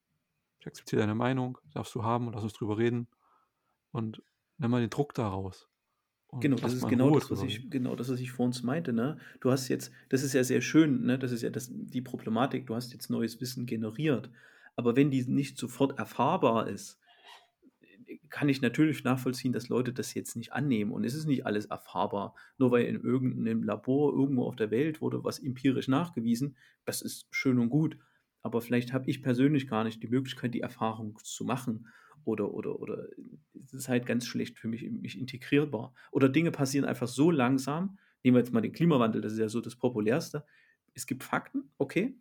ich 0.60 0.68
akzeptiere 0.68 1.02
deine 1.02 1.16
Meinung, 1.16 1.58
darfst 1.74 1.94
du 1.96 2.04
haben 2.04 2.28
und 2.28 2.34
lass 2.34 2.44
uns 2.44 2.54
drüber 2.54 2.78
reden. 2.78 3.08
Und 3.92 4.22
nimm 4.58 4.72
mal 4.72 4.82
den 4.82 4.90
Druck 4.90 5.14
daraus. 5.14 5.68
Genau, 6.40 6.58
das 6.58 6.74
ist 6.74 6.88
genau 6.88 7.10
Ruhe 7.10 7.20
das, 7.20 7.32
was 7.32 7.42
ich, 7.42 7.72
genau 7.72 7.96
das, 7.96 8.10
was 8.10 8.20
ich 8.20 8.32
vor 8.32 8.46
uns 8.46 8.62
meinte, 8.62 8.94
ne? 8.94 9.18
Du 9.40 9.50
hast 9.50 9.68
jetzt, 9.68 9.92
das 10.10 10.22
ist 10.22 10.34
ja 10.34 10.44
sehr 10.44 10.62
schön, 10.62 11.02
ne? 11.02 11.18
Das 11.18 11.32
ist 11.32 11.42
ja 11.42 11.50
das, 11.50 11.70
die 11.72 12.02
Problematik, 12.02 12.68
du 12.68 12.76
hast 12.76 12.94
jetzt 12.94 13.10
neues 13.10 13.42
Wissen 13.42 13.66
generiert. 13.66 14.30
Aber 14.76 14.96
wenn 14.96 15.10
die 15.10 15.24
nicht 15.24 15.58
sofort 15.58 15.98
erfahrbar 15.98 16.68
ist, 16.68 17.00
kann 18.30 18.50
ich 18.50 18.62
natürlich 18.62 19.04
nachvollziehen, 19.04 19.54
dass 19.54 19.70
Leute 19.70 19.94
das 19.94 20.14
jetzt 20.14 20.36
nicht 20.36 20.54
annehmen. 20.54 20.92
Und 20.92 21.04
es 21.04 21.14
ist 21.14 21.26
nicht 21.26 21.46
alles 21.46 21.66
erfahrbar. 21.66 22.36
Nur 22.58 22.72
weil 22.72 22.86
in 22.86 23.02
irgendeinem 23.02 23.64
Labor 23.64 24.14
irgendwo 24.14 24.46
auf 24.46 24.56
der 24.56 24.72
Welt 24.72 25.02
wurde 25.02 25.24
was 25.24 25.40
empirisch 25.40 25.88
nachgewiesen, 25.88 26.56
das 26.86 27.02
ist 27.02 27.28
schön 27.32 27.60
und 27.60 27.70
gut. 27.70 27.98
Aber 28.42 28.62
vielleicht 28.62 28.94
habe 28.94 29.10
ich 29.10 29.22
persönlich 29.22 29.68
gar 29.68 29.84
nicht 29.84 30.02
die 30.02 30.08
Möglichkeit, 30.08 30.54
die 30.54 30.62
Erfahrung 30.62 31.18
zu 31.24 31.44
machen. 31.44 31.88
Oder, 32.26 32.54
oder, 32.54 32.80
oder 32.80 33.08
es 33.64 33.74
ist 33.74 33.90
halt 33.90 34.06
ganz 34.06 34.26
schlecht 34.26 34.58
für 34.60 34.68
mich, 34.68 34.90
mich 34.90 35.20
integrierbar. 35.20 35.94
Oder 36.12 36.30
Dinge 36.30 36.52
passieren 36.52 36.86
einfach 36.86 37.08
so 37.08 37.32
langsam. 37.32 37.98
Nehmen 38.24 38.36
wir 38.36 38.40
jetzt 38.40 38.54
mal 38.54 38.62
den 38.62 38.74
Klimawandel, 38.74 39.22
das 39.22 39.34
ist 39.34 39.40
ja 39.40 39.50
so 39.50 39.62
das 39.62 39.76
Populärste. 39.76 40.46
Es 40.94 41.08
gibt 41.08 41.24
Fakten, 41.24 41.72
okay. 41.78 42.18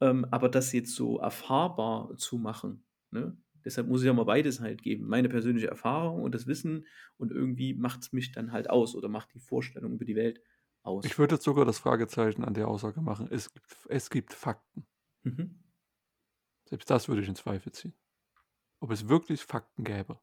Ähm, 0.00 0.26
aber 0.30 0.48
das 0.48 0.72
jetzt 0.72 0.94
so 0.94 1.18
erfahrbar 1.18 2.16
zu 2.16 2.38
machen, 2.38 2.84
ne? 3.10 3.36
Deshalb 3.64 3.88
muss 3.88 4.00
es 4.00 4.06
ja 4.06 4.12
mal 4.12 4.24
beides 4.24 4.60
halt 4.60 4.82
geben. 4.82 5.06
Meine 5.06 5.28
persönliche 5.28 5.68
Erfahrung 5.68 6.22
und 6.22 6.34
das 6.34 6.46
Wissen 6.46 6.86
und 7.16 7.32
irgendwie 7.32 7.74
macht 7.74 8.02
es 8.02 8.12
mich 8.12 8.32
dann 8.32 8.52
halt 8.52 8.70
aus 8.70 8.94
oder 8.94 9.08
macht 9.08 9.34
die 9.34 9.40
Vorstellung 9.40 9.92
über 9.94 10.04
die 10.04 10.16
Welt 10.16 10.40
aus. 10.82 11.04
Ich 11.04 11.18
würde 11.18 11.34
jetzt 11.36 11.44
sogar 11.44 11.64
das 11.64 11.78
Fragezeichen 11.78 12.44
an 12.44 12.54
der 12.54 12.68
Aussage 12.68 13.00
machen, 13.00 13.28
es 13.30 13.52
gibt, 13.52 13.66
es 13.88 14.10
gibt 14.10 14.32
Fakten. 14.32 14.86
Mhm. 15.22 15.58
Selbst 16.66 16.90
das 16.90 17.08
würde 17.08 17.22
ich 17.22 17.28
in 17.28 17.34
Zweifel 17.34 17.72
ziehen. 17.72 17.94
Ob 18.80 18.90
es 18.90 19.08
wirklich 19.08 19.44
Fakten 19.44 19.84
gäbe. 19.84 20.20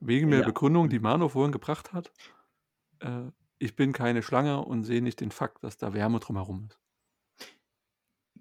Wegen 0.00 0.30
der 0.30 0.40
Ja. 0.40 0.46
Begründung, 0.46 0.88
die 0.88 0.98
Mano 0.98 1.28
vorhin 1.28 1.52
gebracht 1.52 1.92
hat, 1.92 2.12
äh, 3.00 3.30
ich 3.58 3.76
bin 3.76 3.92
keine 3.92 4.22
Schlange 4.22 4.64
und 4.64 4.84
sehe 4.84 5.02
nicht 5.02 5.20
den 5.20 5.30
Fakt, 5.30 5.62
dass 5.62 5.76
da 5.76 5.94
Wärme 5.94 6.18
drumherum 6.18 6.64
ist. 6.68 6.81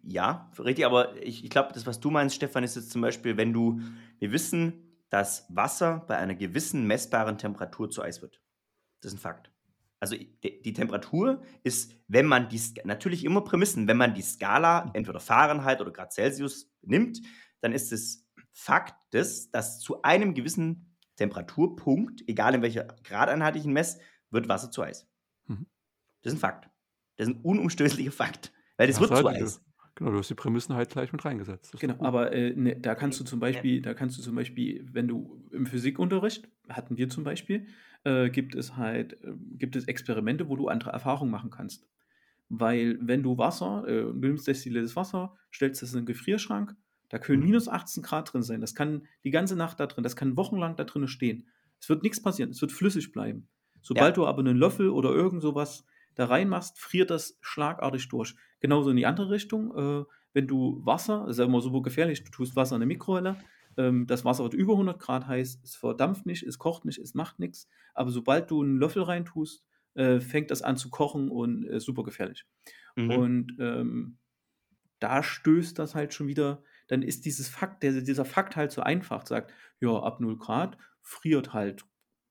Ja, 0.04 0.52
richtig, 0.58 0.86
aber 0.86 1.16
ich, 1.22 1.44
ich 1.44 1.50
glaube, 1.50 1.74
das, 1.74 1.86
was 1.86 2.00
du 2.00 2.10
meinst, 2.10 2.36
Stefan, 2.36 2.64
ist 2.64 2.76
jetzt 2.76 2.92
zum 2.92 3.02
Beispiel, 3.02 3.38
wenn 3.38 3.54
du, 3.54 3.82
wir 4.20 4.32
wissen, 4.32 4.92
dass 5.10 5.46
Wasser 5.50 6.06
bei 6.08 6.18
einer 6.18 6.36
gewissen 6.36 6.88
messbaren 6.88 7.38
Temperatur 7.38 7.90
zu 7.90 8.02
Eis 8.02 8.22
wird. 8.22 8.42
Das 9.02 9.12
ist 9.12 9.20
ein 9.20 9.22
Fakt. 9.22 9.52
Also 10.00 10.16
die, 10.16 10.62
die 10.62 10.74
Temperatur 10.74 11.44
ist, 11.64 11.94
wenn 12.08 12.26
man 12.26 12.50
die, 12.50 12.60
natürlich 12.86 13.24
immer 13.24 13.42
Prämissen, 13.42 13.88
wenn 13.88 13.98
man 13.98 14.16
die 14.16 14.24
Skala, 14.24 14.90
entweder 14.94 15.20
Fahrenheit 15.20 15.80
oder 15.82 15.92
Grad 15.92 16.12
Celsius 16.14 16.72
nimmt, 16.82 17.22
dann 17.60 17.72
ist 17.72 17.92
es 17.92 18.28
Fakt, 18.52 18.96
des, 19.14 19.52
dass 19.52 19.80
zu 19.80 20.02
einem 20.02 20.34
gewissen 20.34 20.98
Temperaturpunkt, 21.18 22.28
egal 22.28 22.56
in 22.56 22.62
welcher 22.62 22.86
Gradeinheit 23.04 23.56
ich 23.56 23.66
ihn 23.66 23.74
messe, 23.74 24.00
wird 24.32 24.48
Wasser 24.48 24.72
zu 24.72 24.82
Eis. 24.82 25.08
Mhm. 25.46 25.68
Das 26.22 26.34
ist 26.34 26.38
ein 26.38 26.42
Fakt. 26.42 26.70
Das 27.18 27.28
ist 27.28 27.36
ein 27.36 27.42
unumstößlicher 27.42 28.12
Fakt. 28.12 28.52
Weil 28.78 28.88
das 28.88 28.98
Ach, 28.98 29.02
wird 29.02 29.18
zu 29.18 29.28
Eis. 29.28 29.62
Genau, 29.96 30.12
du 30.12 30.18
hast 30.18 30.30
die 30.30 30.36
Prämissen 30.36 30.76
halt 30.76 30.90
gleich 30.90 31.12
mit 31.12 31.24
reingesetzt. 31.26 31.76
Genau, 31.80 31.96
aber 32.00 32.32
äh, 32.32 32.54
ne, 32.56 32.76
da 32.76 32.96
kannst 32.96 33.20
du 33.20 33.24
zum 33.24 33.40
Beispiel, 33.40 33.82
da 33.82 33.94
kannst 33.94 34.18
du 34.18 34.22
zum 34.22 34.36
Beispiel, 34.36 34.88
wenn 34.92 35.08
du 35.08 35.44
im 35.52 35.66
Physikunterricht, 35.66 36.48
hatten 36.70 36.98
wir 36.98 37.10
zum 37.10 37.24
Beispiel, 37.24 37.68
äh, 38.04 38.30
gibt 38.30 38.56
es 38.56 38.78
halt, 38.78 39.14
äh, 39.24 39.34
gibt 39.58 39.76
es 39.76 39.86
Experimente, 39.88 40.50
wo 40.50 40.56
du 40.56 40.70
andere 40.70 40.92
Erfahrungen 40.92 41.32
machen 41.32 41.50
kannst. 41.50 41.88
Weil 42.50 42.98
wenn 43.02 43.24
du 43.24 43.38
Wasser, 43.38 43.86
äh, 43.88 44.02
du 44.02 44.14
nimmst 44.14 44.48
destilliertes 44.48 44.96
Wasser, 44.96 45.36
stellst 45.54 45.84
es 45.84 45.94
in 45.94 46.02
den 46.02 46.06
Gefrierschrank, 46.06 46.76
da 47.10 47.20
können 47.20 47.40
mhm. 47.40 47.48
minus 47.48 47.68
18 47.68 48.04
Grad 48.04 48.34
drin 48.34 48.44
sein. 48.44 48.62
Das 48.62 48.74
kann 48.74 49.04
die 49.24 49.32
ganze 49.32 49.56
Nacht 49.56 49.80
da 49.80 49.88
drin, 49.88 50.04
das 50.04 50.16
kann 50.16 50.38
wochenlang 50.38 50.76
da 50.78 50.86
drin 50.86 51.08
stehen. 51.08 51.48
Es 51.80 51.90
wird 51.90 52.04
nichts 52.04 52.22
passieren, 52.22 52.52
es 52.52 52.62
wird 52.62 52.72
flüssig 52.72 53.12
bleiben. 53.12 53.48
Sobald 53.82 54.16
ja. 54.18 54.24
du 54.24 54.28
aber 54.28 54.40
einen 54.40 54.58
Löffel 54.58 54.90
oder 54.90 55.10
irgend 55.10 55.42
sowas 55.42 55.86
da 56.16 56.26
reinmachst, 56.26 56.80
friert 56.80 57.10
das 57.10 57.38
schlagartig 57.42 58.10
durch. 58.10 58.36
Genauso 58.60 58.90
in 58.90 58.98
die 58.98 59.06
andere 59.06 59.30
Richtung. 59.30 59.76
Äh, 59.76 60.06
wenn 60.34 60.48
du 60.48 60.82
Wasser, 60.86 61.22
das 61.22 61.32
ist 61.32 61.40
ja 61.40 61.46
immer 61.46 61.62
super 61.62 61.82
gefährlich, 61.82 62.24
du 62.24 62.32
tust 62.32 62.56
Wasser 62.56 62.76
in 62.76 62.82
eine 62.82 62.88
Mikrowelle, 62.88 63.38
ähm, 63.78 64.08
das 64.08 64.26
Wasser 64.26 64.44
wird 64.44 64.54
über 64.54 64.74
100 64.74 65.00
Grad 65.00 65.28
heiß, 65.28 65.62
es 65.64 65.76
verdampft 65.76 66.26
nicht, 66.26 66.44
es 66.44 66.58
kocht 66.58 66.86
nicht, 66.86 67.00
es 67.00 67.14
macht 67.14 67.40
nichts. 67.40 67.68
Aber 67.94 68.12
sobald 68.12 68.50
du 68.52 68.62
einen 68.62 68.78
Löffel 68.78 69.04
reintust, 69.04 69.66
äh, 69.94 70.20
fängt 70.20 70.52
das 70.52 70.62
an 70.62 70.78
zu 70.78 70.90
kochen 70.90 71.30
und 71.30 71.66
äh, 71.66 71.80
super 71.80 72.04
gefährlich. 72.04 72.46
Mhm. 72.96 73.12
Und 73.12 73.58
ähm, 73.60 74.18
da 75.00 75.24
stößt 75.24 75.78
das 75.80 75.96
halt 75.96 76.14
schon 76.14 76.28
wieder, 76.28 76.64
dann 76.88 77.02
ist 77.02 77.26
dieses 77.26 77.50
Fakt, 77.50 77.84
der, 77.84 78.02
dieser 78.02 78.26
Fakt 78.26 78.56
halt 78.56 78.72
so 78.72 78.82
einfach, 78.82 79.26
sagt, 79.26 79.54
ja, 79.80 79.92
ab 79.92 80.20
0 80.22 80.38
Grad 80.38 80.78
friert 81.02 81.54
halt 81.54 81.86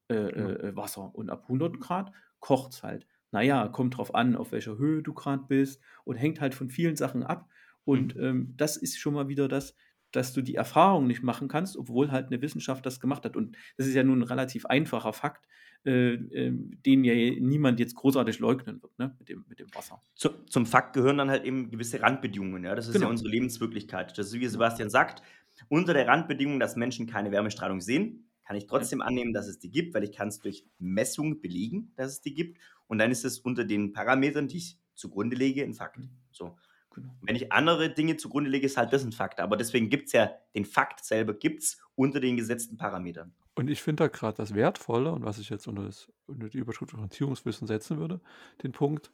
äh, 0.09 0.15
äh, 0.15 0.77
Wasser 0.77 1.15
und 1.15 1.31
ab 1.31 1.43
100 1.45 1.81
Grad 1.81 2.13
kocht 2.39 2.73
es 2.73 2.83
halt 2.83 3.07
naja, 3.33 3.69
kommt 3.69 3.97
drauf 3.97 4.15
an, 4.15 4.37
auf 4.37 4.53
welcher 4.53 4.79
Höhe 4.79 5.03
du 5.03 5.15
gerade 5.15 5.45
bist 5.49 5.81
und 6.05 6.17
hängt 6.17 6.41
halt 6.41 6.55
von 6.55 6.69
vielen 6.69 6.97
Sachen 6.97 7.23
ab. 7.23 7.49
Und 7.85 8.17
mhm. 8.17 8.23
ähm, 8.23 8.55
das 8.57 8.77
ist 8.77 8.99
schon 8.99 9.15
mal 9.15 9.29
wieder 9.29 9.49
das, 9.49 9.75
dass 10.13 10.33
du 10.33 10.43
die 10.43 10.57
Erfahrung 10.57 11.07
nicht 11.07 11.23
machen 11.23 11.49
kannst, 11.49 11.77
obwohl 11.77 12.11
halt 12.11 12.27
eine 12.27 12.43
Wissenschaft 12.43 12.85
das 12.85 13.01
gemacht 13.01 13.25
hat. 13.25 13.37
Und 13.37 13.57
das 13.77 13.87
ist 13.87 13.95
ja 13.95 14.03
nun 14.03 14.21
ein 14.21 14.25
relativ 14.25 14.67
einfacher 14.67 15.13
Fakt, 15.13 15.47
äh, 15.85 16.15
äh, 16.15 16.53
den 16.53 17.05
ja 17.05 17.15
niemand 17.15 17.81
jetzt 17.81 17.95
großartig 17.95 18.39
leugnen 18.39 18.83
wird, 18.83 18.99
ne? 18.99 19.15
mit, 19.19 19.29
dem, 19.29 19.45
mit 19.49 19.61
dem 19.61 19.75
Wasser. 19.75 20.03
Zu, 20.15 20.31
zum 20.47 20.67
Fakt 20.67 20.95
gehören 20.95 21.19
dann 21.19 21.31
halt 21.31 21.45
eben 21.45 21.71
gewisse 21.71 22.03
Randbedingungen. 22.03 22.65
Ja? 22.65 22.75
Das 22.75 22.87
ist 22.87 22.95
genau. 22.95 23.07
ja 23.07 23.11
unsere 23.11 23.31
Lebenswirklichkeit. 23.31 24.19
Das 24.19 24.27
ist, 24.27 24.35
wie 24.35 24.47
Sebastian 24.47 24.91
sagt, 24.91 25.23
unter 25.69 25.95
der 25.95 26.07
Randbedingung, 26.07 26.59
dass 26.59 26.77
Menschen 26.77 27.07
keine 27.07 27.31
Wärmestrahlung 27.31 27.81
sehen, 27.81 28.31
kann 28.45 28.57
ich 28.57 28.67
trotzdem 28.67 29.01
annehmen, 29.01 29.33
dass 29.33 29.47
es 29.47 29.61
die 29.61 29.71
gibt, 29.71 29.95
weil 29.95 30.03
ich 30.03 30.13
kann 30.13 30.29
es 30.29 30.41
durch 30.41 30.67
Messung 30.81 31.41
belegen, 31.41 31.93
dass 31.95 32.11
es 32.11 32.21
die 32.21 32.35
gibt. 32.35 32.59
Und 32.91 32.99
dann 32.99 33.11
ist 33.11 33.25
es 33.25 33.39
unter 33.39 33.65
den 33.65 33.93
Parametern, 33.93 34.49
die 34.49 34.59
ich 34.59 34.79
zugrunde 34.95 35.37
lege, 35.37 35.65
ein 35.65 35.75
Fakt. 35.75 35.99
Mhm. 35.99 36.11
So. 36.31 36.59
Genau. 36.93 37.15
Wenn 37.23 37.37
ich 37.37 37.53
andere 37.53 37.95
Dinge 37.95 38.17
zugrunde 38.17 38.51
lege, 38.51 38.67
ist 38.67 38.77
halt 38.77 38.93
das 38.93 39.05
ein 39.05 39.13
Fakt. 39.13 39.41
Aber 39.41 39.57
deswegen 39.57 39.89
gibt 39.89 40.09
es 40.09 40.13
ja, 40.13 40.33
den 40.55 40.65
Fakt 40.65 41.05
selber 41.05 41.33
gibt 41.35 41.63
es 41.63 41.81
unter 41.95 42.21
den 42.21 42.37
gesetzten 42.37 42.77
Parametern. 42.77 43.33
Und 43.55 43.71
ich 43.71 43.81
finde 43.81 44.05
da 44.05 44.09
gerade 44.09 44.37
das 44.37 44.55
Wertvolle 44.55 45.13
und 45.13 45.25
was 45.25 45.39
ich 45.39 45.51
jetzt 45.51 45.69
unter, 45.69 45.85
das, 45.85 46.13
unter 46.27 46.49
die 46.49 46.59
Überschrift 46.59 46.93
Orientierungswissen 46.95 47.67
setzen 47.67 47.99
würde, 47.99 48.21
den 48.63 48.73
Punkt, 48.73 49.13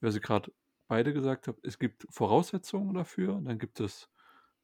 was 0.00 0.14
ich 0.14 0.22
gerade 0.22 0.52
beide 0.86 1.12
gesagt 1.12 1.48
habe, 1.48 1.58
es 1.62 1.78
gibt 1.78 2.06
Voraussetzungen 2.10 2.94
dafür 2.94 3.34
und 3.34 3.46
dann 3.46 3.58
gibt 3.58 3.80
es 3.80 4.08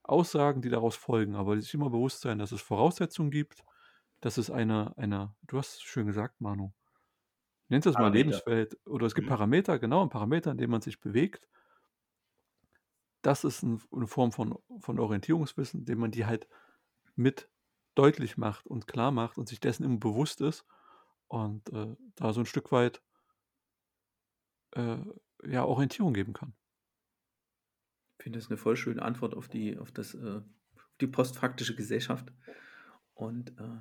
Aussagen, 0.05 0.63
die 0.63 0.69
daraus 0.69 0.95
folgen. 0.95 1.35
Aber 1.35 1.61
sich 1.61 1.75
immer 1.75 1.91
bewusst 1.91 2.21
sein, 2.21 2.39
dass 2.39 2.53
es 2.53 2.61
Voraussetzungen 2.61 3.31
gibt 3.31 3.65
dass 4.23 4.39
es 4.39 4.51
eine, 4.51 4.97
eine, 4.97 5.35
du 5.43 5.59
hast 5.59 5.83
schön 5.83 6.07
gesagt, 6.07 6.41
Manu, 6.41 6.73
nennt 7.73 7.87
es 7.87 7.95
mal 7.95 8.13
Lebenswelt, 8.13 8.79
oder 8.87 9.07
es 9.07 9.15
gibt 9.15 9.27
mhm. 9.27 9.31
Parameter, 9.31 9.79
genau, 9.79 10.03
ein 10.03 10.11
Parameter, 10.11 10.53
in 10.53 10.59
dem 10.59 10.71
man 10.71 10.83
sich 10.83 11.01
bewegt. 11.01 11.49
Das 13.23 13.45
ist 13.45 13.63
ein, 13.63 13.81
eine 13.93 14.07
Form 14.07 14.31
von, 14.33 14.59
von 14.81 14.99
Orientierungswissen, 14.99 15.85
dem 15.85 15.99
man 15.99 16.11
die 16.11 16.27
halt 16.27 16.47
mit 17.17 17.49
deutlich 17.95 18.37
macht 18.37 18.67
und 18.67 18.87
klar 18.87 19.11
macht 19.11 19.39
und 19.39 19.49
sich 19.49 19.61
dessen 19.61 19.85
immer 19.85 19.99
bewusst 19.99 20.41
ist 20.41 20.67
und 21.29 21.73
äh, 21.73 21.97
da 22.15 22.33
so 22.33 22.41
ein 22.41 22.47
Stück 22.47 22.73
weit 22.73 23.03
äh, 24.73 24.99
ja, 25.45 25.65
Orientierung 25.65 26.13
geben 26.13 26.33
kann. 26.33 26.55
Ich 28.19 28.25
finde 28.25 28.39
das 28.39 28.51
eine 28.51 28.57
voll 28.57 28.77
schöne 28.77 29.03
Antwort 29.03 29.35
auf 29.35 29.49
die, 29.49 29.79
auf 29.79 29.93
das, 29.93 30.15
äh, 30.15 30.43
auf 30.75 30.97
die 31.01 31.07
postfaktische 31.07 31.75
Gesellschaft. 31.75 32.33
Und 33.15 33.59
äh, 33.59 33.81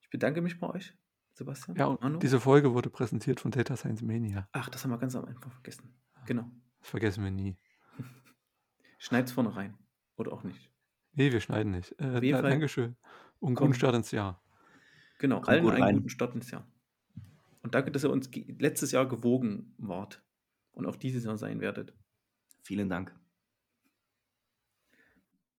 ich 0.00 0.10
bedanke 0.10 0.40
mich 0.40 0.58
bei 0.58 0.68
euch, 0.68 0.96
Sebastian. 1.38 1.76
Ja, 1.76 1.86
und 1.86 2.02
Manu. 2.02 2.18
diese 2.18 2.40
Folge 2.40 2.74
wurde 2.74 2.90
präsentiert 2.90 3.38
von 3.38 3.52
Data 3.52 3.76
Science 3.76 4.02
Mania. 4.02 4.48
Ach, 4.52 4.68
das 4.68 4.82
haben 4.84 4.90
wir 4.90 4.98
ganz 4.98 5.14
am 5.14 5.24
Anfang 5.24 5.52
vergessen. 5.52 5.94
Genau. 6.26 6.50
Das 6.80 6.90
vergessen 6.90 7.22
wir 7.22 7.30
nie. 7.30 7.56
Schneid's 8.98 9.30
vorne 9.32 9.54
rein. 9.54 9.78
Oder 10.16 10.32
auch 10.32 10.42
nicht. 10.42 10.68
Nee, 11.12 11.32
wir 11.32 11.40
schneiden 11.40 11.70
nicht. 11.72 11.92
Äh, 12.00 12.20
da, 12.32 12.42
Dankeschön. 12.42 12.96
Und 13.38 13.54
guten 13.54 13.72
Start 13.74 13.94
ins 13.94 14.10
Jahr. 14.10 14.42
Genau, 15.20 15.36
Kommt 15.36 15.48
allen 15.48 15.68
einen 15.70 15.82
rein. 15.82 15.94
guten 15.96 16.08
Start 16.08 16.34
ins 16.34 16.50
Jahr. 16.50 16.66
Und 17.62 17.74
danke, 17.74 17.92
dass 17.92 18.04
ihr 18.04 18.10
uns 18.10 18.28
letztes 18.58 18.90
Jahr 18.90 19.08
gewogen 19.08 19.74
wart 19.78 20.24
und 20.72 20.86
auch 20.86 20.96
dieses 20.96 21.24
Jahr 21.24 21.36
sein 21.36 21.60
werdet. 21.60 21.96
Vielen 22.62 22.88
Dank. 22.88 23.14